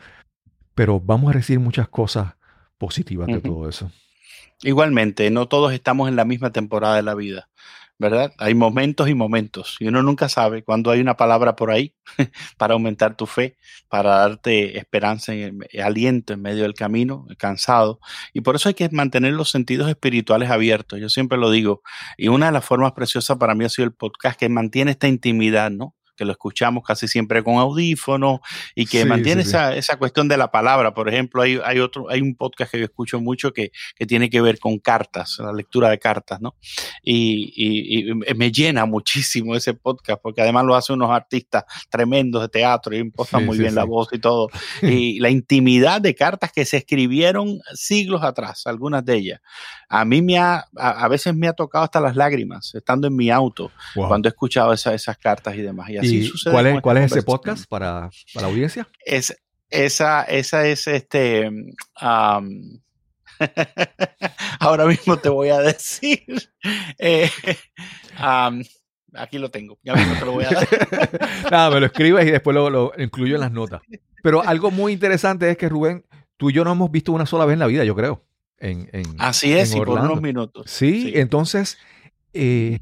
pero 0.74 1.00
vamos 1.00 1.30
a 1.30 1.32
recibir 1.32 1.60
muchas 1.60 1.88
cosas 1.88 2.34
positivas 2.76 3.28
de 3.28 3.40
todo 3.40 3.68
eso. 3.68 3.90
Igualmente, 4.62 5.30
no 5.30 5.48
todos 5.48 5.72
estamos 5.72 6.08
en 6.08 6.16
la 6.16 6.26
misma 6.26 6.52
temporada 6.52 6.96
de 6.96 7.02
la 7.02 7.14
vida. 7.14 7.48
¿verdad? 7.96 8.32
Hay 8.38 8.54
momentos 8.54 9.08
y 9.08 9.14
momentos 9.14 9.76
y 9.78 9.86
uno 9.86 10.02
nunca 10.02 10.28
sabe 10.28 10.64
cuándo 10.64 10.90
hay 10.90 11.00
una 11.00 11.16
palabra 11.16 11.54
por 11.54 11.70
ahí 11.70 11.94
para 12.58 12.74
aumentar 12.74 13.16
tu 13.16 13.26
fe, 13.26 13.56
para 13.88 14.16
darte 14.16 14.78
esperanza, 14.78 15.32
en 15.32 15.60
aliento 15.82 16.32
en 16.32 16.42
medio 16.42 16.64
del 16.64 16.74
camino, 16.74 17.26
cansado. 17.38 18.00
Y 18.32 18.40
por 18.40 18.56
eso 18.56 18.68
hay 18.68 18.74
que 18.74 18.88
mantener 18.90 19.34
los 19.34 19.50
sentidos 19.50 19.88
espirituales 19.88 20.50
abiertos. 20.50 20.98
Yo 21.00 21.08
siempre 21.08 21.38
lo 21.38 21.50
digo. 21.50 21.82
Y 22.18 22.28
una 22.28 22.46
de 22.46 22.52
las 22.52 22.64
formas 22.64 22.92
preciosas 22.92 23.38
para 23.38 23.54
mí 23.54 23.64
ha 23.64 23.68
sido 23.68 23.86
el 23.86 23.94
podcast 23.94 24.38
que 24.38 24.48
mantiene 24.48 24.90
esta 24.90 25.06
intimidad, 25.06 25.70
¿no? 25.70 25.94
Que 26.16 26.24
lo 26.24 26.32
escuchamos 26.32 26.84
casi 26.84 27.08
siempre 27.08 27.42
con 27.42 27.56
audífonos 27.56 28.40
y 28.74 28.86
que 28.86 29.04
mantiene 29.04 29.42
esa, 29.42 29.74
esa, 29.74 29.96
cuestión 29.96 30.28
de 30.28 30.36
la 30.36 30.50
palabra. 30.50 30.94
Por 30.94 31.08
ejemplo, 31.08 31.42
hay, 31.42 31.58
hay, 31.64 31.78
otro, 31.80 32.10
hay 32.10 32.20
un 32.20 32.34
podcast 32.34 32.72
que 32.72 32.78
yo 32.78 32.84
escucho 32.84 33.20
mucho 33.20 33.52
que, 33.52 33.70
que 33.96 34.06
tiene 34.06 34.30
que 34.30 34.40
ver 34.40 34.58
con 34.58 34.78
cartas, 34.78 35.36
la 35.38 35.52
lectura 35.52 35.90
de 35.90 35.98
cartas, 35.98 36.40
¿no? 36.40 36.56
Y, 37.02 37.52
y, 37.56 38.34
me 38.34 38.50
llena 38.50 38.86
muchísimo 38.86 39.54
ese 39.54 39.74
podcast 39.74 40.20
porque 40.22 40.42
además 40.42 40.64
lo 40.64 40.74
hacen 40.74 40.96
unos 40.96 41.10
artistas 41.10 41.64
tremendos 41.90 42.42
de 42.42 42.48
teatro 42.48 42.94
y 42.94 42.98
impostan 42.98 43.44
muy 43.44 43.58
bien 43.58 43.74
la 43.74 43.84
voz 43.84 44.08
y 44.12 44.18
todo. 44.18 44.48
Y 44.82 45.18
la 45.18 45.30
intimidad 45.30 46.00
de 46.00 46.14
cartas 46.14 46.52
que 46.52 46.64
se 46.64 46.76
escribieron 46.76 47.60
siglos 47.74 48.22
atrás, 48.22 48.66
algunas 48.66 49.04
de 49.04 49.16
ellas. 49.16 49.40
A 49.88 50.04
mí 50.04 50.22
me 50.22 50.38
ha, 50.38 50.64
a, 50.76 51.08
veces 51.08 51.34
me 51.34 51.48
ha 51.48 51.52
tocado 51.52 51.84
hasta 51.84 52.00
las 52.00 52.16
lágrimas 52.16 52.74
estando 52.74 53.06
en 53.06 53.16
mi 53.16 53.30
auto 53.30 53.70
cuando 53.94 54.28
he 54.28 54.30
escuchado 54.30 54.72
esas 54.72 55.18
cartas 55.18 55.54
y 55.54 55.62
demás. 55.62 55.90
Y 55.90 56.03
¿Cuál 56.50 56.66
es, 56.66 56.80
cuál 56.80 56.96
es 56.98 57.12
ese 57.12 57.22
podcast 57.22 57.66
para, 57.68 58.10
para, 58.32 58.46
la 58.46 58.52
audiencia? 58.52 58.88
Es, 59.04 59.34
esa, 59.70 60.22
esa 60.22 60.66
es 60.66 60.86
este. 60.86 61.50
ahora 64.60 64.86
mismo 64.86 65.16
te 65.16 65.28
voy 65.28 65.48
a 65.50 65.58
decir. 65.58 66.24
Eh, 66.98 67.28
aquí 69.12 69.36
lo 69.38 69.50
tengo. 69.50 69.78
Ya 69.82 69.94
mismo 69.94 70.14
te 70.18 70.24
lo 70.24 70.32
voy 70.32 70.44
a 70.44 70.50
dar. 70.50 70.66
Nada, 71.50 71.70
me 71.70 71.80
lo 71.80 71.86
escribes 71.86 72.26
y 72.26 72.30
después 72.30 72.54
lo, 72.54 72.70
lo, 72.70 72.92
incluyo 72.96 73.34
en 73.34 73.42
las 73.42 73.52
notas. 73.52 73.82
Pero 74.22 74.42
algo 74.42 74.70
muy 74.70 74.94
interesante 74.94 75.50
es 75.50 75.58
que 75.58 75.68
Rubén, 75.68 76.06
tú 76.38 76.48
y 76.48 76.54
yo 76.54 76.64
no 76.64 76.72
hemos 76.72 76.90
visto 76.90 77.12
una 77.12 77.26
sola 77.26 77.44
vez 77.44 77.52
en 77.54 77.58
la 77.58 77.66
vida, 77.66 77.84
yo 77.84 77.94
creo. 77.94 78.24
En, 78.58 78.88
en 78.92 79.04
Así 79.18 79.52
es, 79.52 79.74
y 79.74 79.76
por 79.76 79.90
unos 79.90 80.22
minutos. 80.22 80.70
Sí, 80.70 81.12
entonces. 81.14 81.76
Eh, 82.32 82.78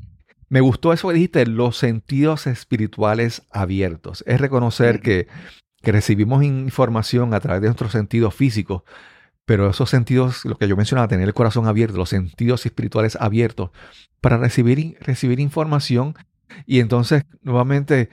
me 0.53 0.61
gustó 0.61 0.93
eso 0.93 1.09
que 1.09 1.15
dijiste, 1.15 1.47
los 1.47 1.79
sentidos 1.79 2.47
espirituales 2.47 3.41
abiertos. 3.53 4.23
Es 4.27 4.39
reconocer 4.39 5.01
que, 5.01 5.27
recibimos 5.83 6.45
información 6.45 7.33
a 7.33 7.41
través 7.41 7.63
de 7.63 7.69
nuestros 7.69 7.93
sentidos 7.93 8.35
físicos, 8.35 8.83
pero 9.47 9.71
esos 9.71 9.89
sentidos, 9.89 10.45
lo 10.45 10.59
que 10.59 10.69
yo 10.69 10.77
mencionaba, 10.77 11.09
tener 11.09 11.27
el 11.27 11.33
corazón 11.33 11.67
abierto, 11.67 11.97
los 11.97 12.11
sentidos 12.11 12.67
espirituales 12.67 13.17
abiertos, 13.19 13.71
para 14.21 14.37
recibir, 14.37 14.99
recibir 15.01 15.41
información. 15.41 16.17
Y 16.67 16.81
entonces, 16.81 17.25
nuevamente, 17.41 18.11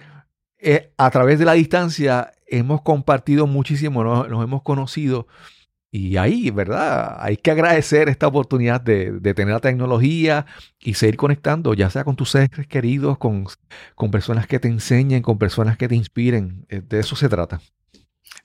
eh, 0.60 0.94
a 0.96 1.12
través 1.12 1.40
de 1.40 1.46
la 1.46 1.54
distancia, 1.54 2.32
hemos 2.48 2.84
compartido 2.84 3.48
muchísimo, 3.48 4.02
nos 4.02 4.44
hemos 4.46 4.64
conocido 4.64 5.28
y 5.92 6.18
ahí, 6.18 6.52
¿verdad? 6.52 7.18
Hay 7.20 7.38
que 7.38 7.52
agradecer 7.52 8.10
esta 8.10 8.28
oportunidad 8.28 8.82
de, 8.82 9.20
tener 9.34 9.54
la 9.54 9.60
tecnología 9.60 10.46
y 10.80 10.94
seguir 10.94 11.18
conectando, 11.18 11.74
ya 11.74 11.90
sea 11.90 12.04
con 12.04 12.16
tus 12.16 12.32
seres 12.32 12.68
queridos, 12.68 13.18
con, 13.18 13.46
con 13.96 14.12
personas 14.12 14.48
que 14.48 14.60
te 14.60 14.68
enseñen, 14.68 15.22
con 15.22 15.38
personas 15.40 15.78
que 15.78 15.88
te 15.88 15.96
inspiren. 15.96 16.66
Eh, 16.70 16.82
de 16.88 17.00
eso 17.00 17.16
se 17.16 17.30
trata. 17.30 17.60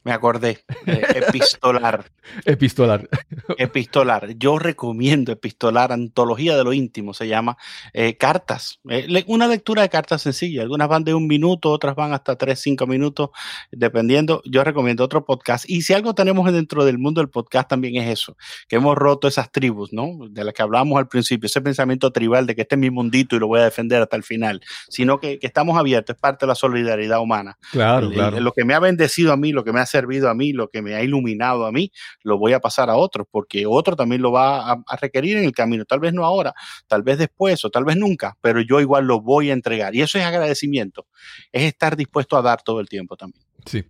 Me 0.05 0.13
acordé. 0.13 0.59
Epistolar. 0.87 2.05
epistolar. 2.45 3.09
epistolar. 3.57 4.37
Yo 4.37 4.59
recomiendo 4.59 5.33
epistolar, 5.33 5.93
antología 5.93 6.57
de 6.59 6.63
lo 6.63 6.75
íntimo, 6.75 7.15
se 7.15 7.27
llama 7.27 7.57
eh, 7.95 8.19
cartas. 8.19 8.81
Eh, 8.91 9.25
una 9.29 9.47
lectura 9.47 9.81
de 9.81 9.89
cartas 9.89 10.21
sencilla. 10.21 10.61
Algunas 10.61 10.89
van 10.89 11.05
de 11.05 11.15
un 11.15 11.27
minuto, 11.27 11.71
otras 11.71 11.97
van 11.97 12.13
hasta 12.13 12.37
tres, 12.37 12.61
cinco 12.61 12.87
minutos, 12.87 13.31
dependiendo. 13.73 14.43
Yo 14.45 14.63
recomiendo 14.63 15.03
otro 15.05 15.25
podcast. 15.25 15.65
Y 15.69 15.81
si 15.81 15.95
algo 15.95 16.15
tenemos 16.15 16.53
dentro 16.53 16.85
del 16.85 16.99
mundo 16.99 17.23
del 17.23 17.31
podcast 17.31 17.71
también 17.71 17.97
es 17.97 18.11
eso, 18.11 18.37
que 18.69 18.77
hemos 18.77 18.97
roto 18.97 19.27
esas 19.27 19.51
tribus, 19.51 19.91
¿no? 19.95 20.29
De 20.29 20.45
las 20.45 20.53
que 20.53 20.63
hablábamos 20.63 20.99
al 20.99 21.09
principio, 21.09 21.47
ese 21.47 21.63
pensamiento 21.63 22.13
tribal 22.13 22.47
de 22.47 22.55
que 22.55 22.63
este 22.63 22.75
es 22.75 22.79
mi 22.79 22.91
mundito 22.91 23.37
y 23.37 23.39
lo 23.39 23.47
voy 23.47 23.61
a 23.61 23.65
defender 23.65 24.03
hasta 24.03 24.17
el 24.17 24.23
final, 24.23 24.61
sino 24.91 25.19
que, 25.19 25.39
estamos 25.41 25.79
abiertos, 25.79 26.17
es 26.17 26.21
parte 26.21 26.45
de 26.45 26.49
la 26.49 26.55
solidaridad 26.55 27.21
humana. 27.21 27.57
Claro, 27.73 28.11
claro. 28.11 28.39
Lo 28.41 28.53
que 28.53 28.67
me 28.67 28.75
ha 28.75 28.81
bendecido 28.81 29.33
a 29.33 29.37
mí, 29.39 29.53
lo 29.53 29.65
que 29.65 29.73
me 29.73 29.81
ha 29.81 29.87
servido 29.95 30.28
a 30.28 30.34
mí, 30.34 30.53
lo 30.53 30.68
que 30.68 30.82
me 30.82 30.95
ha 30.95 31.03
iluminado 31.03 31.66
a 31.66 31.72
mí, 31.72 31.92
lo 32.24 32.36
voy 32.36 32.53
a 32.53 32.59
pasar 32.59 32.90
a 32.90 32.97
otros, 32.97 33.28
porque 33.30 33.64
otro 33.64 33.95
también 33.95 34.22
lo 34.22 34.32
va 34.32 34.72
a, 34.72 34.97
requerir 35.01 35.36
en 35.36 35.45
el 35.45 35.53
camino. 35.53 35.84
Tal 35.84 36.01
vez 36.01 36.12
no 36.12 36.24
ahora, 36.24 36.53
tal 36.88 37.03
vez 37.03 37.18
después 37.18 37.64
o 37.64 37.70
tal 37.70 37.84
vez 37.84 37.97
nunca, 37.97 38.36
pero 38.40 38.61
yo 38.61 38.80
igual 38.80 39.05
lo 39.05 39.20
voy 39.20 39.51
a 39.51 39.53
entregar. 39.53 39.95
Y 39.95 40.03
eso 40.03 40.18
es 40.18 40.24
agradecimiento, 40.24 41.07
es 41.53 41.62
estar 41.62 41.97
dispuesto 41.97 42.36
a 42.36 42.42
dar 42.42 42.62
todo 42.62 42.80
el 42.80 42.88
tiempo 42.88 43.16
también. 43.16 43.45
Sí. 43.66 43.84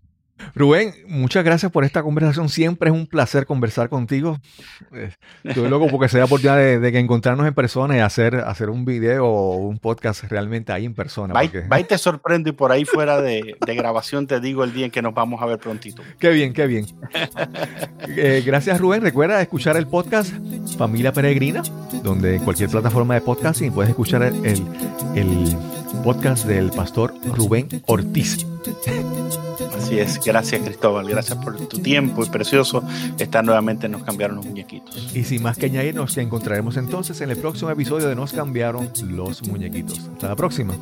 Rubén, 0.54 0.94
muchas 1.06 1.44
gracias 1.44 1.70
por 1.70 1.84
esta 1.84 2.02
conversación. 2.02 2.48
Siempre 2.48 2.90
es 2.90 2.94
un 2.94 3.06
placer 3.06 3.46
conversar 3.46 3.88
contigo. 3.88 4.38
Eh, 4.92 5.10
estoy 5.44 5.68
loco 5.68 5.88
porque 5.88 6.08
se 6.08 6.18
da 6.18 6.24
oportunidad 6.24 6.80
de, 6.80 6.92
que 6.92 6.98
encontrarnos 6.98 7.46
en 7.46 7.54
persona 7.54 7.96
y 7.96 8.00
hacer, 8.00 8.36
hacer 8.36 8.70
un 8.70 8.84
video 8.84 9.26
o 9.26 9.56
un 9.56 9.78
podcast 9.78 10.24
realmente 10.24 10.72
ahí 10.72 10.84
en 10.84 10.94
persona. 10.94 11.34
Va, 11.34 11.80
y 11.80 11.84
te 11.84 11.98
sorprendo 11.98 12.50
y 12.50 12.52
por 12.52 12.72
ahí 12.72 12.84
fuera 12.84 13.20
de, 13.20 13.56
grabación 13.66 14.26
te 14.26 14.40
digo 14.40 14.64
el 14.64 14.72
día 14.72 14.86
en 14.86 14.90
que 14.90 15.02
nos 15.02 15.14
vamos 15.14 15.42
a 15.42 15.46
ver 15.46 15.58
prontito. 15.58 16.02
Qué 16.18 16.30
bien, 16.30 16.52
qué 16.52 16.66
bien. 16.66 16.86
Eh, 18.08 18.42
gracias 18.44 18.80
Rubén. 18.80 19.02
Recuerda 19.02 19.40
escuchar 19.40 19.76
el 19.76 19.86
podcast 19.86 20.32
Familia 20.76 21.12
Peregrina, 21.12 21.62
donde 22.02 22.36
en 22.36 22.44
cualquier 22.44 22.70
plataforma 22.70 23.14
de 23.14 23.20
podcasting 23.20 23.72
puedes 23.72 23.90
escuchar 23.90 24.22
el, 24.22 24.62
el 25.14 25.56
podcast 26.04 26.46
del 26.46 26.70
pastor 26.70 27.14
Rubén 27.34 27.68
Ortiz. 27.86 28.46
Así 29.76 29.98
es, 29.98 30.20
gracias 30.24 30.62
Cristóbal, 30.62 31.08
gracias 31.08 31.38
por 31.38 31.56
tu 31.68 31.78
tiempo 31.78 32.24
y 32.24 32.28
precioso 32.28 32.82
estar 33.18 33.44
nuevamente 33.44 33.86
en 33.86 33.92
Nos 33.92 34.02
cambiaron 34.02 34.36
los 34.36 34.46
muñequitos. 34.46 35.14
Y 35.14 35.24
sin 35.24 35.42
más 35.42 35.56
que 35.56 35.66
añadir, 35.66 35.94
nos 35.94 36.16
encontraremos 36.16 36.76
entonces 36.76 37.20
en 37.20 37.30
el 37.30 37.36
próximo 37.36 37.70
episodio 37.70 38.08
de 38.08 38.14
Nos 38.14 38.32
cambiaron 38.32 38.90
los 39.08 39.46
muñequitos. 39.46 39.98
Hasta 40.14 40.28
la 40.28 40.36
próxima. 40.36 40.74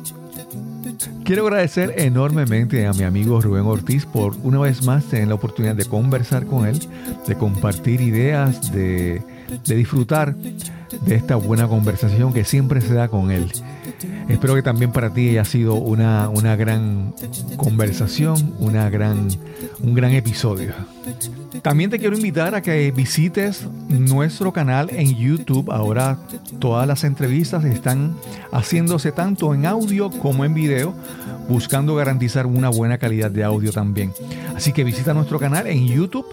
Quiero 1.23 1.43
agradecer 1.47 1.95
enormemente 1.97 2.85
a 2.85 2.93
mi 2.93 3.03
amigo 3.03 3.41
Rubén 3.41 3.65
Ortiz 3.65 4.05
por 4.05 4.35
una 4.43 4.59
vez 4.59 4.83
más 4.83 5.05
tener 5.05 5.29
la 5.29 5.35
oportunidad 5.35 5.75
de 5.75 5.85
conversar 5.85 6.45
con 6.45 6.67
él, 6.67 6.79
de 7.27 7.35
compartir 7.35 8.01
ideas, 8.01 8.71
de, 8.73 9.21
de 9.65 9.75
disfrutar 9.75 10.35
de 10.35 11.15
esta 11.15 11.35
buena 11.35 11.67
conversación 11.67 12.33
que 12.33 12.43
siempre 12.43 12.81
se 12.81 12.93
da 12.93 13.07
con 13.07 13.31
él. 13.31 13.51
Espero 14.27 14.55
que 14.55 14.61
también 14.61 14.91
para 14.91 15.13
ti 15.13 15.29
haya 15.29 15.45
sido 15.45 15.75
una, 15.75 16.29
una 16.29 16.55
gran 16.55 17.13
conversación, 17.57 18.55
una 18.59 18.89
gran, 18.89 19.27
un 19.81 19.93
gran 19.93 20.11
episodio. 20.11 20.73
También 21.63 21.89
te 21.89 21.97
quiero 21.97 22.17
invitar 22.17 22.55
a 22.55 22.61
que 22.61 22.91
visites 22.91 23.65
nuestro 23.87 24.51
canal 24.51 24.89
en 24.91 25.15
YouTube. 25.15 25.71
Ahora 25.71 26.19
todas 26.59 26.85
las 26.85 27.05
entrevistas 27.05 27.63
están 27.63 28.17
haciéndose 28.51 29.13
tanto 29.13 29.53
en 29.55 29.65
audio 29.65 30.09
como 30.11 30.43
en 30.43 30.53
video, 30.53 30.93
buscando 31.47 31.95
garantizar 31.95 32.47
una 32.47 32.67
buena 32.67 32.97
calidad 32.97 33.31
de 33.31 33.45
audio 33.45 33.71
también. 33.71 34.11
Así 34.55 34.73
que 34.73 34.83
visita 34.83 35.13
nuestro 35.13 35.39
canal 35.39 35.67
en 35.67 35.87
YouTube, 35.87 36.25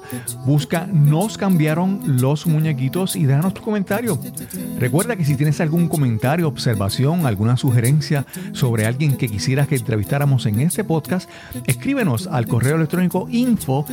busca 0.45 0.87
Nos 0.87 1.39
cambiaron 1.39 2.01
los 2.21 2.47
muñequitos 2.47 3.15
y 3.15 3.25
déjanos 3.25 3.55
tu 3.55 3.63
comentario. 3.63 4.19
Recuerda 4.79 5.15
que 5.15 5.25
si 5.25 5.37
tienes 5.37 5.61
algún 5.61 5.89
comentario, 5.89 6.49
observación, 6.49 7.25
alguna 7.25 7.57
sugerencia 7.57 8.27
sobre 8.53 8.87
alguien 8.87 9.17
que 9.17 9.29
quisieras 9.29 9.69
que 9.69 9.77
entrevistáramos 9.77 10.47
en 10.47 10.61
este 10.61 10.83
podcast, 10.83 11.31
escríbenos 11.67 12.27
al 12.27 12.47
correo 12.47 12.77
electrónico 12.77 13.29
info 13.31 13.87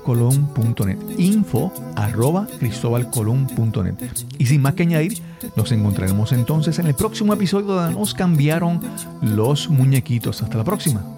cristobalcolón.net 0.00 0.98
info 1.18 1.72
arroba 1.96 2.46
cristobalcolón.net 2.58 3.94
y 4.38 4.46
sin 4.46 4.62
más 4.62 4.74
que 4.74 4.82
añadir 4.82 5.22
nos 5.56 5.72
encontraremos 5.72 6.32
entonces 6.32 6.78
en 6.78 6.86
el 6.86 6.94
próximo 6.94 7.32
episodio 7.34 7.66
donde 7.66 7.94
nos 7.94 8.14
cambiaron 8.14 8.80
los 9.22 9.68
muñequitos. 9.68 10.42
Hasta 10.42 10.58
la 10.58 10.64
próxima 10.64 11.16